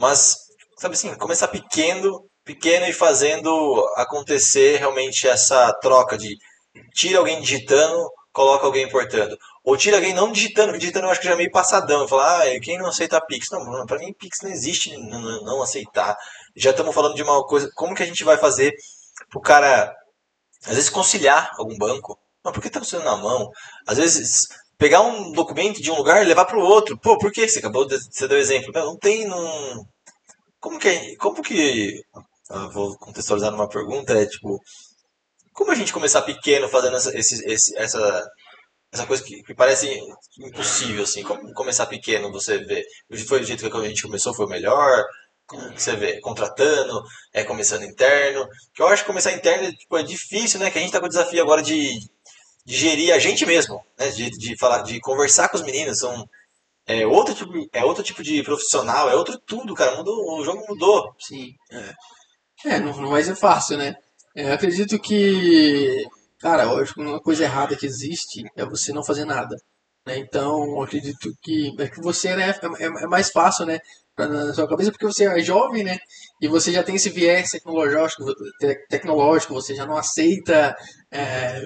Mas, 0.00 0.36
sabe 0.78 0.94
assim, 0.94 1.14
começar 1.16 1.48
pequeno, 1.48 2.24
pequeno 2.44 2.86
e 2.86 2.92
fazendo 2.92 3.50
acontecer 3.96 4.78
realmente 4.78 5.28
essa 5.28 5.72
troca 5.80 6.16
de 6.18 6.36
tira 6.94 7.18
alguém 7.18 7.40
digitando, 7.40 8.10
coloca 8.32 8.66
alguém 8.66 8.84
importando. 8.84 9.36
Ou 9.64 9.76
tira 9.76 9.96
alguém 9.96 10.14
não 10.14 10.32
digitando, 10.32 10.76
digitando 10.78 11.06
eu 11.06 11.10
acho 11.10 11.20
que 11.20 11.26
já 11.26 11.34
é 11.34 11.36
meio 11.36 11.50
passadão. 11.50 12.08
Falar, 12.08 12.42
ah, 12.42 12.60
quem 12.60 12.78
não 12.78 12.86
aceita 12.86 13.20
Pix? 13.24 13.48
Não, 13.50 13.86
para 13.86 13.98
mim 13.98 14.12
Pix 14.12 14.38
não 14.42 14.50
existe 14.50 14.96
não, 14.96 15.20
não 15.44 15.62
aceitar. 15.62 16.16
Já 16.56 16.70
estamos 16.70 16.94
falando 16.94 17.14
de 17.14 17.22
uma 17.22 17.44
coisa, 17.46 17.70
como 17.74 17.94
que 17.94 18.02
a 18.02 18.06
gente 18.06 18.24
vai 18.24 18.36
fazer 18.36 18.72
pro 19.30 19.40
cara, 19.40 19.94
às 20.66 20.74
vezes, 20.74 20.90
conciliar 20.90 21.50
algum 21.58 21.76
banco? 21.78 22.18
Mas 22.44 22.52
por 22.52 22.60
que 22.60 22.68
está 22.68 22.80
funcionando 22.80 23.06
na 23.06 23.16
mão? 23.16 23.50
Às 23.86 23.98
vezes, 23.98 24.48
pegar 24.82 25.00
um 25.00 25.30
documento 25.30 25.80
de 25.80 25.92
um 25.92 25.96
lugar 25.96 26.20
e 26.20 26.26
levar 26.26 26.44
para 26.44 26.58
o 26.58 26.62
outro. 26.62 26.98
Pô, 26.98 27.16
por 27.16 27.30
que? 27.30 27.48
Você 27.48 27.60
acabou 27.60 27.86
de 27.86 27.96
você 27.96 28.26
deu 28.26 28.36
exemplo. 28.36 28.72
Não, 28.74 28.86
não 28.86 28.96
tem. 28.98 29.24
Não... 29.26 29.86
Como 30.58 30.78
que. 30.78 31.16
Como 31.16 31.40
que. 31.40 32.02
vou 32.72 32.96
contextualizar 32.98 33.52
numa 33.52 33.68
pergunta, 33.68 34.12
é 34.12 34.26
tipo. 34.26 34.60
Como 35.52 35.70
a 35.70 35.74
gente 35.76 35.92
começar 35.92 36.22
pequeno 36.22 36.68
fazendo 36.68 36.96
essa, 36.96 37.16
esse, 37.16 37.44
esse, 37.46 37.76
essa, 37.78 38.26
essa 38.90 39.06
coisa 39.06 39.22
que, 39.22 39.42
que, 39.42 39.54
parece 39.54 40.00
impossível, 40.40 41.04
assim? 41.04 41.22
Como 41.22 41.52
começar 41.52 41.86
pequeno, 41.86 42.32
você 42.32 42.58
vê? 42.58 42.84
Foi 43.28 43.38
do 43.38 43.46
jeito 43.46 43.70
que 43.70 43.76
a 43.76 43.88
gente 43.88 44.02
começou, 44.02 44.34
foi 44.34 44.46
o 44.46 44.48
melhor? 44.48 45.04
Você 45.76 45.94
vê? 45.94 46.18
Contratando, 46.20 47.02
é 47.32 47.44
começando 47.44 47.84
interno? 47.84 48.48
Que 48.74 48.82
eu 48.82 48.88
acho 48.88 49.02
que 49.02 49.08
começar 49.08 49.32
interno 49.32 49.70
tipo, 49.72 49.96
é 49.96 50.02
difícil, 50.02 50.58
né? 50.58 50.70
Que 50.70 50.78
a 50.78 50.80
gente 50.80 50.92
tá 50.92 50.98
com 50.98 51.06
o 51.06 51.10
desafio 51.10 51.42
agora 51.42 51.62
de 51.62 51.98
de 52.64 52.76
gerir 52.76 53.14
a 53.14 53.18
gente 53.18 53.44
mesmo, 53.44 53.84
né? 53.98 54.10
de, 54.10 54.30
de 54.30 54.56
falar, 54.56 54.82
de 54.82 55.00
conversar 55.00 55.48
com 55.48 55.56
os 55.56 55.62
meninos, 55.62 55.98
são 55.98 56.28
é 56.86 57.06
outro 57.06 57.34
tipo, 57.34 57.52
é 57.72 57.84
outro 57.84 58.02
tipo 58.02 58.22
de 58.22 58.42
profissional, 58.42 59.08
é 59.08 59.14
outro 59.14 59.38
tudo, 59.46 59.74
cara, 59.74 59.96
mudou, 59.96 60.40
o 60.40 60.44
jogo 60.44 60.64
mudou. 60.68 61.14
Sim, 61.18 61.54
é, 61.70 62.74
é 62.74 62.80
não, 62.80 62.96
não 62.96 63.10
vai 63.10 63.22
ser 63.22 63.36
fácil, 63.36 63.78
né? 63.78 63.94
É, 64.34 64.48
eu 64.48 64.52
acredito 64.52 64.98
que, 64.98 66.04
cara, 66.40 66.64
eu 66.64 66.78
acho 66.78 66.94
que 66.94 67.00
uma 67.00 67.20
coisa 67.20 67.44
errada 67.44 67.76
que 67.76 67.86
existe 67.86 68.44
é 68.56 68.64
você 68.64 68.92
não 68.92 69.04
fazer 69.04 69.24
nada. 69.24 69.56
Né? 70.06 70.18
Então, 70.18 70.64
eu 70.64 70.82
acredito 70.82 71.32
que 71.42 71.72
é 71.78 71.88
que 71.88 72.00
você 72.00 72.34
né, 72.34 72.50
é, 72.80 72.84
é 72.86 73.06
mais 73.06 73.30
fácil, 73.30 73.66
né? 73.66 73.78
na 74.18 74.52
sua 74.52 74.68
cabeça 74.68 74.90
porque 74.90 75.06
você 75.06 75.24
é 75.24 75.40
jovem, 75.40 75.82
né? 75.82 75.98
E 76.40 76.46
você 76.46 76.70
já 76.70 76.82
tem 76.82 76.96
esse 76.96 77.08
viés 77.08 77.50
tecnológico, 77.50 78.24
tecnológico 78.88 79.54
você 79.54 79.74
já 79.74 79.86
não 79.86 79.96
aceita 79.96 80.76
é, 81.10 81.62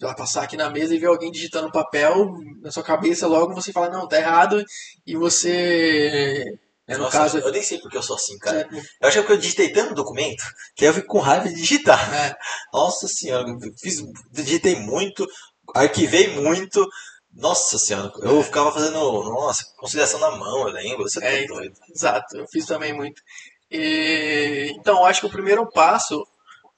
ela 0.00 0.14
passar 0.14 0.42
aqui 0.42 0.56
na 0.56 0.70
mesa 0.70 0.94
e 0.94 0.98
ver 0.98 1.06
alguém 1.06 1.30
digitando 1.30 1.68
um 1.68 1.72
papel 1.72 2.32
na 2.60 2.70
sua 2.70 2.82
cabeça, 2.82 3.26
logo 3.26 3.54
você 3.54 3.72
fala, 3.72 3.90
não, 3.90 4.06
tá 4.06 4.18
errado, 4.18 4.62
e 5.06 5.16
você. 5.16 6.44
Né, 6.86 6.96
no 6.96 7.04
Nossa, 7.04 7.18
caso... 7.18 7.38
eu 7.38 7.50
nem 7.50 7.62
sei 7.62 7.78
porque 7.80 7.96
eu 7.96 8.02
sou 8.02 8.14
assim, 8.14 8.38
cara. 8.38 8.60
É. 8.60 8.78
Eu 9.00 9.08
acho 9.08 9.22
que 9.22 9.32
é 9.32 9.34
eu 9.34 9.38
digitei 9.38 9.72
tanto 9.72 9.94
documento 9.94 10.44
que 10.76 10.84
aí 10.84 10.90
eu 10.90 10.94
fico 10.94 11.08
com 11.08 11.18
raiva 11.18 11.48
de 11.48 11.54
digitar. 11.54 12.14
É. 12.14 12.36
Nossa 12.72 13.08
senhora, 13.08 13.46
fiz, 13.80 14.02
digitei 14.32 14.76
muito, 14.76 15.26
arquivei 15.74 16.28
muito. 16.28 16.86
Nossa 17.32 17.76
senhora, 17.78 18.10
eu 18.22 18.42
ficava 18.42 18.72
fazendo, 18.72 18.98
nossa, 19.24 19.62
conciliação 19.76 20.18
na 20.18 20.30
mão, 20.30 20.68
eu 20.68 20.72
lembro, 20.72 21.02
você 21.02 21.20
tá 21.20 21.26
é, 21.26 21.44
doido. 21.44 21.74
Exato, 21.94 22.36
eu 22.36 22.46
fiz 22.50 22.64
também 22.64 22.94
muito. 22.94 23.20
E, 23.70 24.72
então, 24.78 25.04
acho 25.04 25.20
que 25.20 25.26
o 25.26 25.30
primeiro 25.30 25.68
passo 25.70 26.24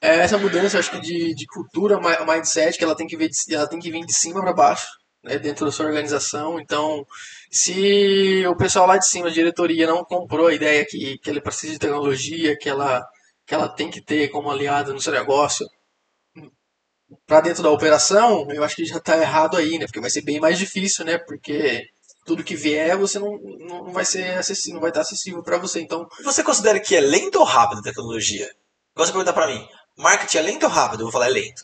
é 0.00 0.18
essa 0.18 0.38
mudança, 0.38 0.78
acho 0.78 0.90
que 0.90 1.00
de, 1.00 1.34
de 1.34 1.46
cultura, 1.46 1.98
mindset, 2.24 2.78
que 2.78 2.84
ela 2.84 2.96
tem 2.96 3.06
que, 3.06 3.16
ver 3.16 3.28
de, 3.28 3.54
ela 3.54 3.68
tem 3.68 3.78
que 3.78 3.90
vir 3.90 4.04
de 4.04 4.12
cima 4.12 4.40
para 4.40 4.52
baixo, 4.52 4.86
né, 5.24 5.38
dentro 5.38 5.66
da 5.66 5.72
sua 5.72 5.86
organização. 5.86 6.60
Então, 6.60 7.04
se 7.50 8.44
o 8.46 8.56
pessoal 8.56 8.86
lá 8.86 8.96
de 8.96 9.06
cima, 9.06 9.28
a 9.28 9.32
diretoria, 9.32 9.86
não 9.86 10.04
comprou 10.04 10.46
a 10.48 10.54
ideia 10.54 10.86
que, 10.88 11.18
que 11.18 11.30
ele 11.30 11.40
precisa 11.40 11.72
de 11.72 11.78
tecnologia, 11.78 12.56
que 12.56 12.68
ela, 12.68 13.04
que 13.46 13.54
ela 13.54 13.68
tem 13.68 13.90
que 13.90 14.00
ter 14.00 14.28
como 14.28 14.50
aliado 14.50 14.94
no 14.94 15.00
seu 15.00 15.12
negócio, 15.12 15.66
para 17.26 17.40
dentro 17.40 17.62
da 17.62 17.70
operação, 17.70 18.46
eu 18.50 18.62
acho 18.62 18.76
que 18.76 18.84
já 18.84 18.98
está 18.98 19.16
errado 19.16 19.56
aí, 19.56 19.78
né? 19.78 19.86
Porque 19.86 20.00
vai 20.00 20.10
ser 20.10 20.22
bem 20.22 20.38
mais 20.38 20.58
difícil, 20.58 21.04
né? 21.04 21.18
Porque 21.18 21.86
tudo 22.26 22.44
que 22.44 22.54
vier, 22.54 22.96
você 22.96 23.18
não, 23.18 23.38
não 23.38 23.92
vai 23.92 24.04
ser 24.04 24.38
acessível, 24.38 24.74
não 24.74 24.80
vai 24.82 24.90
estar 24.90 25.00
acessível 25.00 25.42
para 25.42 25.56
você. 25.56 25.80
Então, 25.80 26.06
você 26.22 26.44
considera 26.44 26.78
que 26.78 26.94
é 26.94 27.00
lento 27.00 27.38
ou 27.38 27.44
rápido 27.44 27.78
a 27.78 27.82
tecnologia? 27.82 28.46
Você 28.94 29.12
perguntar 29.12 29.32
para 29.32 29.46
mim, 29.46 29.66
Marketing 29.98 30.38
é 30.38 30.42
lento 30.42 30.62
ou 30.64 30.70
rápido? 30.70 31.00
Eu 31.00 31.06
vou 31.06 31.12
falar, 31.12 31.26
é 31.26 31.30
lento. 31.30 31.62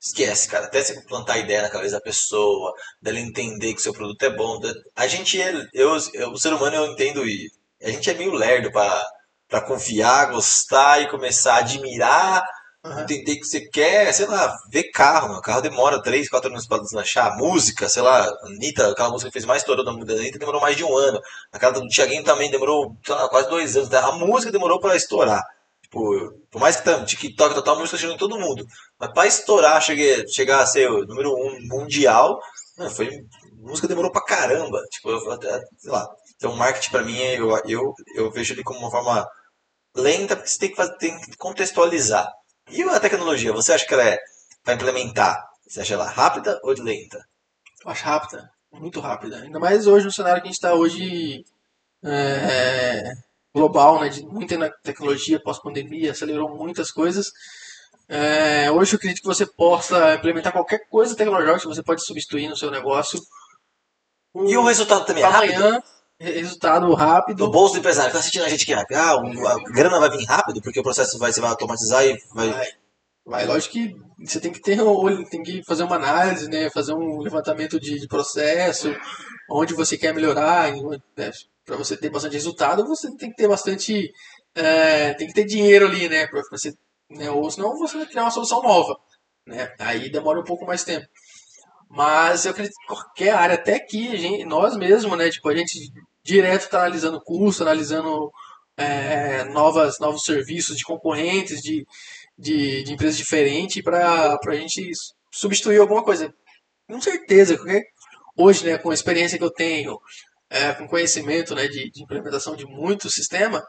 Esquece, 0.00 0.48
cara. 0.48 0.66
Até 0.66 0.82
você 0.82 1.00
plantar 1.02 1.34
a 1.34 1.38
ideia 1.38 1.62
na 1.62 1.70
cabeça 1.70 1.94
da 1.94 2.00
pessoa, 2.00 2.74
dela 3.00 3.18
entender 3.18 3.74
que 3.74 3.80
seu 3.80 3.92
produto 3.92 4.22
é 4.22 4.30
bom. 4.30 4.60
A 4.94 5.06
gente, 5.06 5.40
é, 5.40 5.52
eu, 5.72 5.96
eu, 6.12 6.32
o 6.32 6.38
ser 6.38 6.52
humano, 6.52 6.76
eu 6.76 6.86
entendo 6.86 7.26
e 7.26 7.48
a 7.82 7.90
gente 7.90 8.10
é 8.10 8.14
meio 8.14 8.32
lerdo 8.32 8.70
para 8.72 9.60
confiar, 9.62 10.30
gostar 10.32 11.00
e 11.00 11.08
começar 11.08 11.54
a 11.54 11.58
admirar, 11.58 12.44
uhum. 12.84 13.00
entender 13.00 13.32
o 13.32 13.36
que 13.36 13.44
você 13.44 13.60
quer, 13.68 14.12
sei 14.12 14.26
lá, 14.26 14.54
ver 14.70 14.90
carro. 14.90 15.36
O 15.36 15.42
carro 15.42 15.60
demora 15.62 16.02
3, 16.02 16.28
4 16.28 16.50
anos 16.50 16.66
para 16.66 16.82
deslanchar. 16.82 17.36
Música, 17.36 17.88
sei 17.88 18.02
lá, 18.02 18.28
Anitta, 18.44 18.90
aquela 18.90 19.10
música 19.10 19.30
que 19.30 19.34
fez 19.34 19.44
mais 19.44 19.62
estourou 19.62 19.84
da 19.84 19.92
Anitta 19.92 20.38
demorou 20.38 20.60
mais 20.60 20.76
de 20.76 20.84
um 20.84 20.96
ano. 20.96 21.20
Aquela 21.52 21.72
do 21.72 21.88
Thiaguinho 21.88 22.24
também 22.24 22.50
demorou 22.50 22.96
lá, 23.08 23.28
quase 23.28 23.48
dois 23.48 23.76
anos. 23.76 23.92
A 23.92 24.12
música 24.12 24.52
demorou 24.52 24.80
para 24.80 24.96
estourar. 24.96 25.42
Tipo, 25.86 26.32
por 26.50 26.60
mais 26.60 26.76
que 26.76 26.84
tá, 26.84 27.04
TikTok 27.04 27.54
total, 27.54 27.76
a 27.76 27.78
música 27.78 27.96
chegou 27.96 28.14
em 28.14 28.18
todo 28.18 28.38
mundo. 28.38 28.66
Mas 28.98 29.12
para 29.12 29.26
estourar, 29.28 29.80
cheguei, 29.80 30.26
chegar 30.28 30.60
a 30.60 30.66
ser 30.66 30.90
o 30.90 31.06
número 31.06 31.32
um 31.32 31.58
mundial, 31.68 32.40
não, 32.76 32.90
foi. 32.90 33.08
Música 33.54 33.88
demorou 33.88 34.10
pra 34.10 34.24
caramba. 34.24 34.82
Tipo, 34.90 35.10
eu, 35.10 35.20
sei 35.78 35.90
lá. 35.90 36.06
Então, 36.36 36.54
marketing 36.54 36.90
para 36.90 37.02
mim, 37.02 37.16
eu, 37.18 37.50
eu, 37.66 37.94
eu 38.16 38.30
vejo 38.30 38.52
ele 38.52 38.64
como 38.64 38.80
uma 38.80 38.90
forma 38.90 39.26
lenta, 39.94 40.36
porque 40.36 40.50
você 40.50 40.58
tem 40.58 40.70
que, 40.70 40.76
fazer, 40.76 40.96
tem 40.98 41.20
que 41.20 41.36
contextualizar. 41.36 42.30
E 42.70 42.82
a 42.82 43.00
tecnologia, 43.00 43.52
você 43.52 43.72
acha 43.72 43.86
que 43.86 43.94
ela 43.94 44.04
é 44.04 44.18
para 44.64 44.74
implementar? 44.74 45.48
Você 45.66 45.80
acha 45.80 45.94
ela 45.94 46.08
rápida 46.08 46.60
ou 46.64 46.72
lenta? 46.72 47.24
Eu 47.84 47.90
acho 47.90 48.04
rápida, 48.04 48.50
muito 48.72 49.00
rápida. 49.00 49.38
Ainda 49.38 49.58
mais 49.58 49.86
hoje 49.86 50.04
no 50.04 50.12
cenário 50.12 50.42
que 50.42 50.48
a 50.48 50.50
gente 50.50 50.56
está 50.56 50.74
hoje 50.74 51.44
é, 52.04 53.12
global, 53.56 54.00
né, 54.00 54.10
de 54.10 54.22
muita 54.26 54.70
tecnologia 54.82 55.40
pós-pandemia, 55.40 56.10
acelerou 56.10 56.54
muitas 56.54 56.90
coisas. 56.90 57.32
É, 58.06 58.70
hoje 58.70 58.92
eu 58.92 58.96
acredito 58.98 59.22
que 59.22 59.26
você 59.26 59.46
possa 59.46 60.14
implementar 60.14 60.52
qualquer 60.52 60.86
coisa 60.90 61.16
tecnológica 61.16 61.60
que 61.60 61.74
você 61.74 61.82
pode 61.82 62.04
substituir 62.04 62.48
no 62.48 62.56
seu 62.56 62.70
negócio. 62.70 63.18
E 64.34 64.56
o 64.56 64.64
resultado 64.64 65.06
também 65.06 65.22
é 65.22 65.26
amanhã, 65.26 65.72
rápido? 65.72 65.84
resultado 66.20 66.94
rápido. 66.94 67.46
No 67.46 67.50
bolso 67.50 67.74
do 67.74 67.78
empresário, 67.80 68.08
está 68.08 68.18
assistindo 68.18 68.44
a 68.44 68.48
gente 68.50 68.66
que 68.66 68.74
ah, 68.74 68.82
a 68.82 69.72
grana 69.72 69.98
vai 69.98 70.10
vir 70.10 70.24
rápido 70.26 70.60
porque 70.60 70.78
o 70.78 70.82
processo 70.82 71.18
vai, 71.18 71.32
você 71.32 71.40
vai 71.40 71.50
automatizar 71.50 72.04
e 72.04 72.16
vai... 72.34 72.50
vai. 72.50 72.66
Vai, 73.28 73.44
lógico 73.44 73.72
que 73.72 73.96
você 74.24 74.38
tem 74.38 74.52
que 74.52 74.60
ter 74.60 74.78
tem 75.28 75.42
que 75.42 75.60
fazer 75.64 75.82
uma 75.82 75.96
análise, 75.96 76.48
né? 76.48 76.70
Fazer 76.70 76.94
um 76.94 77.18
levantamento 77.18 77.80
de, 77.80 77.98
de 77.98 78.06
processo, 78.06 78.94
onde 79.50 79.74
você 79.74 79.98
quer 79.98 80.14
melhorar, 80.14 80.70
né? 80.70 81.32
Para 81.66 81.76
você 81.76 81.96
ter 81.96 82.08
bastante 82.08 82.34
resultado, 82.34 82.86
você 82.86 83.14
tem 83.16 83.28
que 83.28 83.36
ter 83.36 83.48
bastante, 83.48 84.12
é, 84.54 85.12
tem 85.14 85.26
que 85.26 85.34
ter 85.34 85.44
dinheiro 85.44 85.86
ali, 85.86 86.08
né? 86.08 86.26
Para 86.28 86.40
você, 86.50 86.72
né? 87.10 87.30
Ou 87.30 87.50
senão 87.50 87.76
você 87.76 87.98
vai 87.98 88.06
criar 88.06 88.22
uma 88.22 88.30
solução 88.30 88.62
nova, 88.62 88.96
né? 89.46 89.74
Aí 89.80 90.08
demora 90.10 90.40
um 90.40 90.44
pouco 90.44 90.64
mais 90.64 90.84
tempo. 90.84 91.06
Mas 91.90 92.44
eu 92.44 92.52
acredito 92.52 92.74
que 92.80 92.86
qualquer 92.86 93.34
área, 93.34 93.54
até 93.56 93.74
aqui, 93.74 94.16
gente, 94.16 94.44
nós 94.44 94.76
mesmos, 94.76 95.18
né? 95.18 95.28
Tipo, 95.28 95.48
a 95.48 95.56
gente 95.56 95.92
direto 96.22 96.62
está 96.62 96.80
analisando 96.80 97.22
custo, 97.22 97.62
analisando 97.62 98.30
é, 98.76 99.44
novas, 99.44 99.98
novos 99.98 100.24
serviços 100.24 100.76
de 100.76 100.84
concorrentes, 100.84 101.60
de, 101.60 101.86
de, 102.38 102.82
de 102.84 102.92
empresas 102.92 103.16
diferentes, 103.16 103.82
para 103.82 104.38
a 104.46 104.54
gente 104.54 104.90
substituir 105.32 105.80
alguma 105.80 106.02
coisa. 106.04 106.32
Com 106.88 107.00
certeza, 107.00 107.56
porque 107.56 107.82
hoje, 108.36 108.64
né, 108.64 108.78
com 108.78 108.90
a 108.90 108.94
experiência 108.94 109.38
que 109.38 109.44
eu 109.44 109.50
tenho, 109.50 109.98
é, 110.50 110.72
com 110.74 110.88
conhecimento 110.88 111.54
né, 111.54 111.66
de, 111.68 111.90
de 111.90 112.02
implementação 112.02 112.56
de 112.56 112.64
muito 112.66 113.10
sistema, 113.10 113.64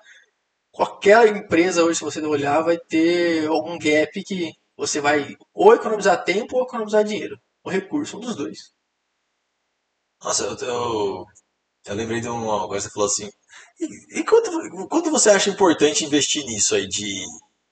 qualquer 0.72 1.28
empresa 1.28 1.84
hoje, 1.84 2.00
se 2.00 2.06
você 2.06 2.22
olhar, 2.22 2.62
vai 2.62 2.78
ter 2.78 3.48
algum 3.48 3.78
gap 3.80 4.24
que 4.24 4.52
você 4.76 5.02
vai 5.02 5.36
ou 5.54 5.74
economizar 5.74 6.24
tempo 6.24 6.58
ou 6.58 6.64
economizar 6.64 7.04
dinheiro 7.04 7.40
o 7.68 7.70
recurso, 7.70 8.18
um 8.18 8.22
dos 8.22 8.36
dois. 8.36 8.72
Nossa, 10.24 10.44
eu, 10.46 10.56
eu, 10.68 11.26
eu 11.86 11.96
lembrei 11.96 12.22
de 12.22 12.28
coisa 12.28 12.68
que 12.70 12.82
você 12.82 12.90
falou 12.90 13.08
assim. 13.08 13.30
E, 13.80 14.20
e 14.20 14.24
quanto, 14.24 14.88
quanto 14.88 15.12
você 15.12 15.30
acha 15.30 15.50
importante 15.50 16.06
investir 16.06 16.44
nisso 16.46 16.76
aí 16.76 16.88
de, 16.88 17.24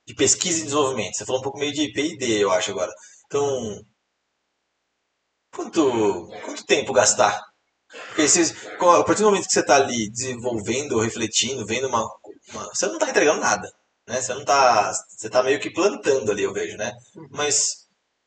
de 0.06 0.14
pesquisa 0.14 0.60
e 0.60 0.64
desenvolvimento? 0.64 1.16
Você 1.16 1.26
falou 1.26 1.40
um 1.40 1.44
pouco 1.44 1.60
meio 1.60 1.74
de 1.74 1.92
PD, 1.94 2.44
eu 2.44 2.52
acho 2.52 2.72
agora. 2.72 2.92
Então, 3.26 3.82
quanto, 5.52 6.28
quanto 6.44 6.66
tempo 6.66 6.94
gastar? 6.94 7.42
Porque 8.08 8.28
se, 8.28 8.56
a 8.80 9.04
partir 9.04 9.22
do 9.22 9.30
momento 9.30 9.48
que 9.48 9.54
você 9.54 9.60
está 9.60 9.76
ali 9.76 10.10
desenvolvendo, 10.10 11.00
refletindo, 11.00 11.66
vendo 11.66 11.88
uma, 11.88 12.02
uma 12.54 12.70
você 12.74 12.86
não 12.88 12.96
está 12.96 13.10
entregando 13.10 13.42
nada, 13.42 13.72
né? 14.08 14.22
Você 14.22 14.34
não 14.34 14.42
está, 14.42 14.94
você 14.94 15.28
está 15.28 15.44
meio 15.44 15.60
que 15.60 15.70
plantando 15.70 16.32
ali, 16.32 16.44
eu 16.44 16.54
vejo, 16.54 16.78
né? 16.78 16.92
Uhum. 17.16 17.28
Mas 17.32 17.86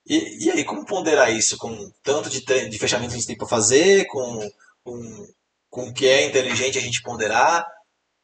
e, 0.09 0.47
e 0.47 0.51
aí, 0.51 0.65
como 0.65 0.87
ponderar 0.87 1.31
isso 1.31 1.59
com 1.59 1.91
tanto 2.03 2.31
de, 2.31 2.41
de 2.41 2.79
fechamento 2.79 3.11
que 3.11 3.17
a 3.17 3.19
gente 3.19 3.27
tem 3.27 3.37
para 3.37 3.47
fazer, 3.47 4.07
com, 4.07 4.51
com, 4.83 5.29
com 5.69 5.89
o 5.89 5.93
que 5.93 6.07
é 6.07 6.25
inteligente 6.25 6.79
a 6.79 6.81
gente 6.81 7.03
ponderar? 7.03 7.67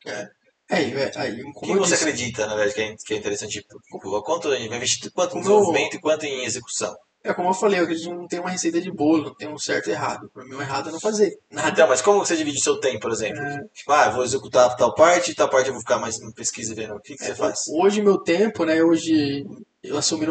É. 0.07 0.29
É, 0.71 0.81
é, 0.81 1.13
aí, 1.17 1.43
o 1.43 1.53
que 1.53 1.75
você 1.75 1.91
disse, 1.91 1.95
acredita, 2.05 2.47
na 2.47 2.55
verdade, 2.55 2.75
que 2.75 2.81
é, 2.81 2.97
que 2.97 3.15
é 3.15 3.17
interessante? 3.19 3.61
Tipo, 3.61 4.23
quanto 4.23 4.49
vai 4.49 4.63
investir 4.63 5.13
quanto 5.13 5.37
em 5.37 5.41
desenvolvimento 5.41 5.97
e 5.97 6.01
quanto 6.01 6.25
em 6.25 6.43
execução? 6.45 6.97
É 7.25 7.33
como 7.33 7.49
eu 7.49 7.55
falei, 7.55 7.81
eu 7.81 7.85
acredito 7.85 8.11
que 8.11 8.15
não 8.15 8.29
tem 8.29 8.39
uma 8.39 8.51
receita 8.51 8.79
de 8.79 8.93
bolo, 8.93 9.25
não 9.25 9.35
tem 9.35 9.49
um 9.49 9.57
certo 9.57 9.89
e 9.89 9.93
errado. 9.93 10.29
Para 10.29 10.45
mim, 10.45 10.57
o 10.57 10.61
errado 10.61 10.91
é 10.91 10.93
não 10.93 11.01
fazer 11.01 11.35
nada. 11.51 11.71
Então, 11.71 11.89
mas 11.89 12.03
como 12.03 12.19
você 12.19 12.37
divide 12.37 12.59
o 12.59 12.63
seu 12.63 12.79
tempo, 12.79 13.01
por 13.01 13.13
exemplo? 13.13 13.41
É... 13.41 13.65
Tipo, 13.73 13.93
ah, 13.93 14.11
vou 14.11 14.25
executar 14.25 14.77
tal 14.77 14.95
parte, 14.95 15.35
tal 15.35 15.49
parte 15.49 15.69
eu 15.69 15.73
vou 15.73 15.81
ficar 15.81 15.99
mais 15.99 16.21
em 16.21 16.31
pesquisa 16.33 16.73
e 16.73 16.75
vendo 16.77 16.95
o 16.95 17.01
que, 17.01 17.17
que 17.17 17.25
é, 17.25 17.29
você 17.29 17.35
faz. 17.35 17.61
Hoje, 17.73 18.03
meu 18.03 18.19
tempo, 18.19 18.67
né, 18.67 18.85
hoje 18.85 19.47
eu 19.83 19.97
assumi 19.97 20.27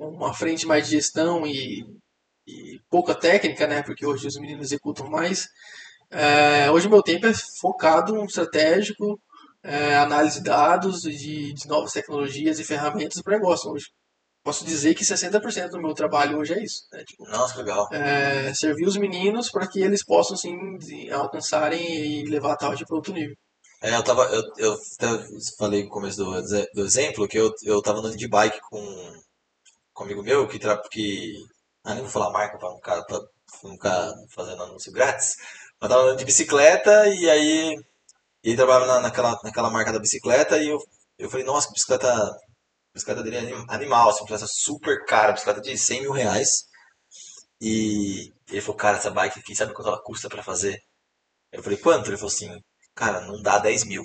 uma 0.00 0.34
frente 0.34 0.66
mais 0.66 0.86
de 0.86 0.96
gestão 0.96 1.46
e, 1.46 1.86
e, 2.44 2.80
pouca 2.90 3.14
técnica, 3.14 3.68
né? 3.68 3.84
Porque 3.84 4.04
hoje 4.04 4.26
os 4.26 4.36
meninos 4.36 4.66
executam 4.66 5.08
mais. 5.08 5.48
É, 6.10 6.68
hoje 6.72 6.88
meu 6.88 7.04
tempo 7.04 7.24
é 7.24 7.32
focado 7.60 8.14
no 8.14 8.24
estratégico, 8.24 9.16
é, 9.62 9.96
análise 9.96 10.38
de 10.38 10.44
dados, 10.44 11.02
de, 11.02 11.52
de 11.52 11.68
novas 11.68 11.92
tecnologias 11.92 12.58
e 12.58 12.64
ferramentas 12.64 13.22
para 13.22 13.38
negócio 13.38 13.70
hoje. 13.70 13.86
Posso 14.44 14.64
dizer 14.64 14.94
que 14.94 15.04
60% 15.04 15.70
do 15.70 15.80
meu 15.80 15.94
trabalho 15.94 16.38
hoje 16.38 16.54
é 16.54 16.62
isso. 16.62 16.82
Né? 16.92 17.04
Tipo, 17.04 17.28
Nossa, 17.28 17.56
legal. 17.58 17.88
É, 17.92 18.52
servir 18.54 18.86
os 18.86 18.96
meninos 18.96 19.50
para 19.50 19.68
que 19.68 19.80
eles 19.80 20.04
possam 20.04 20.34
assim, 20.34 21.10
alcançarem 21.10 21.80
e 21.80 22.24
levar 22.24 22.52
a 22.52 22.56
taxa 22.56 22.84
para 22.84 22.96
outro 22.96 23.12
nível. 23.12 23.36
É, 23.82 23.96
eu 23.96 24.04
tava. 24.04 24.22
Eu, 24.26 24.42
eu 24.58 24.78
falei 25.58 25.82
no 25.82 25.90
começo 25.90 26.16
do, 26.16 26.42
do 26.72 26.84
exemplo 26.84 27.26
que 27.26 27.36
eu, 27.36 27.52
eu 27.64 27.82
tava 27.82 27.98
andando 27.98 28.16
de 28.16 28.28
bike 28.28 28.60
com, 28.70 29.12
com 29.92 30.04
um 30.04 30.06
amigo 30.06 30.22
meu 30.22 30.46
que, 30.46 30.58
que. 30.90 31.34
Ah, 31.84 31.94
nem 31.94 32.02
vou 32.02 32.12
falar 32.12 32.30
marca 32.30 32.58
pra 32.58 32.68
não 32.68 32.76
ficar, 32.76 33.02
pra 33.04 33.20
ficar 33.60 34.12
fazendo 34.30 34.62
anúncio 34.62 34.92
grátis. 34.92 35.34
Mas 35.80 35.90
tava 35.90 36.02
andando 36.02 36.18
de 36.18 36.24
bicicleta 36.24 37.08
e 37.08 37.28
aí. 37.28 37.76
Ele 38.44 38.56
trabalhava 38.56 38.86
na, 38.86 39.00
naquela, 39.00 39.38
naquela 39.44 39.70
marca 39.70 39.92
da 39.92 40.00
bicicleta 40.00 40.58
e 40.58 40.68
eu, 40.68 40.78
eu 41.18 41.30
falei, 41.30 41.44
nossa, 41.44 41.68
que 41.68 41.74
bicicleta. 41.74 42.08
Bicicleta 42.94 43.22
dele 43.22 43.36
é 43.36 43.64
animal, 43.68 44.10
assim, 44.10 44.24
bicicleta 44.24 44.46
super 44.46 45.04
cara, 45.06 45.32
bicicleta 45.32 45.60
de 45.60 45.76
100 45.76 46.02
mil 46.02 46.12
reais. 46.12 46.66
E 47.60 48.32
ele 48.50 48.60
falou, 48.60 48.76
cara, 48.76 48.98
essa 48.98 49.10
bike 49.10 49.38
aqui, 49.40 49.54
sabe 49.54 49.72
quanto 49.72 49.88
ela 49.88 50.02
custa 50.02 50.28
pra 50.28 50.42
fazer? 50.42 50.78
Eu 51.50 51.62
falei, 51.62 51.78
quanto? 51.78 52.08
Ele 52.10 52.16
falou 52.16 52.32
assim, 52.32 52.60
cara, 52.94 53.20
não 53.22 53.40
dá 53.42 53.58
10 53.58 53.84
mil. 53.84 54.02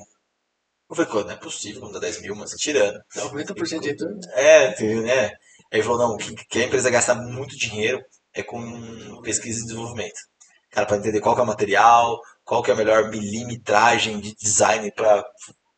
Eu 0.90 0.96
falei, 0.96 1.26
não 1.26 1.32
é 1.32 1.36
possível 1.36 1.82
não 1.82 1.92
dá 1.92 2.00
10 2.00 2.22
mil, 2.22 2.36
mas 2.36 2.52
tá 2.52 2.58
tirando. 2.58 3.00
90% 3.16 3.82
de 3.82 3.90
retorno. 3.90 4.20
É, 4.34 4.84
né? 5.02 5.26
Aí 5.28 5.34
ele 5.72 5.84
falou, 5.84 5.98
não, 5.98 6.18
que, 6.18 6.34
que 6.46 6.60
a 6.60 6.64
empresa 6.64 6.90
gasta 6.90 7.14
muito 7.14 7.58
dinheiro 7.58 8.02
é 8.34 8.42
com 8.42 9.22
pesquisa 9.22 9.60
e 9.60 9.64
desenvolvimento. 9.64 10.20
Cara, 10.72 10.86
para 10.86 10.98
entender 10.98 11.20
qual 11.20 11.38
é 11.38 11.42
o 11.42 11.46
material, 11.46 12.22
qual 12.44 12.64
que 12.64 12.72
é 12.72 12.74
a 12.74 12.78
melhor 12.78 13.10
milimetragem 13.10 14.20
de 14.20 14.36
design 14.36 14.92
para, 14.94 15.26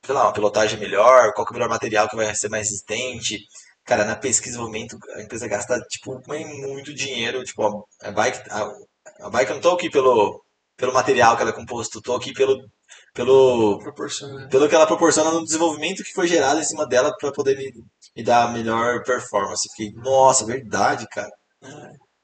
sei 0.06 0.16
lá, 0.16 0.26
uma 0.26 0.34
pilotagem 0.34 0.80
melhor, 0.80 1.34
qual 1.34 1.46
que 1.46 1.54
é 1.54 1.54
o 1.54 1.58
melhor 1.60 1.70
material 1.70 2.08
que 2.08 2.16
vai 2.16 2.34
ser 2.36 2.50
mais 2.50 2.70
resistente. 2.70 3.40
Cara, 3.86 4.06
na 4.06 4.16
pesquisa 4.16 4.50
e 4.50 4.52
desenvolvimento 4.52 4.98
a 5.16 5.22
empresa 5.22 5.48
gasta, 5.48 5.80
tipo, 5.90 6.22
muito 6.28 6.94
dinheiro. 6.94 7.44
Tipo, 7.44 7.88
a 8.02 8.12
bike, 8.12 8.50
a, 8.50 8.72
a 9.26 9.30
bike 9.30 9.50
eu 9.52 9.56
não 9.56 9.62
tô 9.62 9.72
aqui 9.72 9.90
pelo, 9.90 10.44
pelo 10.78 10.94
material 10.94 11.36
que 11.36 11.42
ela 11.42 11.52
é 11.52 11.56
composto, 11.56 12.02
tô 12.02 12.16
aqui 12.16 12.34
pelo 12.34 12.60
pelo, 13.14 13.80
pelo 14.50 14.70
que 14.70 14.76
ela 14.76 14.88
proporciona 14.88 15.32
no 15.32 15.44
desenvolvimento 15.44 16.04
que 16.04 16.14
foi 16.14 16.28
gerado 16.28 16.60
em 16.60 16.64
cima 16.64 16.88
dela 16.88 17.12
para 17.20 17.32
poder 17.32 17.58
me, 17.58 17.72
me, 18.16 18.24
dar 18.24 18.46
a 18.46 18.52
melhor 18.52 19.04
performance. 19.04 19.68
Fiquei, 19.76 19.92
nossa, 20.02 20.46
verdade, 20.46 21.08
cara. 21.08 21.32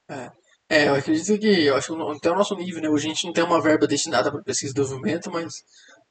É, 0.08 0.14
é. 0.14 0.30
é 0.70 0.88
eu 0.88 0.94
acredito 0.94 1.38
que, 1.38 1.66
eu 1.66 1.76
acho 1.76 1.94
que 1.94 2.16
até 2.16 2.30
o 2.30 2.36
nosso 2.36 2.54
nível, 2.54 2.80
né? 2.80 2.88
Hoje 2.88 3.06
a 3.06 3.08
gente 3.08 3.26
não 3.26 3.32
tem 3.32 3.44
uma 3.44 3.60
verba 3.60 3.86
destinada 3.86 4.30
para 4.30 4.42
pesquisa 4.42 4.72
e 4.72 4.74
desenvolvimento, 4.74 5.30
mas 5.30 5.54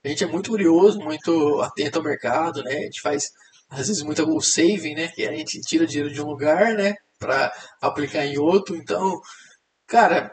a 0.06 0.10
gente 0.10 0.24
é 0.24 0.28
muito 0.28 0.52
curioso, 0.52 1.00
muito 1.00 1.62
atento 1.62 1.98
ao 1.98 2.06
mercado, 2.06 2.64
né? 2.64 2.72
A 2.72 2.82
gente 2.82 3.02
faz, 3.02 3.32
às 3.70 3.88
vezes, 3.88 4.04
muito 4.04 4.24
o 4.24 4.40
saving, 4.42 4.94
né? 4.94 5.08
Que 5.08 5.26
a 5.26 5.32
gente 5.34 5.60
tira 5.62 5.88
dinheiro 5.88 6.14
de 6.14 6.22
um 6.22 6.28
lugar, 6.28 6.76
né? 6.76 6.96
Para 7.18 7.52
aplicar 7.82 8.26
em 8.26 8.38
outro. 8.38 8.76
Então, 8.76 9.20
cara, 9.88 10.32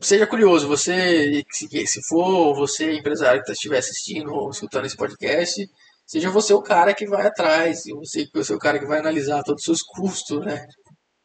seja 0.00 0.26
curioso, 0.26 0.66
você, 0.66 1.44
se 1.50 2.02
for 2.08 2.54
você 2.56 2.92
empresário 2.92 3.42
que 3.44 3.52
estiver 3.52 3.78
assistindo 3.78 4.32
ou 4.32 4.50
escutando 4.50 4.86
esse 4.86 4.96
podcast, 4.96 5.68
seja 6.06 6.30
você 6.30 6.52
o 6.52 6.62
cara 6.62 6.94
que 6.94 7.06
vai 7.06 7.26
atrás, 7.26 7.84
você, 7.84 8.26
você 8.34 8.54
o 8.54 8.58
cara 8.58 8.78
que 8.80 8.86
vai 8.86 8.98
analisar 8.98 9.42
todos 9.44 9.60
os 9.60 9.64
seus 9.64 9.82
custos, 9.82 10.44
né? 10.44 10.66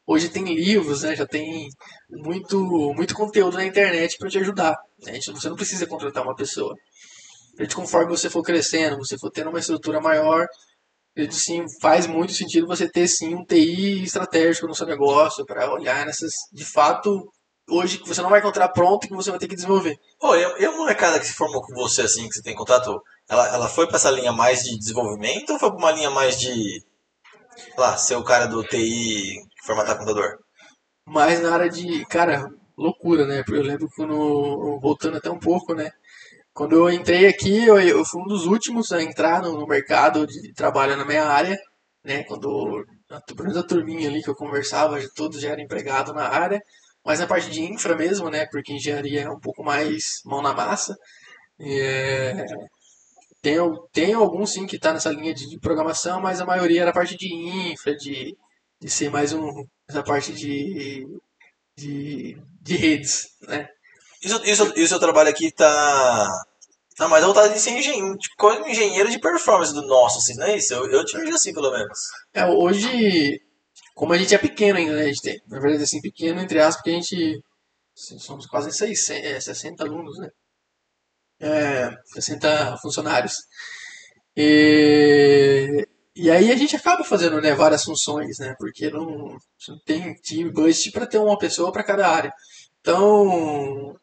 Hoje 0.06 0.30
tem 0.30 0.44
livros, 0.44 1.04
né? 1.04 1.16
Já 1.16 1.26
tem 1.26 1.70
muito, 2.10 2.94
muito 2.94 3.16
conteúdo 3.16 3.58
na 3.58 3.66
internet 3.66 4.18
para 4.18 4.30
te 4.30 4.38
ajudar. 4.38 4.78
Né? 5.04 5.20
Você 5.20 5.50
não 5.50 5.56
precisa 5.56 5.88
contratar 5.88 6.24
uma 6.24 6.36
pessoa. 6.36 6.76
Conforme 7.76 8.10
você 8.10 8.30
for 8.30 8.44
crescendo, 8.44 8.98
você 8.98 9.18
for 9.18 9.32
tendo 9.32 9.50
uma 9.50 9.60
estrutura 9.60 10.02
maior, 10.02 10.48
sim, 11.32 11.66
faz 11.82 12.08
muito 12.08 12.34
sentido 12.34 12.68
você 12.68 12.90
ter 12.90 13.08
sim 13.08 13.36
um 13.36 13.46
TI 13.46 14.04
estratégico 14.04 14.68
no 14.68 14.76
seu 14.76 14.88
negócio 14.88 15.46
para 15.46 15.72
olhar 15.72 16.06
nessas, 16.06 16.32
de 16.52 16.66
fato, 16.66 17.32
hoje 17.70 18.00
que 18.00 18.08
você 18.08 18.22
não 18.22 18.30
vai 18.30 18.40
encontrar 18.40 18.70
pronto 18.70 19.06
e 19.06 19.08
que 19.08 19.16
você 19.16 19.30
vai 19.30 19.40
ter 19.40 19.48
que 19.48 19.56
desenvolver. 19.56 19.96
Pô, 20.20 20.36
e 20.36 20.44
a- 20.44 20.60
e 20.60 20.66
a 20.66 20.72
molecada 20.72 21.20
que 21.20 21.26
se 21.26 21.34
formou 21.34 21.62
com 21.62 21.74
você, 21.76 22.02
assim, 22.04 22.28
que 22.28 22.36
você 22.36 22.42
tem 22.42 22.56
contato, 22.56 23.02
ela, 23.30 23.48
ela 23.54 23.70
foi 23.70 23.88
pra 23.88 23.98
essa 23.98 24.10
linha 24.12 24.32
mais 24.32 24.64
de 24.64 24.78
desenvolvimento 24.78 25.52
ou 25.54 25.60
foi 25.60 25.70
pra 25.70 25.78
uma 25.80 25.92
linha 25.92 26.10
mais 26.10 26.40
de, 26.40 26.84
lá, 27.78 27.98
ser 27.98 28.16
o 28.16 28.24
cara 28.24 28.46
do 28.48 28.64
TI 28.64 29.36
formatar 29.66 29.98
computador? 29.98 30.38
Mas 31.06 31.42
na 31.42 31.54
área 31.54 31.70
de, 31.70 32.06
cara, 32.08 32.48
loucura, 32.78 33.26
né? 33.28 33.44
Porque 33.44 33.60
eu 33.60 33.64
lembro 33.64 33.88
quando, 33.96 34.80
voltando 34.80 35.18
até 35.18 35.30
um 35.30 35.40
pouco, 35.40 35.74
né? 35.74 35.92
Quando 36.54 36.76
eu 36.76 36.90
entrei 36.92 37.28
aqui, 37.28 37.66
eu, 37.66 37.80
eu 37.80 38.06
fui 38.06 38.22
um 38.22 38.28
dos 38.28 38.46
últimos 38.46 38.92
a 38.92 39.02
entrar 39.02 39.42
no, 39.42 39.54
no 39.60 39.68
mercado 39.68 40.28
de 40.28 40.54
trabalho 40.54 40.96
na 40.98 41.06
minha 41.06 41.26
área, 41.26 41.58
né? 42.04 42.24
Quando, 42.26 42.84
a- 43.12 43.22
pelo 43.22 43.40
menos 43.44 43.58
a 43.58 43.64
turminha 43.68 44.08
ali 44.10 44.22
que 44.24 44.30
eu 44.30 44.36
conversava, 44.36 45.00
todos 45.16 45.42
já 45.42 45.50
eram 45.52 45.64
empregados 45.64 46.14
na 46.14 46.28
área, 46.28 46.62
mas 47.06 47.20
na 47.20 47.28
parte 47.28 47.50
de 47.50 47.62
infra 47.64 47.96
mesmo, 47.96 48.30
né? 48.30 48.46
Porque 48.52 48.74
engenharia 48.74 49.22
é 49.24 49.30
um 49.30 49.40
pouco 49.40 49.64
mais 49.64 50.22
mão 50.26 50.42
na 50.42 50.54
massa. 50.54 50.96
E, 51.60 51.80
é, 51.82 52.46
tem, 53.42 53.58
tem 53.92 54.14
alguns 54.14 54.54
sim 54.54 54.66
que 54.66 54.80
tá 54.80 54.94
nessa 54.94 55.12
linha 55.12 55.34
de, 55.34 55.50
de 55.50 55.60
programação, 55.60 56.22
mas 56.22 56.40
a 56.42 56.46
maioria 56.46 56.82
era 56.82 56.92
a 56.92 56.94
parte 56.94 57.18
de 57.18 57.34
infra, 57.34 57.96
de, 57.96 58.36
de 58.82 58.90
ser 58.90 59.10
mais 59.12 59.34
um, 59.34 59.66
essa 59.88 60.04
parte 60.04 60.34
de, 60.34 61.06
de, 61.78 62.38
de 62.62 62.76
redes, 62.78 63.28
né? 63.48 63.68
Isso, 64.24 64.42
isso, 64.46 64.64
o 64.64 64.88
seu 64.88 65.00
trabalho 65.00 65.30
aqui 65.30 65.52
tá, 65.52 66.46
tá 66.96 67.08
mais 67.10 67.24
voltado 67.26 67.54
em 67.54 67.58
ser 67.58 67.72
engenheiro, 67.72 68.18
tipo, 68.18 68.52
engenheiro 68.68 69.10
de 69.10 69.20
performance 69.20 69.74
do 69.74 69.86
nosso, 69.86 70.20
assim, 70.20 70.36
não 70.36 70.46
é 70.46 70.56
isso? 70.56 70.74
Eu, 70.74 70.90
eu 70.90 71.06
te 71.06 71.18
vejo 71.18 71.36
assim, 71.36 71.54
pelo 71.54 71.72
menos. 71.72 72.00
É, 72.34 72.46
hoje, 72.46 73.42
como 73.94 74.14
a 74.14 74.18
gente 74.18 74.34
é 74.34 74.38
pequeno 74.38 74.78
ainda, 74.78 74.96
né? 74.96 75.04
A 75.04 75.08
gente 75.08 75.22
tem, 75.22 75.42
na 75.48 75.60
verdade, 75.60 75.84
assim, 75.84 76.02
pequeno, 76.02 76.42
entre 76.42 76.60
aspas, 76.60 76.78
porque 76.78 76.92
a 76.92 76.94
gente 76.94 77.44
assim, 77.96 78.18
somos 78.20 78.46
quase 78.46 78.72
600, 78.72 79.26
é, 79.26 79.40
60 79.40 79.84
alunos, 79.84 80.18
né? 80.18 80.30
É, 81.40 81.92
60 82.14 82.78
funcionários. 82.78 83.36
E, 84.36 85.88
e 86.16 86.32
aí 86.32 86.52
a 86.52 86.56
gente 86.56 86.76
acaba 86.76 87.04
fazendo 87.04 87.42
né, 87.42 87.54
várias 87.54 87.84
funções, 87.84 88.40
né? 88.40 88.56
Porque 88.58 88.90
não, 88.90 89.38
não 89.68 89.80
tem 89.86 90.14
time 90.16 90.52
budget 90.52 90.92
para 90.92 91.06
ter 91.08 91.18
uma 91.20 91.38
pessoa 91.38 91.72
para 91.72 91.84
cada 91.84 92.08
área. 92.10 92.34
Então, 92.82 93.96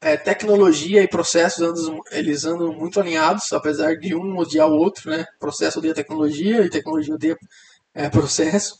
é, 0.00 0.16
tecnologia 0.16 1.02
e 1.02 1.08
processos 1.08 1.62
andam, 1.62 2.00
eles 2.10 2.44
andam 2.44 2.72
muito 2.72 3.00
alinhados, 3.00 3.52
apesar 3.52 3.96
de 3.96 4.14
um 4.14 4.36
odiar 4.36 4.68
o 4.68 4.76
outro, 4.76 5.10
né? 5.10 5.24
Processo 5.38 5.78
odeia 5.78 5.94
tecnologia 5.94 6.62
e 6.62 6.70
tecnologia 6.70 7.14
odeia 7.14 7.36
é, 7.94 8.08
processo. 8.10 8.76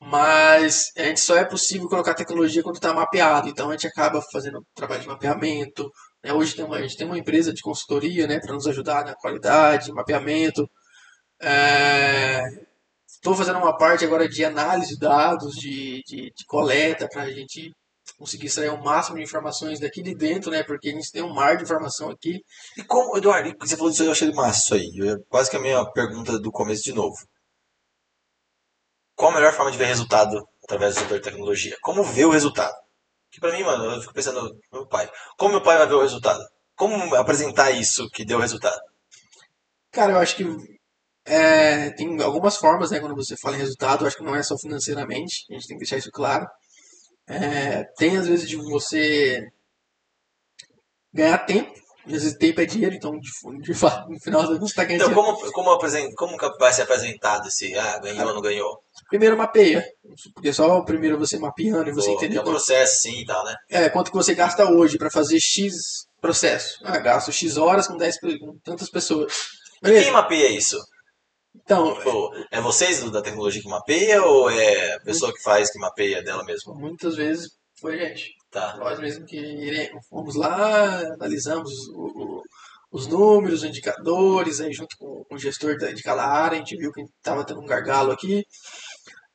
Mas 0.00 0.92
a 0.96 1.02
gente 1.04 1.20
só 1.20 1.36
é 1.36 1.44
possível 1.44 1.88
colocar 1.88 2.14
tecnologia 2.14 2.62
quando 2.62 2.76
está 2.76 2.92
mapeado. 2.92 3.48
Então 3.48 3.70
a 3.70 3.72
gente 3.72 3.86
acaba 3.86 4.20
fazendo 4.32 4.64
trabalho 4.74 5.02
de 5.02 5.08
mapeamento. 5.08 5.90
né? 6.22 6.32
Hoje 6.32 6.54
tem 6.54 6.64
uma, 6.64 6.76
a 6.76 6.82
gente 6.82 6.96
tem 6.96 7.06
uma 7.06 7.18
empresa 7.18 7.52
de 7.52 7.62
consultoria 7.62 8.26
né, 8.26 8.40
para 8.40 8.54
nos 8.54 8.66
ajudar 8.66 9.04
na 9.04 9.14
qualidade, 9.14 9.92
mapeamento. 9.92 10.68
Estou 13.08 13.34
fazendo 13.34 13.58
uma 13.58 13.76
parte 13.76 14.04
agora 14.04 14.28
de 14.28 14.44
análise 14.44 14.94
de 14.94 15.00
dados, 15.00 15.54
de, 15.54 16.02
de, 16.06 16.32
de 16.36 16.44
coleta, 16.46 17.08
para 17.08 17.22
a 17.22 17.30
gente 17.32 17.72
conseguir 18.18 18.46
extrair 18.46 18.70
o 18.70 18.82
máximo 18.82 19.16
de 19.16 19.22
informações 19.22 19.78
daqui 19.80 20.02
de 20.02 20.14
dentro, 20.14 20.50
né? 20.50 20.62
Porque 20.62 20.88
a 20.88 20.92
gente 20.92 21.10
tem 21.12 21.22
um 21.22 21.34
mar 21.34 21.56
de 21.56 21.64
informação 21.64 22.10
aqui. 22.10 22.40
E 22.76 22.82
como, 22.84 23.16
Eduardo, 23.16 23.54
você 23.60 23.76
falou 23.76 23.90
disso, 23.90 24.04
eu 24.04 24.12
achei 24.12 24.32
massa 24.32 24.58
isso 24.60 24.74
aí. 24.74 24.90
Eu- 25.08 25.22
Quase 25.28 25.50
que 25.50 25.56
a 25.56 25.90
pergunta 25.92 26.38
do 26.38 26.50
começo 26.50 26.82
de 26.82 26.92
novo. 26.92 27.14
Qual 29.14 29.30
a 29.30 29.34
melhor 29.34 29.52
forma 29.52 29.72
de 29.72 29.78
ver 29.78 29.86
resultado 29.86 30.46
através 30.64 30.94
do 30.94 31.00
setor 31.00 31.18
de 31.18 31.24
tecnologia? 31.24 31.76
Como 31.82 32.02
ver 32.04 32.26
o 32.26 32.30
resultado? 32.30 32.74
Que 33.30 33.40
pra 33.40 33.52
mim, 33.52 33.62
mano, 33.62 33.84
eu 33.84 34.00
fico 34.00 34.14
pensando 34.14 34.42
no 34.42 34.60
meu 34.80 34.86
pai. 34.86 35.10
Como 35.38 35.52
meu 35.52 35.62
pai 35.62 35.78
vai 35.78 35.86
ver 35.86 35.94
o 35.94 36.02
resultado? 36.02 36.42
Como 36.74 37.14
apresentar 37.14 37.70
isso 37.70 38.08
que 38.10 38.24
deu 38.24 38.38
resultado? 38.38 38.78
Cara, 39.90 40.12
eu 40.12 40.18
acho 40.18 40.36
que 40.36 40.44
é, 41.24 41.90
tem 41.90 42.20
algumas 42.22 42.56
formas, 42.56 42.90
né? 42.90 43.00
Quando 43.00 43.14
você 43.16 43.36
fala 43.36 43.56
em 43.56 43.60
resultado, 43.60 44.04
eu 44.04 44.08
acho 44.08 44.16
que 44.16 44.22
não 44.24 44.36
é 44.36 44.42
só 44.42 44.56
financeiramente, 44.58 45.44
a 45.50 45.54
gente 45.54 45.66
tem 45.66 45.76
que 45.76 45.82
deixar 45.84 45.96
isso 45.98 46.10
claro. 46.12 46.46
É, 47.28 47.84
tem 47.96 48.16
às 48.16 48.26
vezes 48.28 48.48
de 48.48 48.56
você 48.56 49.46
ganhar 51.12 51.38
tempo, 51.38 51.72
e 52.06 52.14
às 52.14 52.22
vezes 52.22 52.38
tempo 52.38 52.60
é 52.60 52.64
dinheiro, 52.66 52.94
então 52.94 53.18
de, 53.18 53.28
de 53.62 53.74
fato, 53.74 54.08
no 54.10 54.20
final 54.20 54.46
você 54.46 54.64
está 54.64 54.84
ganhando 54.84 55.10
Então, 55.10 55.24
dinheiro. 55.24 55.52
como, 55.52 55.52
como, 55.76 56.14
como 56.14 56.38
que 56.38 56.58
vai 56.58 56.72
ser 56.72 56.82
apresentado 56.82 57.48
esse, 57.48 57.74
ah, 57.76 57.98
ganhou 57.98 58.28
ou 58.28 58.34
não 58.34 58.40
ganhou? 58.40 58.80
Primeiro 59.08 59.36
mapeia, 59.36 59.84
porque 60.34 60.52
só 60.52 60.78
o 60.78 60.84
primeiro 60.84 61.18
você 61.18 61.38
mapeando 61.38 61.88
e 61.88 61.92
você 61.92 62.08
Pô, 62.10 62.14
entender 62.16 62.34
tem 62.34 62.42
um 62.42 62.44
processo 62.44 63.02
sim 63.02 63.20
e 63.22 63.26
tal, 63.26 63.44
né? 63.44 63.54
é, 63.70 63.88
quanto 63.88 64.10
que 64.10 64.16
você 64.16 64.34
gasta 64.34 64.70
hoje 64.70 64.98
para 64.98 65.10
fazer 65.10 65.40
X 65.40 66.06
processo. 66.20 66.78
Ah, 66.84 66.98
gasto 66.98 67.32
X 67.32 67.56
horas 67.56 67.86
com 67.88 67.96
10 67.96 68.20
pe- 68.20 68.38
com 68.38 68.56
tantas 68.58 68.88
pessoas. 68.90 69.32
Quem 69.82 69.92
Beleza. 69.92 70.10
mapeia 70.12 70.50
isso? 70.50 70.76
Então, 71.64 71.94
Tipo, 71.96 72.32
é 72.50 72.60
vocês 72.60 73.10
da 73.10 73.22
tecnologia 73.22 73.60
que 73.62 73.68
mapeia 73.68 74.22
ou 74.22 74.48
é 74.50 74.94
a 74.94 75.00
pessoa 75.00 75.32
que 75.32 75.42
faz 75.42 75.70
que 75.70 75.78
mapeia 75.78 76.22
dela 76.22 76.44
mesma? 76.44 76.74
muitas 76.74 77.16
vezes 77.16 77.50
foi 77.80 78.00
a 78.00 78.08
gente. 78.08 78.34
Tá. 78.50 78.76
Nós 78.76 78.98
mesmo 78.98 79.26
que 79.26 79.36
iremos, 79.36 80.06
fomos 80.08 80.34
lá, 80.36 80.98
analisamos 81.14 81.70
o- 81.88 82.06
o- 82.38 82.42
os 82.90 83.06
números, 83.06 83.62
os 83.62 83.68
indicadores, 83.68 84.60
aí 84.60 84.72
junto 84.72 84.96
com, 84.96 85.24
o 85.30 85.38
gestor 85.38 85.76
de 85.76 86.02
cada 86.02 86.24
área, 86.24 86.56
a 86.56 86.58
gente 86.60 86.76
viu 86.76 86.92
que 86.92 87.02
estava 87.02 87.44
tendo 87.44 87.60
um 87.60 87.66
gargalo 87.66 88.12
aqui. 88.12 88.44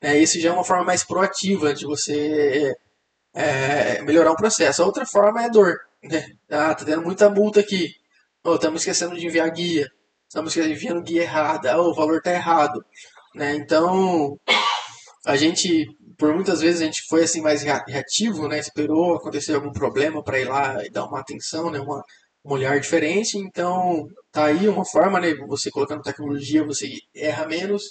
É, 0.00 0.18
isso 0.18 0.40
já 0.40 0.48
é 0.48 0.52
uma 0.52 0.64
forma 0.64 0.84
mais 0.84 1.04
proativa 1.04 1.72
de 1.74 1.84
você 1.86 2.74
é, 3.34 4.02
melhorar 4.02 4.32
um 4.32 4.36
processo. 4.36 4.82
A 4.82 4.86
outra 4.86 5.06
forma 5.06 5.44
é 5.44 5.50
dor. 5.50 5.78
Né? 6.02 6.26
Ah, 6.50 6.74
tá 6.74 6.84
tendo 6.84 7.02
muita 7.02 7.30
multa 7.30 7.60
aqui. 7.60 7.90
Oh, 8.44 8.56
estamos 8.56 8.80
esquecendo 8.80 9.16
de 9.16 9.24
enviar 9.26 9.48
guia. 9.52 9.88
Estamos 10.32 10.56
enviando 10.56 11.02
guia 11.02 11.24
errada. 11.24 11.78
Oh, 11.78 11.90
o 11.90 11.94
valor 11.94 12.16
está 12.16 12.32
errado. 12.32 12.82
Né? 13.34 13.54
Então, 13.54 14.40
a 15.26 15.36
gente, 15.36 15.84
por 16.16 16.34
muitas 16.34 16.62
vezes, 16.62 16.80
a 16.80 16.86
gente 16.86 17.02
foi 17.06 17.24
assim 17.24 17.42
mais 17.42 17.62
rea- 17.62 17.84
reativo, 17.86 18.48
né? 18.48 18.58
Esperou 18.58 19.14
acontecer 19.14 19.54
algum 19.54 19.70
problema 19.70 20.24
para 20.24 20.40
ir 20.40 20.48
lá 20.48 20.82
e 20.86 20.90
dar 20.90 21.04
uma 21.04 21.20
atenção, 21.20 21.70
né? 21.70 21.78
Uma, 21.80 22.02
um 22.46 22.52
olhar 22.54 22.80
diferente. 22.80 23.36
Então, 23.36 24.06
tá 24.30 24.46
aí 24.46 24.66
uma 24.66 24.86
forma, 24.86 25.20
né? 25.20 25.34
Você 25.48 25.70
colocando 25.70 26.00
tecnologia, 26.00 26.64
você 26.64 26.88
erra 27.14 27.46
menos. 27.46 27.82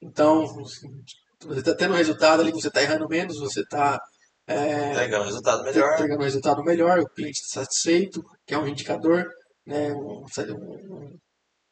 Então, 0.00 0.46
você 0.54 1.58
está 1.58 1.74
tendo 1.74 1.92
um 1.92 1.98
resultado 1.98 2.40
ali, 2.40 2.50
você 2.50 2.68
está 2.68 2.80
errando 2.80 3.06
menos, 3.10 3.38
você 3.38 3.60
está 3.60 4.00
Entregando 4.48 5.24
um 5.24 5.26
resultado 5.26 5.62
melhor. 5.64 5.92
entregando 5.92 6.20
um 6.20 6.24
resultado 6.24 6.64
melhor, 6.64 6.98
o 7.00 7.08
cliente 7.10 7.40
está 7.40 7.60
satisfeito, 7.60 8.24
que 8.46 8.54
é 8.54 8.58
um 8.58 8.66
indicador, 8.66 9.26
né? 9.66 9.92
Um, 9.92 10.24
um 10.24 11.18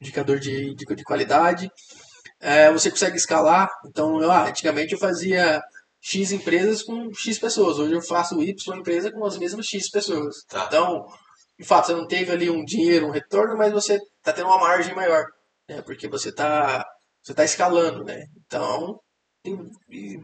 indicador 0.03 0.39
de, 0.39 0.75
de, 0.75 0.85
de 0.85 1.05
qualidade. 1.05 1.71
É, 2.41 2.71
você 2.73 2.91
consegue 2.91 3.17
escalar. 3.17 3.69
Então, 3.87 4.21
eu, 4.21 4.31
ah, 4.31 4.49
antigamente 4.49 4.93
eu 4.93 4.99
fazia 4.99 5.61
X 6.01 6.33
empresas 6.33 6.83
com 6.83 7.09
X 7.15 7.39
pessoas. 7.39 7.79
Hoje 7.79 7.95
eu 7.95 8.03
faço 8.03 8.43
Y 8.43 8.77
empresa 8.77 9.11
com 9.13 9.25
as 9.25 9.39
mesmas 9.39 9.67
X 9.67 9.89
pessoas. 9.91 10.43
Tá. 10.49 10.65
Então, 10.67 11.07
de 11.59 11.65
fato, 11.65 11.87
você 11.87 11.95
não 11.95 12.07
teve 12.07 12.33
ali 12.33 12.51
um 12.51 12.65
dinheiro, 12.65 13.07
um 13.07 13.13
retorno, 13.13 13.57
mas 13.57 13.73
você 13.73 13.95
está 14.19 14.33
tendo 14.33 14.47
uma 14.49 14.59
margem 14.59 14.95
maior. 14.95 15.25
Né? 15.69 15.81
Porque 15.83 16.09
você 16.09 16.31
está 16.31 16.85
você 17.23 17.33
tá 17.33 17.45
escalando. 17.45 18.05
Né? 18.05 18.25
Então, 18.45 18.99
tem 19.45 19.71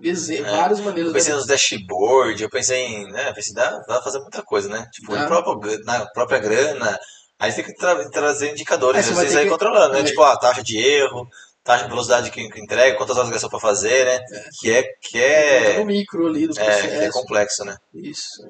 exe- 0.02 0.42
várias 0.42 0.80
maneiras 0.80 1.08
Eu 1.10 1.14
pensei 1.14 1.34
nos 1.34 1.46
dashboard, 1.46 2.42
eu 2.42 2.50
pensei 2.50 2.80
em, 2.84 3.10
né, 3.10 3.32
pensei, 3.32 3.52
dá, 3.54 3.70
dá 3.70 3.84
pra 3.84 4.02
fazer 4.02 4.18
muita 4.20 4.42
coisa, 4.42 4.68
né? 4.68 4.86
Tipo, 4.92 5.12
Dá. 5.12 5.20
na 5.22 5.26
própria, 5.26 5.78
na 5.84 6.06
própria 6.10 6.38
grana, 6.38 6.98
aí 7.39 7.51
você 7.53 7.62
tem 7.62 7.72
que 7.72 7.78
tra- 7.78 8.09
trazer 8.11 8.51
indicadores, 8.53 8.99
Aí 8.99 9.14
você 9.14 9.14
vocês 9.20 9.36
aí 9.36 9.45
que- 9.45 9.51
controlando, 9.51 9.95
né? 9.95 10.01
é. 10.01 10.05
Tipo, 10.05 10.22
a 10.22 10.36
taxa 10.36 10.62
de 10.62 10.78
erro, 10.78 11.28
taxa 11.64 11.84
de 11.84 11.91
velocidade 11.91 12.30
que, 12.30 12.49
que 12.49 12.61
entrega, 12.61 12.97
quantas 12.97 13.16
horas 13.16 13.30
gastou 13.30 13.51
pra 13.51 13.61
fazer, 13.61 14.05
né? 14.07 14.20
Que 14.61 14.72
é, 14.72 14.82
que 15.01 15.18
é, 15.22 15.78
no 15.78 15.84
micro 15.84 16.26
ali 16.26 16.47
do 16.47 16.53
é, 16.53 16.55
que 16.55 16.61
é 16.62 16.89
processo. 16.89 17.12
complexo, 17.12 17.64
né? 17.64 17.76
Isso. 17.95 18.43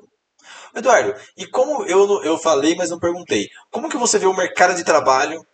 Eduardo, 0.74 1.14
e 1.36 1.46
como 1.46 1.84
eu, 1.84 2.22
eu 2.22 2.38
falei, 2.38 2.74
mas 2.76 2.90
não 2.90 2.98
perguntei, 2.98 3.48
como 3.70 3.88
que 3.88 3.96
você 3.96 4.18
vê 4.18 4.26
o 4.26 4.36
mercado 4.36 4.74
de 4.74 4.84
trabalho 4.84 5.44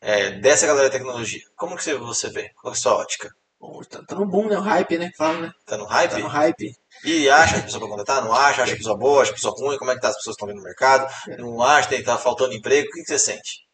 é, 0.00 0.32
dessa 0.32 0.66
galera 0.66 0.88
de 0.88 0.92
tecnologia? 0.96 1.40
Como 1.56 1.76
que 1.76 1.82
você, 1.82 1.94
você 1.94 2.28
vê? 2.30 2.50
Qual 2.60 2.72
é 2.72 2.76
a 2.76 2.78
sua 2.78 2.94
ótica? 2.94 3.30
Bom, 3.58 3.80
Tá, 3.88 4.02
tá 4.06 4.14
no 4.14 4.26
boom, 4.26 4.48
né? 4.48 4.58
O 4.58 4.60
hype, 4.60 4.98
né? 4.98 5.10
Fala, 5.16 5.38
né? 5.40 5.50
Tá 5.66 5.76
no 5.78 5.84
hype? 5.86 6.10
Tá 6.10 6.18
no 6.18 6.26
hype. 6.28 6.74
E 7.04 7.28
acha 7.28 7.58
a 7.58 7.62
pessoa 7.62 7.80
pra 7.80 7.88
contratar? 7.88 8.24
Não 8.24 8.32
acha? 8.32 8.62
Acha 8.62 8.72
a 8.72 8.76
pessoa 8.76 8.96
boa? 8.96 9.22
Acha 9.22 9.30
a 9.30 9.34
pessoa 9.34 9.54
ruim? 9.56 9.76
Como 9.76 9.90
é 9.90 9.94
que 9.94 10.00
tá? 10.00 10.08
As 10.08 10.16
pessoas 10.16 10.34
estão 10.34 10.48
vendo 10.48 10.58
no 10.58 10.62
mercado? 10.62 11.12
Não 11.38 11.62
acha? 11.62 11.88
Tem, 11.88 12.02
tá 12.02 12.16
faltando 12.16 12.54
emprego? 12.54 12.88
O 12.88 12.90
que, 12.92 13.02
que 13.02 13.06
você 13.06 13.18
sente? 13.18 13.64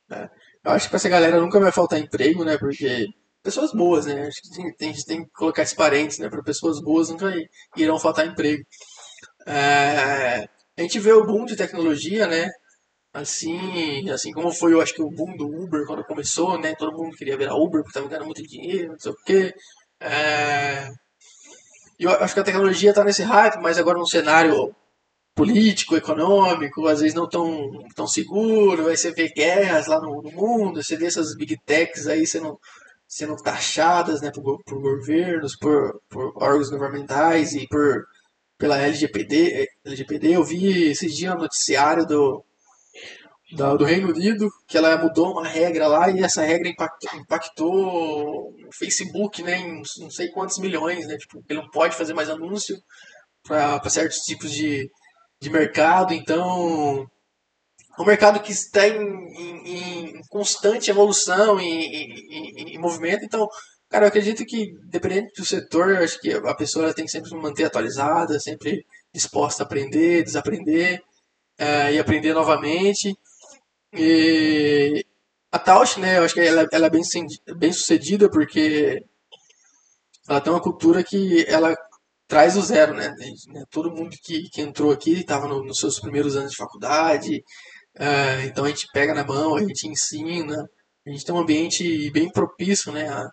Eu 0.64 0.72
acho 0.72 0.86
que 0.86 0.90
pra 0.90 0.96
essa 0.96 1.08
galera 1.08 1.40
nunca 1.40 1.60
vai 1.60 1.70
faltar 1.70 1.98
emprego, 1.98 2.44
né? 2.44 2.58
Porque 2.58 3.06
pessoas 3.42 3.72
boas, 3.72 4.06
né? 4.06 4.26
Acho 4.26 4.42
que 4.42 4.50
tem, 4.50 4.74
tem, 4.74 4.90
a 4.90 4.92
gente 4.92 5.06
tem 5.06 5.24
que 5.24 5.30
colocar 5.30 5.62
esses 5.62 5.74
parentes, 5.74 6.18
né? 6.18 6.28
Para 6.28 6.42
pessoas 6.42 6.80
boas 6.80 7.08
nunca 7.08 7.32
irão 7.76 7.98
faltar 7.98 8.26
emprego. 8.26 8.62
É, 9.46 10.46
a 10.76 10.82
gente 10.82 10.98
vê 10.98 11.12
o 11.12 11.24
boom 11.24 11.44
de 11.44 11.56
tecnologia, 11.56 12.26
né? 12.26 12.48
Assim, 13.12 14.08
assim 14.10 14.32
como 14.32 14.52
foi, 14.52 14.72
eu 14.72 14.80
acho 14.80 14.94
que 14.94 15.02
o 15.02 15.10
boom 15.10 15.36
do 15.36 15.46
Uber 15.46 15.84
quando 15.86 16.04
começou, 16.04 16.58
né? 16.58 16.74
Todo 16.76 16.96
mundo 16.96 17.16
queria 17.16 17.36
ver 17.36 17.48
a 17.48 17.54
Uber 17.54 17.82
porque 17.82 17.94
tava 17.94 18.08
ganhando 18.08 18.26
muito 18.26 18.42
dinheiro, 18.42 18.92
não 18.92 18.98
sei 18.98 19.12
o 19.12 19.16
quê. 19.24 19.54
É... 20.00 20.88
Eu 22.00 22.10
acho 22.12 22.32
que 22.32 22.40
a 22.40 22.44
tecnologia 22.44 22.90
está 22.90 23.04
nesse 23.04 23.22
hype, 23.22 23.60
mas 23.60 23.78
agora 23.78 23.98
num 23.98 24.06
cenário 24.06 24.74
político, 25.34 25.96
econômico, 25.96 26.86
às 26.86 27.00
vezes 27.00 27.14
não 27.14 27.28
tão, 27.28 27.86
tão 27.94 28.06
seguro, 28.06 28.88
aí 28.88 28.96
você 28.96 29.12
vê 29.12 29.28
guerras 29.28 29.86
lá 29.86 30.00
no, 30.00 30.22
no 30.22 30.32
mundo, 30.32 30.82
você 30.82 30.96
vê 30.96 31.06
essas 31.06 31.36
big 31.36 31.58
techs 31.64 32.06
aí 32.06 32.26
sendo, 32.26 32.58
sendo 33.06 33.36
taxadas 33.36 34.22
né, 34.22 34.30
por, 34.30 34.62
por 34.64 34.80
governos, 34.80 35.54
por, 35.56 36.00
por 36.08 36.32
órgãos 36.36 36.70
governamentais 36.70 37.52
e 37.52 37.68
por 37.68 38.06
pela 38.58 38.78
LGPD, 38.78 39.66
LGPD. 39.84 40.36
Eu 40.36 40.44
vi 40.44 40.90
esses 40.90 41.14
dias 41.14 41.34
no 41.34 41.40
noticiário 41.40 42.06
do, 42.06 42.44
do, 43.52 43.78
do 43.78 43.84
Reino 43.84 44.08
Unido 44.08 44.48
que 44.66 44.76
ela 44.76 44.96
mudou 44.96 45.32
uma 45.32 45.46
regra 45.46 45.86
lá 45.86 46.10
e 46.10 46.22
essa 46.22 46.42
regra 46.42 46.68
impactou, 46.68 47.20
impactou 47.20 48.50
o 48.50 48.72
Facebook 48.72 49.42
né, 49.42 49.58
em 49.58 49.82
não 49.98 50.10
sei 50.10 50.28
quantos 50.28 50.58
milhões. 50.58 51.06
Né, 51.06 51.16
tipo, 51.16 51.42
ele 51.48 51.60
não 51.60 51.70
pode 51.70 51.96
fazer 51.96 52.14
mais 52.14 52.30
anúncio 52.30 52.76
para 53.42 53.88
certos 53.88 54.18
tipos 54.18 54.50
de, 54.50 54.88
de 55.40 55.50
mercado, 55.50 56.12
então 56.12 57.06
é 57.98 58.02
um 58.02 58.04
mercado 58.04 58.40
que 58.40 58.52
está 58.52 58.86
em, 58.86 58.98
em, 58.98 60.16
em 60.16 60.20
constante 60.28 60.90
evolução 60.90 61.60
e 61.60 61.66
em, 61.66 62.74
em, 62.74 62.78
movimento, 62.78 63.24
então, 63.24 63.48
cara, 63.88 64.04
eu 64.04 64.08
acredito 64.08 64.44
que, 64.44 64.72
dependendo 64.84 65.28
do 65.36 65.44
setor, 65.44 65.96
acho 65.96 66.20
que 66.20 66.32
a 66.32 66.54
pessoa 66.54 66.94
tem 66.94 67.06
que 67.06 67.10
sempre 67.10 67.30
se 67.30 67.36
manter 67.36 67.64
atualizada, 67.64 68.38
sempre 68.38 68.84
disposta 69.12 69.62
a 69.62 69.66
aprender, 69.66 70.22
desaprender 70.22 71.02
é, 71.58 71.94
e 71.94 71.98
aprender 71.98 72.32
novamente. 72.32 73.16
E 73.92 75.04
a 75.52 75.58
Tausch, 75.58 75.98
né, 75.98 76.18
eu 76.18 76.24
acho 76.24 76.34
que 76.34 76.40
ela, 76.40 76.66
ela 76.72 76.86
é 76.86 76.90
bem, 76.90 77.02
bem 77.56 77.72
sucedida 77.72 78.30
porque 78.30 79.04
ela 80.28 80.40
tem 80.40 80.52
uma 80.52 80.62
cultura 80.62 81.02
que 81.02 81.44
ela 81.48 81.76
traz 82.28 82.56
o 82.56 82.62
zero, 82.62 82.94
né? 82.94 83.12
né? 83.48 83.64
Todo 83.70 83.90
mundo 83.90 84.16
que, 84.22 84.48
que 84.50 84.60
entrou 84.60 84.92
aqui 84.92 85.18
estava 85.20 85.48
no, 85.48 85.64
nos 85.64 85.78
seus 85.78 85.98
primeiros 85.98 86.36
anos 86.36 86.52
de 86.52 86.56
faculdade, 86.56 87.42
uh, 87.96 88.46
então 88.46 88.64
a 88.64 88.68
gente 88.68 88.86
pega 88.92 89.12
na 89.12 89.24
mão, 89.24 89.56
a 89.56 89.60
gente 89.60 89.88
ensina, 89.88 90.70
a 91.04 91.10
gente 91.10 91.24
tem 91.24 91.34
um 91.34 91.40
ambiente 91.40 92.10
bem 92.12 92.30
propício, 92.30 92.92
né? 92.92 93.08
A, 93.08 93.28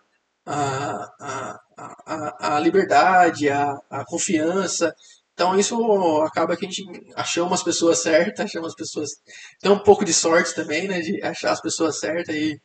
a, 0.50 1.60
a, 1.76 2.56
a, 2.56 2.60
liberdade, 2.60 3.50
a, 3.50 3.78
a 3.90 4.04
confiança. 4.04 4.94
Então 5.38 5.56
isso 5.56 6.20
acaba 6.22 6.56
que 6.56 6.66
a 6.66 6.68
gente 6.68 6.84
achou 7.14 7.46
umas 7.46 7.62
pessoas 7.62 8.00
certas, 8.02 8.46
achou 8.46 8.60
umas 8.60 8.74
pessoas. 8.74 9.10
Tem 9.60 9.70
um 9.70 9.78
pouco 9.78 10.04
de 10.04 10.12
sorte 10.12 10.52
também, 10.52 10.88
né? 10.88 10.98
De 10.98 11.22
achar 11.22 11.52
as 11.52 11.60
pessoas 11.60 12.00
certas 12.00 12.34
e, 12.34 12.60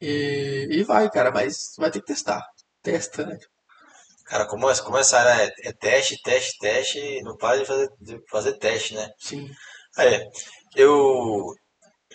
e, 0.00 0.66
e 0.70 0.82
vai, 0.82 1.10
cara, 1.10 1.30
mas 1.30 1.74
vai 1.76 1.90
ter 1.90 2.00
que 2.00 2.06
testar. 2.06 2.42
Testa, 2.82 3.26
né? 3.26 3.38
Cara, 4.24 4.46
como, 4.46 4.66
como 4.82 4.96
essa 4.96 5.18
área 5.18 5.44
é, 5.44 5.68
é 5.68 5.72
teste, 5.74 6.16
teste, 6.22 6.58
teste, 6.58 7.20
não 7.22 7.36
para 7.36 7.58
de 7.58 7.66
fazer, 7.66 7.88
de 8.00 8.18
fazer 8.30 8.54
teste, 8.54 8.94
né? 8.94 9.10
Sim. 9.18 9.50
É, 9.98 10.26
eu, 10.74 11.52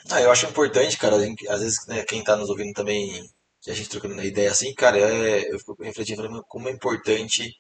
ah, 0.10 0.22
eu 0.22 0.32
acho 0.32 0.48
importante, 0.48 0.98
cara, 0.98 1.16
às 1.16 1.62
vezes 1.62 1.86
né, 1.88 2.04
quem 2.06 2.24
tá 2.24 2.36
nos 2.36 2.50
ouvindo 2.50 2.74
também, 2.74 3.22
a 3.68 3.74
gente 3.74 3.90
trocando 3.90 4.20
ideia 4.24 4.50
assim, 4.50 4.74
cara, 4.74 4.98
é, 4.98 5.54
eu 5.54 5.60
fico 5.60 5.84
refletindo 5.84 6.44
como 6.48 6.68
é 6.70 6.72
importante 6.72 7.54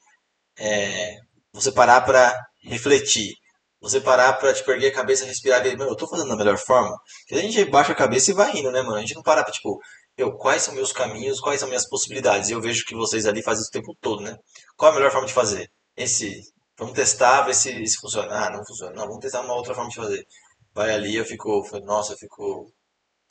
é, 0.57 1.17
você 1.53 1.71
parar 1.71 2.01
pra 2.01 2.33
refletir. 2.63 3.33
Você 3.81 3.99
parar 3.99 4.33
pra 4.33 4.53
tipo, 4.53 4.69
erguer 4.71 4.89
a 4.89 4.93
cabeça, 4.93 5.25
respirar 5.25 5.65
e 5.65 5.75
ver, 5.75 5.87
eu 5.87 5.95
tô 5.95 6.07
fazendo 6.07 6.29
da 6.29 6.35
melhor 6.35 6.57
forma. 6.57 6.95
Porque 7.27 7.35
a 7.35 7.41
gente 7.41 7.65
baixa 7.65 7.91
a 7.91 7.95
cabeça 7.95 8.29
e 8.29 8.33
vai 8.33 8.55
indo, 8.55 8.71
né, 8.71 8.81
mano? 8.83 8.95
A 8.95 8.99
gente 9.01 9.15
não 9.15 9.23
para 9.23 9.43
pra, 9.43 9.51
tipo, 9.51 9.79
eu, 10.17 10.33
quais 10.37 10.61
são 10.61 10.73
meus 10.75 10.91
caminhos, 10.93 11.39
quais 11.39 11.59
são 11.59 11.67
minhas 11.67 11.87
possibilidades. 11.89 12.49
E 12.49 12.53
eu 12.53 12.61
vejo 12.61 12.85
que 12.85 12.95
vocês 12.95 13.25
ali 13.25 13.41
fazem 13.41 13.61
isso 13.61 13.69
o 13.69 13.71
tempo 13.71 13.97
todo, 13.99 14.21
né? 14.21 14.37
Qual 14.77 14.91
a 14.91 14.95
melhor 14.95 15.11
forma 15.11 15.25
de 15.27 15.33
fazer? 15.33 15.67
Esse, 15.97 16.41
vamos 16.77 16.93
testar, 16.93 17.41
ver 17.43 17.55
se, 17.55 17.85
se 17.87 17.97
funciona. 17.97 18.31
Ah, 18.31 18.49
não 18.51 18.63
funciona. 18.65 18.93
Não, 18.93 19.07
vamos 19.07 19.19
testar 19.19 19.41
uma 19.41 19.55
outra 19.55 19.73
forma 19.73 19.89
de 19.89 19.95
fazer. 19.95 20.25
Vai 20.73 20.91
ali, 20.93 21.15
eu 21.15 21.25
fico, 21.25 21.67
nossa, 21.83 22.13
eu 22.13 22.17
fico 22.17 22.71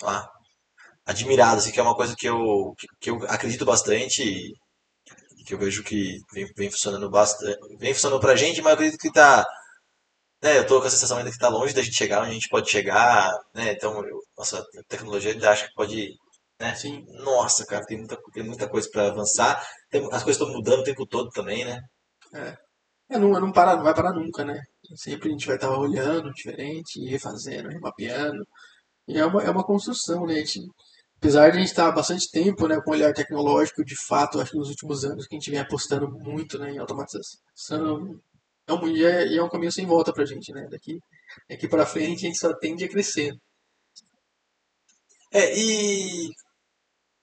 ah, 0.03 0.29
admirado, 1.07 1.59
assim, 1.59 1.71
que 1.73 1.81
é 1.81 1.83
uma 1.83 1.97
coisa 1.97 2.15
que 2.17 2.27
eu, 2.29 2.75
que 3.01 3.11
eu 3.11 3.17
acredito 3.29 3.65
bastante 3.65 4.23
e 4.23 4.55
que 5.51 5.55
eu 5.55 5.59
vejo 5.59 5.85
que 5.85 6.19
vem, 6.33 6.47
vem 6.57 6.71
funcionando 6.71 7.11
bastante, 7.11 7.59
vem 7.79 7.95
funcionando 7.95 8.21
pra 8.21 8.37
gente, 8.37 8.63
mas 8.63 8.73
eu 8.73 8.75
acredito 8.75 9.01
que 9.01 9.13
tá, 9.13 9.45
né, 10.43 10.59
eu 10.59 10.67
tô 10.67 10.81
com 10.81 10.87
a 10.87 10.91
sensação 10.91 11.19
ainda 11.19 11.31
que 11.31 11.39
tá 11.39 11.49
longe 11.49 11.75
da 11.75 11.83
gente 11.83 11.97
chegar 11.97 12.23
onde 12.23 12.31
a 12.31 12.35
gente 12.35 12.49
pode 12.49 12.71
chegar, 12.71 13.33
né, 13.55 13.73
então, 13.73 14.05
eu, 14.07 14.21
nossa, 14.37 14.59
a 14.61 14.83
tecnologia 14.89 15.33
ainda 15.33 15.51
acho 15.51 15.69
que 15.69 15.75
pode 15.75 16.17
né? 16.61 16.71
Assim, 16.73 17.05
nossa, 17.25 17.65
cara, 17.65 17.85
tem 17.87 17.99
muita, 17.99 18.19
tem 18.33 18.43
muita 18.45 18.69
coisa 18.69 18.89
para 18.93 19.09
avançar. 19.09 19.67
Tem, 19.91 20.05
as 20.13 20.23
coisas 20.23 20.41
estão 20.41 20.53
mudando 20.53 20.81
o 20.81 20.85
tempo 20.85 21.07
todo 21.07 21.31
também, 21.31 21.65
né? 21.65 21.81
É. 22.35 22.57
É, 23.11 23.19
não, 23.19 23.31
não, 23.31 23.51
para, 23.51 23.77
não 23.77 23.83
vai 23.83 23.95
parar 23.95 24.13
nunca, 24.13 24.45
né? 24.45 24.63
Sempre 24.95 25.31
a 25.31 25.33
gente 25.33 25.47
vai 25.47 25.57
estar 25.57 25.71
olhando 25.77 26.33
diferente, 26.33 27.05
refazendo, 27.07 27.69
remapeando. 27.69 28.47
E 29.09 29.19
é 29.19 29.27
uma, 29.27 29.43
é 29.43 29.51
uma 29.51 29.65
construção, 29.65 30.27
né? 30.27 30.35
A 30.35 30.39
gente, 30.39 30.61
apesar 31.21 31.51
de 31.51 31.59
a 31.59 31.61
gente 31.61 31.71
estar 31.71 31.93
bastante 31.93 32.31
tempo 32.31 32.67
né, 32.67 32.81
com 32.81 32.91
o 32.91 32.95
olhar 32.95 33.13
tecnológico, 33.13 33.85
de 33.85 33.95
fato, 34.07 34.41
acho 34.41 34.53
que 34.53 34.59
nos 34.59 34.71
últimos 34.71 35.05
anos 35.05 35.27
que 35.27 35.37
a 35.37 35.39
gente 35.39 35.51
vem 35.51 35.61
apostando 35.61 36.11
muito 36.11 36.59
né, 36.59 36.73
em 36.73 36.79
automatização, 36.79 38.21
é 38.67 38.73
um, 38.73 38.97
é, 38.97 39.37
é 39.37 39.43
um 39.43 39.49
caminho 39.49 39.73
sem 39.73 39.87
volta 39.87 40.13
pra 40.13 40.25
gente, 40.25 40.53
né? 40.53 40.67
Daqui, 40.71 40.99
daqui 41.49 41.69
pra 41.69 41.87
frente 41.87 42.25
a 42.25 42.29
gente 42.29 42.39
só 42.39 42.53
tende 42.55 42.85
a 42.85 42.89
crescer. 42.89 43.33
É, 45.33 45.57
e 45.57 46.31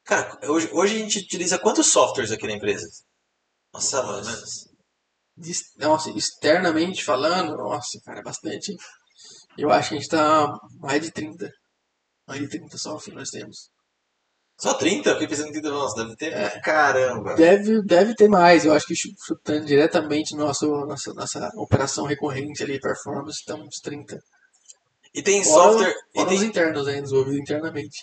Cara, 0.07 0.39
hoje, 0.49 0.69
hoje 0.71 0.95
a 0.95 0.99
gente 0.99 1.19
utiliza 1.19 1.59
quantos 1.59 1.87
softwares 1.87 2.31
aqui 2.31 2.47
na 2.47 2.53
empresa? 2.53 2.87
Nossa, 3.73 4.01
menos. 4.01 4.69
Nossa, 5.77 6.09
externamente 6.11 7.03
falando, 7.03 7.57
nossa, 7.57 7.99
cara, 8.05 8.21
é 8.21 8.23
bastante. 8.23 8.73
Eu 9.57 9.69
acho 9.69 9.89
que 9.89 9.95
a 9.95 9.99
gente 9.99 10.09
tá 10.09 10.47
mais 10.79 11.01
de 11.01 11.11
30. 11.11 11.51
Mais 12.25 12.39
de 12.39 12.47
30 12.47 12.77
softwares 12.77 13.15
nós 13.15 13.29
temos. 13.29 13.69
Só 14.57 14.73
30? 14.73 15.09
Eu 15.09 15.13
fiquei 15.13 15.27
pensando 15.27 15.49
em 15.49 15.51
30, 15.51 15.69
nossa, 15.69 16.03
deve 16.03 16.15
ter. 16.15 16.33
É, 16.33 16.59
caramba! 16.61 17.35
Deve, 17.35 17.83
deve 17.83 18.15
ter 18.15 18.27
mais, 18.27 18.65
eu 18.65 18.73
acho 18.73 18.87
que 18.87 18.95
chutando 18.95 19.65
diretamente 19.65 20.35
nosso, 20.35 20.67
nossa, 20.85 21.13
nossa 21.13 21.51
operação 21.55 22.05
recorrente 22.05 22.63
ali, 22.63 22.79
performance, 22.79 23.39
estamos 23.39 23.75
30. 23.83 24.19
E 25.13 25.21
tem 25.21 25.43
fora, 25.43 25.73
software. 25.73 25.93
Fora 26.13 26.25
e 26.25 26.29
tem... 26.29 26.37
os 26.37 26.43
internos 26.43 26.87
ainda, 26.87 27.01
desenvolvidos 27.03 27.39
internamente. 27.39 27.99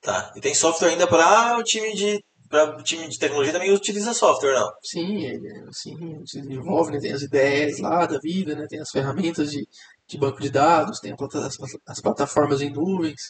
Tá. 0.00 0.32
E 0.36 0.40
tem 0.40 0.54
software 0.54 0.90
ainda 0.90 1.08
para 1.08 1.58
o 1.58 1.64
time 1.64 1.92
de 1.94 2.24
para 2.48 2.78
o 2.78 2.82
time 2.82 3.08
de 3.08 3.18
tecnologia 3.18 3.52
também 3.52 3.72
utiliza 3.72 4.14
software, 4.14 4.54
não? 4.54 4.70
Sim, 4.80 5.32
sim, 5.72 6.22
se 6.24 6.40
desenvolve, 6.40 6.92
né? 6.92 7.00
tem 7.00 7.12
as 7.12 7.22
ideias 7.22 7.80
lá 7.80 8.06
da 8.06 8.18
vida, 8.18 8.54
né? 8.54 8.66
tem 8.68 8.78
as 8.78 8.90
ferramentas 8.90 9.50
de, 9.50 9.66
de 10.06 10.16
banco 10.16 10.40
de 10.40 10.48
dados, 10.48 11.00
tem 11.00 11.12
as, 11.12 11.56
as 11.88 12.00
plataformas 12.00 12.62
em 12.62 12.70
nuvens, 12.70 13.20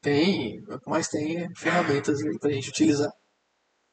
tem, 0.00 0.60
o 0.68 0.78
que 0.78 0.88
mais 0.88 1.08
tem 1.08 1.38
é 1.38 1.48
ferramentas 1.56 2.18
para 2.40 2.50
a 2.50 2.52
gente 2.52 2.70
utilizar. 2.70 3.12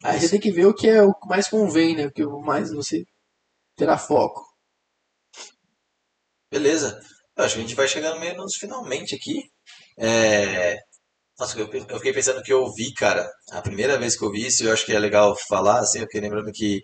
Aí 0.04 0.20
você 0.20 0.30
tem 0.30 0.40
que 0.40 0.52
ver 0.52 0.66
o 0.66 0.74
que 0.74 0.88
é 0.88 1.02
o 1.02 1.14
que 1.14 1.28
mais 1.28 1.48
convém, 1.48 1.96
né? 1.96 2.08
o 2.08 2.12
que 2.12 2.26
mais 2.26 2.72
você 2.72 3.04
terá 3.76 3.98
foco. 3.98 4.46
Beleza. 6.52 7.00
Eu 7.36 7.44
acho 7.44 7.56
que 7.56 7.60
a 7.60 7.64
gente 7.64 7.76
vai 7.76 7.88
chegando 7.88 8.20
menos 8.20 8.56
finalmente 8.56 9.16
aqui. 9.16 9.44
É, 9.98 10.78
nossa, 11.38 11.60
eu, 11.60 11.70
eu 11.74 11.98
fiquei 11.98 12.14
pensando 12.14 12.42
que 12.42 12.54
eu 12.54 12.72
vi, 12.74 12.94
cara, 12.94 13.30
a 13.52 13.62
primeira 13.62 13.98
vez 13.98 14.18
que 14.18 14.24
eu 14.24 14.32
vi 14.32 14.46
isso, 14.46 14.64
eu 14.64 14.72
acho 14.72 14.86
que 14.86 14.94
é 14.94 15.00
legal 15.00 15.36
falar, 15.50 15.80
assim, 15.80 16.00
eu 16.00 16.06
fiquei 16.06 16.22
lembrando 16.22 16.52
que 16.52 16.82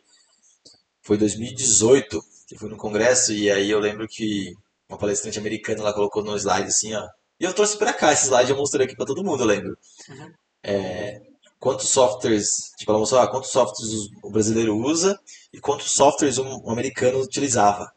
foi 1.01 1.17
2018, 1.17 2.22
que 2.47 2.57
fui 2.57 2.69
no 2.69 2.78
congresso, 2.78 3.32
e 3.34 3.49
aí 3.49 3.69
eu 3.69 3.80
lembro 3.80 4.07
que 4.09 4.53
uma 4.89 4.97
palestrante 4.97 5.39
americana 5.39 5.84
lá 5.84 5.93
colocou 5.93 6.24
no 6.24 6.36
slide 6.38 6.67
assim, 6.67 6.93
ó. 6.93 7.07
E 7.42 7.44
eu 7.44 7.56
trouxe 7.56 7.76
pra 7.76 7.92
cá 7.92 8.14
esse 8.14 8.26
slide, 8.26 8.52
eu 8.52 8.56
mostrei 8.56 8.86
aqui 8.86 8.96
pra 8.96 9.04
todo 9.04 9.24
mundo, 9.24 9.42
eu 9.42 9.48
lembro. 9.48 9.76
Uhum. 10.08 10.32
É, 10.62 11.20
quantos 11.60 11.89
softwares, 11.89 12.48
tipo, 12.78 12.92
ela 12.92 13.00
mostrou, 13.00 13.20
ah, 13.20 13.28
quantos 13.32 13.50
softwares 13.50 13.92
o 14.22 14.30
brasileiro 14.30 14.78
usa 14.78 15.20
e 15.52 15.60
quantos 15.60 15.92
softwares 15.92 16.38
um 16.38 16.70
americano 16.70 17.20
utilizava. 17.20 17.92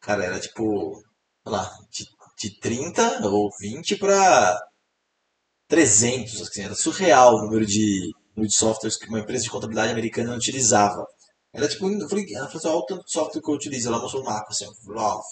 Cara, 0.00 0.26
era 0.26 0.38
tipo, 0.38 1.02
sei 1.42 1.52
lá, 1.52 1.78
de, 1.90 2.06
de 2.38 2.60
30 2.60 3.26
ou 3.26 3.48
20 3.58 3.96
pra 3.96 4.60
300, 5.66 6.42
assim, 6.42 6.64
era 6.64 6.74
surreal 6.74 7.36
o 7.36 7.42
número 7.46 7.64
de, 7.64 8.12
número 8.36 8.50
de 8.50 8.54
softwares 8.54 8.98
que 8.98 9.08
uma 9.08 9.20
empresa 9.20 9.44
de 9.44 9.50
contabilidade 9.50 9.92
americana 9.92 10.36
utilizava. 10.36 11.06
Era 11.54 11.66
tipo, 11.68 11.88
eu 11.88 12.06
falei, 12.06 12.26
ela 12.34 12.48
falou 12.48 12.58
assim, 12.58 12.68
olha 12.68 12.76
o 12.76 12.84
tanto 12.84 13.04
de 13.06 13.12
software 13.12 13.40
que 13.40 13.50
eu 13.50 13.54
utilizo. 13.54 13.88
Ela 13.88 13.98
mostrou 13.98 14.22
um 14.22 14.26
mapa 14.26 14.48
assim, 14.50 14.66
uau. 14.88 15.22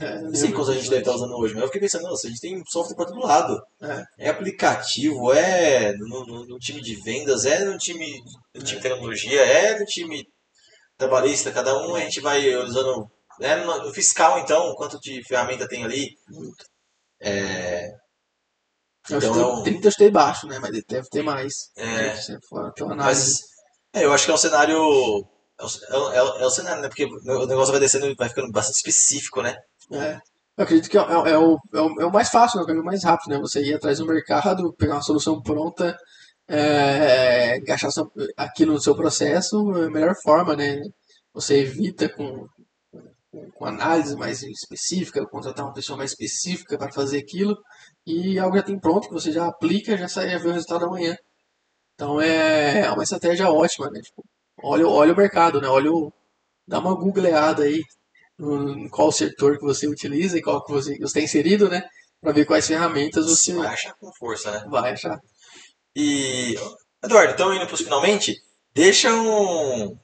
É, 0.00 0.18
não 0.22 0.34
sei 0.34 0.50
quantos 0.50 0.70
a 0.70 0.74
gente 0.74 0.88
deve 0.88 1.02
estar 1.02 1.12
usando 1.12 1.36
hoje, 1.36 1.52
mas 1.52 1.60
eu 1.60 1.68
fiquei 1.68 1.82
pensando, 1.82 2.04
nossa, 2.04 2.26
a 2.26 2.30
gente 2.30 2.40
tem 2.40 2.62
software 2.66 2.96
para 2.96 3.04
todo 3.04 3.20
lado. 3.20 3.62
É, 3.82 4.26
é 4.26 4.28
aplicativo, 4.30 5.30
é 5.30 5.92
no, 5.98 6.24
no, 6.24 6.46
no, 6.46 6.58
time 6.58 6.80
de 6.80 6.94
vendas, 7.02 7.44
é 7.44 7.66
no 7.66 7.76
time, 7.76 8.18
no 8.54 8.62
time 8.62 8.80
de 8.80 8.88
tecnologia, 8.88 9.42
é 9.42 9.78
no 9.78 9.84
time 9.84 10.26
trabalhista, 10.96 11.52
cada 11.52 11.76
um 11.86 11.94
a 11.94 12.00
gente 12.00 12.18
vai 12.20 12.54
usando. 12.56 13.06
É 13.42 13.56
no, 13.56 13.92
fiscal, 13.92 14.38
então, 14.38 14.74
quanto 14.74 14.98
de 15.00 15.22
ferramenta 15.24 15.68
tem 15.68 15.84
ali. 15.84 16.08
É, 17.20 17.90
Eu 19.10 19.18
Então, 19.18 19.40
é 19.40 19.46
um- 19.46 19.62
30 19.62 19.86
eu 19.88 19.90
chutei 19.92 20.10
baixo, 20.10 20.46
né? 20.46 20.58
Mas 20.58 20.70
deve 20.88 21.08
ter 21.10 21.22
mais. 21.22 21.70
É. 21.76 22.16
Análise. 22.94 23.40
Mas 23.92 24.02
é, 24.02 24.04
eu 24.06 24.12
acho 24.12 24.24
que 24.24 24.30
é 24.30 24.34
um 24.34 24.38
cenário. 24.38 24.76
É 25.58 25.96
o, 25.96 26.12
é 26.12 26.42
é 26.42 26.46
o 26.46 26.50
cenário, 26.50 26.80
né? 26.80 26.88
Porque 26.88 27.04
o 27.04 27.46
negócio 27.46 27.72
vai 27.72 27.80
descendo 27.80 28.06
e 28.06 28.14
vai 28.14 28.28
ficando 28.30 28.50
bastante 28.50 28.76
específico, 28.76 29.42
né? 29.42 29.56
É. 29.92 30.18
Eu 30.56 30.64
acredito 30.64 30.90
que 30.90 30.98
é, 30.98 31.00
é- 31.00 31.30
é 31.32 31.38
o, 31.38 31.58
é, 31.74 31.80
o, 31.80 32.00
é 32.02 32.06
o 32.06 32.12
mais 32.12 32.28
fácil, 32.28 32.58
né? 32.58 32.64
o 32.64 32.66
caminho 32.66 32.84
mais 32.84 33.02
rápido, 33.04 33.30
né? 33.30 33.38
Você 33.40 33.62
ir 33.62 33.74
atrás 33.74 33.98
do 33.98 34.06
mercado, 34.06 34.72
pegar 34.74 34.94
uma 34.96 35.02
solução 35.02 35.40
pronta, 35.42 35.96
é, 36.48 37.56
encaixar 37.58 37.90
seu- 37.92 38.10
aquilo 38.36 38.74
no 38.74 38.80
seu 38.80 38.94
processo, 38.94 39.56
é 39.76 39.86
a 39.86 39.90
melhor 39.90 40.14
forma, 40.22 40.54
né? 40.56 40.80
Você 41.34 41.60
evita 41.60 42.08
com, 42.08 42.46
com, 43.54 43.64
análise 43.66 44.16
mais 44.16 44.42
específica, 44.42 45.24
contratar 45.26 45.64
uma 45.66 45.74
pessoa 45.74 45.96
mais 45.96 46.10
específica 46.12 46.76
para 46.78 46.92
fazer 46.92 47.18
aquilo, 47.18 47.56
e 48.06 48.38
algo 48.38 48.56
já 48.56 48.62
tem 48.62 48.78
pronto, 48.78 49.08
que 49.08 49.14
você 49.14 49.32
já 49.32 49.46
aplica, 49.46 49.96
já 49.96 50.08
sai, 50.08 50.30
já 50.30 50.38
vê 50.38 50.48
o 50.48 50.52
resultado 50.52 50.86
amanhã. 50.86 51.16
Então 51.94 52.20
é, 52.20 52.80
é 52.82 52.92
uma 52.92 53.02
estratégia 53.04 53.50
ótima, 53.50 53.90
né? 53.90 54.00
Tipo, 54.02 54.24
olha, 54.62 54.86
olha 54.88 55.12
o 55.12 55.16
mercado, 55.16 55.60
né? 55.60 55.68
Olha 55.68 55.92
o, 55.92 56.12
dá 56.68 56.78
uma 56.80 56.94
googleada 56.94 57.64
aí 57.64 57.82
qual 58.90 59.12
setor 59.12 59.58
que 59.58 59.64
você 59.64 59.86
utiliza 59.86 60.38
e 60.38 60.42
qual 60.42 60.64
que 60.64 60.72
você, 60.72 60.94
está 60.94 61.20
inserido, 61.20 61.68
né? 61.68 61.82
Para 62.20 62.32
ver 62.32 62.44
quais 62.44 62.66
ferramentas 62.66 63.26
você 63.26 63.54
Vai 63.54 63.68
achar 63.68 63.94
com 63.94 64.12
força, 64.12 64.50
né? 64.50 64.64
vai 64.68 64.92
achar. 64.92 65.18
E. 65.96 66.54
Eduardo, 67.02 67.32
então 67.32 67.54
indo 67.54 67.66
para 67.66 67.74
os 67.74 67.80
finalmente, 67.80 68.36
deixa 68.74 69.12
um. 69.12 69.96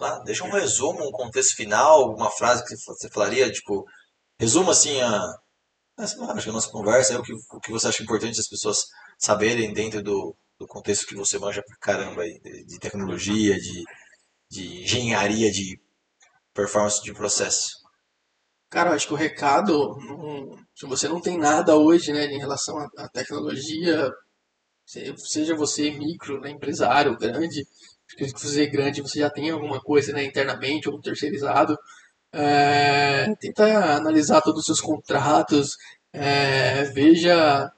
lá, 0.00 0.18
deixa 0.20 0.44
um 0.44 0.50
resumo, 0.50 1.06
um 1.06 1.12
contexto 1.12 1.54
final, 1.54 2.02
alguma 2.02 2.30
frase 2.30 2.64
que 2.64 2.74
você 2.76 3.08
falaria, 3.10 3.52
tipo, 3.52 3.84
resuma 4.40 4.72
assim 4.72 5.00
a. 5.00 5.18
lá, 5.98 6.32
acho 6.32 6.44
que 6.44 6.50
a 6.50 6.52
nossa 6.52 6.70
conversa 6.70 7.14
é 7.14 7.18
o 7.18 7.22
que, 7.22 7.32
o 7.32 7.60
que 7.60 7.70
você 7.70 7.88
acha 7.88 8.02
importante 8.02 8.40
as 8.40 8.48
pessoas 8.48 8.84
saberem 9.18 9.72
dentro 9.74 10.02
do, 10.02 10.34
do 10.58 10.66
contexto 10.66 11.06
que 11.06 11.14
você 11.14 11.38
manja 11.38 11.62
pra 11.62 11.76
caramba 11.76 12.22
aí, 12.22 12.40
de, 12.40 12.64
de 12.64 12.78
tecnologia, 12.78 13.54
de, 13.60 13.84
de 14.50 14.82
engenharia, 14.82 15.50
de 15.50 15.78
performance 16.56 17.02
de 17.04 17.14
processo. 17.14 17.70
Cara, 18.70 18.92
acho 18.92 19.06
que 19.08 19.14
o 19.14 19.16
recado, 19.16 19.96
não- 20.00 20.56
se 20.74 20.86
você 20.86 21.08
não 21.08 21.20
tem 21.20 21.38
nada 21.38 21.76
hoje, 21.76 22.12
né, 22.12 22.26
em 22.26 22.38
relação 22.38 22.76
à 22.98 23.08
tecnologia, 23.08 24.10
se- 24.86 25.14
seja 25.18 25.56
você 25.56 25.90
micro, 25.92 26.40
né, 26.40 26.50
empresário, 26.50 27.16
grande, 27.18 27.66
se 28.18 28.32
você 28.32 28.64
é 28.64 28.66
grande, 28.66 29.02
você 29.02 29.20
já 29.20 29.30
tem 29.30 29.50
alguma 29.50 29.80
coisa, 29.80 30.12
né, 30.12 30.24
internamente 30.24 30.88
ou 30.88 31.00
terceirizado, 31.00 31.78
é, 32.32 33.34
tenta 33.40 33.96
analisar 33.96 34.42
todos 34.42 34.60
os 34.60 34.66
seus 34.66 34.80
contratos, 34.80 35.76
é, 36.12 36.84
veja 36.92 37.70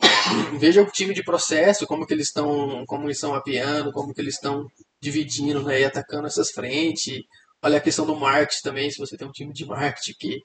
veja 0.58 0.82
o 0.82 0.86
time 0.90 1.14
de 1.14 1.22
processo, 1.24 1.86
como 1.86 2.06
que 2.06 2.14
eles 2.14 2.28
estão, 2.28 2.84
como 2.86 3.04
eles 3.04 3.16
estão 3.16 3.32
mapeando, 3.32 3.92
como 3.92 4.12
que 4.14 4.20
eles 4.20 4.34
estão 4.34 4.66
dividindo, 5.00 5.62
né, 5.62 5.80
e 5.80 5.84
atacando 5.84 6.26
essas 6.26 6.50
frentes. 6.50 7.22
Olha 7.62 7.78
a 7.78 7.80
questão 7.80 8.06
do 8.06 8.16
marketing 8.16 8.62
também, 8.62 8.90
se 8.90 8.98
você 8.98 9.16
tem 9.16 9.26
um 9.28 9.32
time 9.32 9.52
de 9.52 9.64
marketing 9.66 10.14
que 10.18 10.42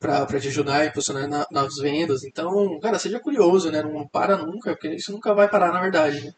para 0.00 0.26
te 0.40 0.48
ajudar 0.48 0.78
a 0.82 0.86
impulsionar 0.86 1.28
na- 1.28 1.46
nas 1.50 1.76
vendas. 1.76 2.24
Então, 2.24 2.78
cara, 2.80 2.98
seja 2.98 3.20
curioso, 3.20 3.70
né? 3.72 3.82
Não 3.82 4.08
para 4.08 4.36
nunca, 4.38 4.72
porque 4.74 4.94
isso 4.96 5.12
nunca 5.12 5.34
vai 5.34 5.48
parar, 5.48 5.72
na 5.72 5.80
verdade, 5.80 6.24
né? 6.24 6.32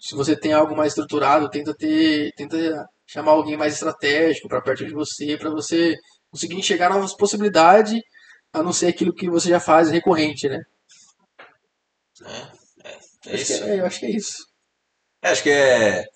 Se 0.00 0.14
você 0.16 0.36
tem 0.36 0.52
algo 0.52 0.76
mais 0.76 0.92
estruturado, 0.92 1.50
tenta 1.50 1.74
ter, 1.74 2.32
tenta 2.36 2.88
chamar 3.06 3.32
alguém 3.32 3.56
mais 3.56 3.74
estratégico 3.74 4.48
para 4.48 4.62
perto 4.62 4.84
de 4.86 4.92
você, 4.94 5.36
para 5.38 5.50
você 5.50 5.96
conseguir 6.30 6.56
enxergar 6.56 6.90
novas 6.90 7.14
possibilidades, 7.16 8.00
a 8.52 8.62
não 8.62 8.72
ser 8.72 8.88
aquilo 8.88 9.14
que 9.14 9.30
você 9.30 9.48
já 9.50 9.60
faz 9.60 9.90
recorrente, 9.90 10.48
né? 10.48 10.60
Né? 12.20 12.52
É, 12.84 12.90
é 12.90 13.34
Acho 13.34 13.46
que 13.46 13.52
isso. 13.52 13.64
é- 13.64 13.80
eu 13.80 13.86
acho 13.86 14.00
que 14.00 14.06
é 14.06 14.10
isso. 14.10 14.46
É, 15.22 15.28
acho 15.30 15.42
que 15.42 15.50
é. 15.50 16.06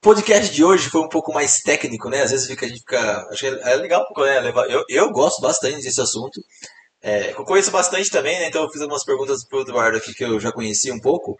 Podcast 0.00 0.54
de 0.54 0.64
hoje 0.64 0.88
foi 0.88 1.02
um 1.02 1.08
pouco 1.08 1.30
mais 1.32 1.60
técnico, 1.60 2.08
né? 2.08 2.22
Às 2.22 2.30
vezes 2.30 2.46
fica, 2.46 2.64
a 2.64 2.68
gente 2.68 2.80
fica. 2.80 3.28
Acho 3.30 3.40
que 3.40 3.46
é 3.46 3.76
legal, 3.76 4.06
né? 4.16 4.52
Eu, 4.68 4.84
eu 4.88 5.10
gosto 5.10 5.42
bastante 5.42 5.82
desse 5.82 6.00
assunto. 6.00 6.42
É, 7.02 7.32
eu 7.32 7.44
conheço 7.44 7.70
bastante 7.70 8.10
também, 8.10 8.38
né? 8.38 8.48
Então 8.48 8.62
eu 8.62 8.70
fiz 8.70 8.80
algumas 8.80 9.04
perguntas 9.04 9.44
pro 9.44 9.60
Eduardo 9.60 9.98
aqui 9.98 10.14
que 10.14 10.24
eu 10.24 10.40
já 10.40 10.50
conhecia 10.52 10.94
um 10.94 11.00
pouco. 11.00 11.38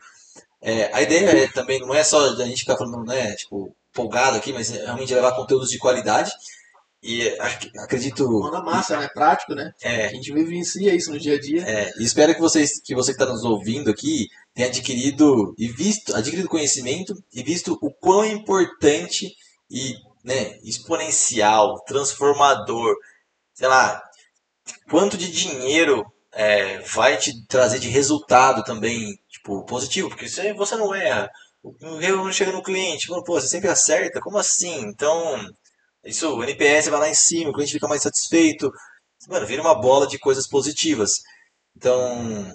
É, 0.60 0.90
a 0.92 1.00
ideia 1.00 1.44
é, 1.44 1.48
também 1.48 1.80
não 1.80 1.94
é 1.94 2.04
só 2.04 2.20
a 2.20 2.44
gente 2.44 2.60
ficar 2.60 2.76
falando, 2.76 3.02
né, 3.06 3.34
tipo, 3.34 3.74
folgado 3.94 4.36
aqui, 4.36 4.52
mas 4.52 4.68
realmente 4.68 5.14
levar 5.14 5.34
conteúdos 5.34 5.70
de 5.70 5.78
qualidade. 5.78 6.30
E 7.02 7.28
acredito. 7.78 8.28
Mão 8.28 8.50
na 8.50 8.62
massa, 8.62 8.98
né? 8.98 9.08
Prático, 9.08 9.54
né? 9.54 9.72
É, 9.82 10.06
A 10.06 10.08
gente 10.08 10.32
vivencia 10.32 10.94
isso 10.94 11.10
no 11.10 11.18
dia 11.18 11.36
a 11.36 11.40
dia. 11.40 11.62
é, 11.62 11.92
e 11.98 12.04
espero 12.04 12.34
que 12.34 12.40
vocês, 12.40 12.80
que 12.82 12.94
você 12.94 13.12
que 13.14 13.22
está 13.22 13.32
nos 13.32 13.44
ouvindo 13.44 13.90
aqui 13.90 14.26
tenha 14.54 14.68
adquirido 14.68 15.54
e 15.56 15.68
visto, 15.68 16.14
adquirido 16.14 16.48
conhecimento 16.48 17.14
e 17.32 17.42
visto 17.42 17.78
o 17.80 17.90
quão 17.90 18.24
importante 18.24 19.34
e 19.70 19.94
né, 20.24 20.58
exponencial, 20.62 21.82
transformador, 21.84 22.94
sei 23.54 23.68
lá, 23.68 24.02
quanto 24.90 25.16
de 25.16 25.30
dinheiro 25.30 26.04
é, 26.32 26.78
vai 26.80 27.16
te 27.16 27.44
trazer 27.46 27.78
de 27.78 27.88
resultado 27.88 28.62
também, 28.64 29.18
tipo, 29.28 29.64
positivo, 29.64 30.08
porque 30.08 30.28
você, 30.28 30.52
você 30.52 30.76
não 30.76 30.94
erra. 30.94 31.30
O 31.62 32.00
erro 32.00 32.24
não 32.24 32.32
chega 32.32 32.52
no 32.52 32.62
cliente, 32.62 33.06
pô, 33.06 33.22
você 33.24 33.48
sempre 33.48 33.68
acerta, 33.68 34.20
como 34.20 34.38
assim? 34.38 34.80
Então, 34.80 35.46
isso, 36.04 36.34
o 36.36 36.42
NPS 36.44 36.90
vai 36.90 37.00
lá 37.00 37.08
em 37.08 37.14
cima, 37.14 37.50
o 37.50 37.52
cliente 37.54 37.72
fica 37.72 37.88
mais 37.88 38.02
satisfeito, 38.02 38.70
mano, 39.28 39.46
vira 39.46 39.62
uma 39.62 39.74
bola 39.80 40.06
de 40.06 40.18
coisas 40.18 40.48
positivas. 40.48 41.12
Então, 41.76 42.46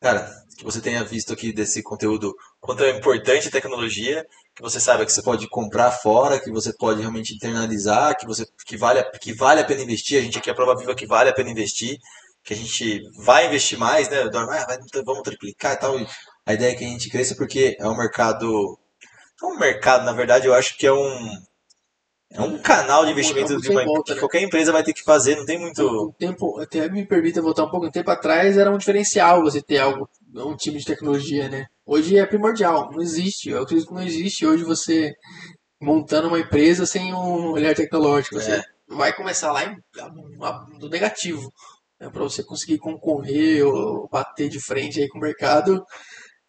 cara, 0.00 0.30
que 0.56 0.64
você 0.64 0.80
tenha 0.80 1.04
visto 1.04 1.32
aqui 1.32 1.52
desse 1.52 1.82
conteúdo, 1.82 2.34
quanto 2.60 2.84
é 2.84 2.90
importante 2.90 3.48
a 3.48 3.50
tecnologia, 3.50 4.24
que 4.54 4.62
você 4.62 4.80
saiba 4.80 5.06
que 5.06 5.12
você 5.12 5.22
pode 5.22 5.48
comprar 5.48 5.90
fora, 5.92 6.40
que 6.40 6.50
você 6.50 6.72
pode 6.76 7.00
realmente 7.00 7.34
internalizar, 7.34 8.16
que 8.18 8.26
você 8.26 8.46
que 8.66 8.76
vale, 8.76 9.02
que 9.20 9.32
vale 9.34 9.60
a 9.60 9.64
pena 9.64 9.82
investir. 9.82 10.18
A 10.18 10.22
gente 10.22 10.38
aqui 10.38 10.50
é 10.50 10.52
a 10.52 10.56
prova 10.56 10.76
viva 10.76 10.94
que 10.94 11.06
vale 11.06 11.30
a 11.30 11.34
pena 11.34 11.50
investir, 11.50 11.98
que 12.44 12.54
a 12.54 12.56
gente 12.56 13.00
vai 13.24 13.46
investir 13.46 13.78
mais, 13.78 14.08
né? 14.08 14.22
Eduardo, 14.22 14.52
Ah, 14.52 14.66
vai- 14.66 14.78
vamos 15.04 15.22
triplicar 15.22 15.74
e 15.74 15.76
tal. 15.78 15.96
A 16.46 16.54
ideia 16.54 16.72
é 16.72 16.74
que 16.74 16.84
a 16.84 16.88
gente 16.88 17.10
cresça 17.10 17.34
porque 17.36 17.76
é 17.78 17.86
um 17.88 17.96
mercado. 17.96 18.78
Não 19.42 19.52
um 19.52 19.58
mercado, 19.58 20.04
na 20.04 20.12
verdade, 20.12 20.46
eu 20.46 20.54
acho 20.54 20.76
que 20.78 20.86
é 20.86 20.92
um. 20.92 21.30
É 22.32 22.40
um 22.40 22.58
canal 22.58 23.04
de 23.04 23.10
investimento 23.10 23.48
de 23.60 23.68
uma, 23.70 23.80
sem 23.80 23.86
volta, 23.86 24.04
que 24.04 24.14
né? 24.14 24.20
qualquer 24.20 24.42
empresa 24.42 24.72
vai 24.72 24.84
ter 24.84 24.92
que 24.92 25.02
fazer, 25.02 25.36
não 25.36 25.44
tem 25.44 25.58
muito. 25.58 25.82
O 25.82 26.12
tempo, 26.12 26.60
até 26.60 26.88
me 26.88 27.04
permita 27.04 27.42
voltar 27.42 27.64
um 27.64 27.70
pouco, 27.70 27.86
um 27.86 27.90
tempo 27.90 28.10
atrás 28.10 28.56
era 28.56 28.70
um 28.70 28.78
diferencial 28.78 29.42
você 29.42 29.60
ter 29.60 29.78
algo, 29.78 30.08
um 30.34 30.54
time 30.56 30.78
de 30.78 30.84
tecnologia, 30.84 31.48
né? 31.48 31.66
Hoje 31.84 32.16
é 32.16 32.24
primordial, 32.24 32.88
não 32.92 33.02
existe. 33.02 33.50
Eu 33.50 33.62
acredito 33.62 33.88
que 33.88 33.94
não 33.94 34.02
existe 34.02 34.46
hoje 34.46 34.62
você 34.62 35.12
montando 35.80 36.28
uma 36.28 36.38
empresa 36.38 36.86
sem 36.86 37.12
um 37.12 37.50
olhar 37.50 37.74
tecnológico. 37.74 38.36
Você 38.36 38.52
É. 38.52 38.62
vai 38.88 39.12
começar 39.12 39.50
lá 39.50 39.64
em, 39.64 39.76
do 40.78 40.88
negativo, 40.88 41.52
né? 41.98 42.10
para 42.10 42.22
você 42.22 42.44
conseguir 42.44 42.78
concorrer 42.78 43.66
ou 43.66 44.08
bater 44.08 44.48
de 44.48 44.60
frente 44.60 45.00
aí 45.00 45.08
com 45.08 45.18
o 45.18 45.22
mercado. 45.22 45.84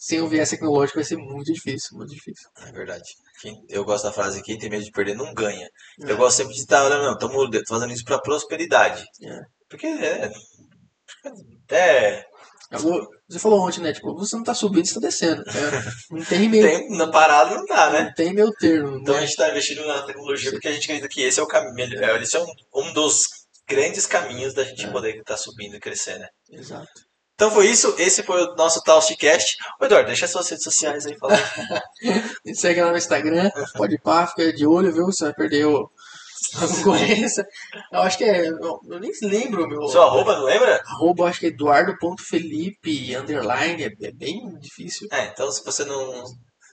Sem 0.03 0.19
o 0.19 0.27
viés 0.27 0.49
tecnológico 0.49 0.97
vai 0.97 1.03
ser 1.05 1.15
muito 1.17 1.53
difícil, 1.53 1.95
muito 1.95 2.09
difícil. 2.09 2.49
É 2.65 2.71
verdade. 2.71 3.03
Eu 3.69 3.85
gosto 3.85 4.05
da 4.05 4.11
frase: 4.11 4.41
quem 4.41 4.57
tem 4.57 4.67
medo 4.67 4.83
de 4.83 4.89
perder 4.89 5.13
não 5.15 5.31
ganha. 5.31 5.67
É. 6.03 6.11
Eu 6.11 6.17
gosto 6.17 6.37
sempre 6.37 6.53
de 6.55 6.59
estar, 6.61 6.89
não, 6.89 7.13
estamos 7.13 7.49
fazendo 7.67 7.93
isso 7.93 8.03
para 8.03 8.19
prosperidade. 8.19 9.05
É. 9.23 9.39
Porque 9.69 9.85
é. 9.85 10.31
É. 11.69 12.25
Algo- 12.71 13.07
Você 13.29 13.37
falou 13.37 13.59
ontem, 13.67 13.81
né? 13.81 13.93
Tipo, 13.93 14.15
você 14.15 14.35
não 14.35 14.43
tá 14.43 14.55
subindo, 14.55 14.87
você 14.87 14.95
tá 14.95 15.01
descendo. 15.01 15.43
né? 15.43 15.53
Não 16.09 16.25
tem 16.25 16.49
meio, 16.49 16.63
Tem, 16.65 16.97
na 16.97 17.11
parada 17.11 17.55
não 17.55 17.65
dá, 17.65 17.89
né? 17.91 18.03
não 18.05 18.13
tem 18.13 18.33
meu 18.33 18.51
termo. 18.53 18.97
Então 18.97 19.13
a 19.13 19.17
né? 19.17 19.23
gente 19.23 19.31
está 19.31 19.49
investindo 19.49 19.85
na 19.85 20.01
tecnologia 20.03 20.51
porque 20.51 20.67
a 20.67 20.71
gente 20.71 20.85
acredita 20.85 21.07
que 21.09 21.21
esse 21.21 21.39
é 21.39 21.43
o 21.43 21.47
caminho, 21.47 22.03
é, 22.03 22.21
esse 22.23 22.37
é 22.37 22.39
um, 22.41 22.47
um 22.75 22.93
dos 22.93 23.23
grandes 23.67 24.05
caminhos 24.07 24.53
da 24.53 24.63
gente 24.63 24.85
É. 24.85 24.89
poder 24.91 25.15
estar 25.17 25.37
subindo 25.37 25.75
e 25.75 25.79
crescer, 25.79 26.17
né? 26.17 26.27
Exato. 26.49 26.89
Então 27.41 27.49
foi 27.49 27.65
isso, 27.65 27.95
esse 27.97 28.21
foi 28.21 28.39
o 28.39 28.55
nosso 28.55 28.83
Taustcast. 28.83 29.57
Ô 29.79 29.85
Eduardo, 29.85 30.05
deixa 30.05 30.27
suas 30.27 30.47
redes 30.47 30.63
sociais 30.63 31.07
aí 31.07 31.17
falando. 31.17 31.41
Me 32.45 32.55
segue 32.55 32.79
lá 32.79 32.91
no 32.91 32.97
Instagram, 32.99 33.49
pode 33.75 33.97
pá, 33.97 34.27
fica 34.27 34.53
de 34.53 34.63
olho, 34.67 34.93
viu? 34.93 35.07
Você 35.07 35.23
vai 35.23 35.33
perder 35.33 35.65
o, 35.65 35.89
a 36.57 36.67
concorrência. 36.67 37.43
Eu 37.91 38.01
acho 38.01 38.19
que 38.19 38.25
é. 38.25 38.47
Eu, 38.47 38.79
eu 38.87 38.99
nem 38.99 39.11
lembro 39.23 39.63
o 39.63 39.67
meu. 39.67 39.87
Seu 39.87 40.03
arroba, 40.03 40.37
não 40.37 40.43
lembra? 40.43 40.83
Arroba, 40.85 41.25
acho 41.25 41.39
que 41.39 41.47
é 41.47 41.49
eduardo.felipe, 41.49 43.15
underline, 43.15 43.85
é, 43.85 44.05
é 44.05 44.11
bem 44.11 44.55
difícil. 44.59 45.07
É, 45.11 45.25
então 45.25 45.51
se 45.51 45.65
você 45.65 45.83
não, 45.83 46.23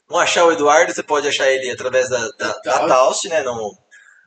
não 0.07 0.19
achar 0.19 0.45
o 0.45 0.53
Eduardo, 0.53 0.93
você 0.93 1.03
pode 1.03 1.27
achar 1.27 1.51
ele 1.51 1.71
através 1.71 2.11
da, 2.11 2.29
da, 2.33 2.53
da. 2.63 2.87
Taust, 2.87 3.27
né? 3.27 3.43
No 3.43 3.75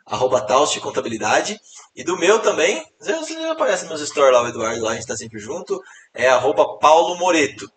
arroba 0.07 0.41
Taust 0.41 0.79
Contabilidade. 0.79 1.59
E 1.95 2.03
do 2.03 2.17
meu 2.17 2.39
também, 2.39 2.85
você 2.99 3.33
aparece 3.49 3.85
nos 3.85 4.01
stories 4.01 4.33
lá, 4.33 4.43
o 4.43 4.47
Eduardo, 4.47 4.83
lá 4.83 4.91
a 4.91 4.95
gente 4.95 5.07
tá 5.07 5.17
sempre 5.17 5.39
junto. 5.39 5.81
É 6.13 6.29
arroba 6.29 6.77
Paulo 6.77 7.17
Moreto. 7.17 7.69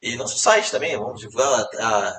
E 0.00 0.14
nosso 0.16 0.38
site 0.38 0.70
também, 0.70 0.96
vamos 0.96 1.20
divulgar 1.20 1.66
a 1.80 2.14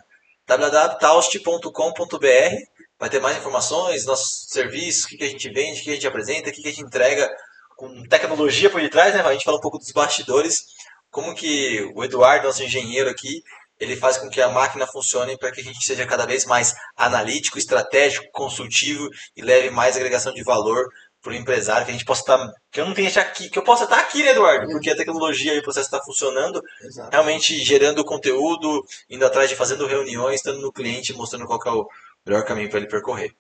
www.taust.com.br. 0.46 2.56
Vai 3.00 3.10
ter 3.10 3.22
mais 3.22 3.38
informações, 3.38 4.06
nossos 4.06 4.48
serviços, 4.50 5.06
o 5.06 5.08
que, 5.08 5.18
que 5.18 5.24
a 5.24 5.30
gente 5.30 5.50
vende, 5.50 5.80
o 5.80 5.84
que 5.84 5.92
a 5.92 5.94
gente 5.94 6.08
apresenta, 6.08 6.50
o 6.50 6.52
que, 6.52 6.62
que 6.62 6.68
a 6.68 6.72
gente 6.72 6.84
entrega 6.84 7.30
com 7.78 8.04
tecnologia 8.08 8.70
por 8.70 8.82
detrás, 8.82 9.14
né? 9.14 9.22
A 9.22 9.34
gente 9.34 9.46
fala 9.46 9.58
um 9.58 9.62
pouco 9.62 9.78
dos 9.78 9.92
bastidores, 9.92 10.66
como 11.12 11.36
que 11.36 11.90
o 11.96 12.04
Eduardo, 12.04 12.48
nosso 12.48 12.64
engenheiro 12.64 13.10
aqui, 13.10 13.44
ele 13.80 13.96
faz 13.96 14.18
com 14.18 14.30
que 14.30 14.42
a 14.42 14.50
máquina 14.50 14.88
funcione 14.88 15.38
para 15.38 15.52
que 15.52 15.62
a 15.62 15.64
gente 15.64 15.86
seja 15.86 16.06
cada 16.06 16.26
vez 16.26 16.46
mais 16.46 16.74
analítico, 16.96 17.60
estratégico, 17.60 18.26
consultivo 18.32 19.08
e 19.36 19.44
leve 19.44 19.70
mais 19.70 19.96
agregação 19.96 20.34
de 20.34 20.44
valor 20.44 20.88
para 21.22 21.32
o 21.32 21.36
empresário, 21.36 21.86
que 21.86 21.92
a 21.92 21.94
gente 21.94 22.06
possa 22.06 22.22
estar, 22.22 22.38
tá, 22.38 22.54
que 22.72 22.80
eu 22.80 22.86
não 22.86 22.94
tenha 22.94 23.10
aqui, 23.10 23.50
que 23.50 23.58
eu 23.58 23.64
possa 23.64 23.84
estar 23.84 24.00
aqui, 24.00 24.24
né, 24.24 24.32
Eduardo? 24.32 24.72
Porque 24.72 24.90
a 24.90 24.96
tecnologia 24.96 25.54
e 25.54 25.60
o 25.60 25.64
processo 25.64 25.88
está 25.88 26.02
funcionando, 26.04 26.62
Exato. 26.82 27.10
realmente 27.12 27.58
gerando 27.64 28.06
conteúdo, 28.06 28.84
indo 29.10 29.26
atrás 29.26 29.50
de 29.50 29.56
fazendo 29.56 29.88
reuniões, 29.88 30.36
estando 30.36 30.62
no 30.62 30.72
cliente, 30.72 31.14
mostrando 31.14 31.46
qual 31.46 31.60
é 31.66 31.72
o 31.72 31.88
melhor 32.26 32.46
caminho 32.46 32.70
para 32.70 32.80
ele 32.80 32.88
percorrer. 32.88 33.36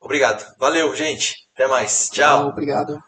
Obrigado. 0.00 0.46
Valeu, 0.58 0.94
gente. 0.94 1.34
Até 1.54 1.66
mais. 1.66 2.08
Tchau. 2.12 2.48
Obrigado. 2.48 3.02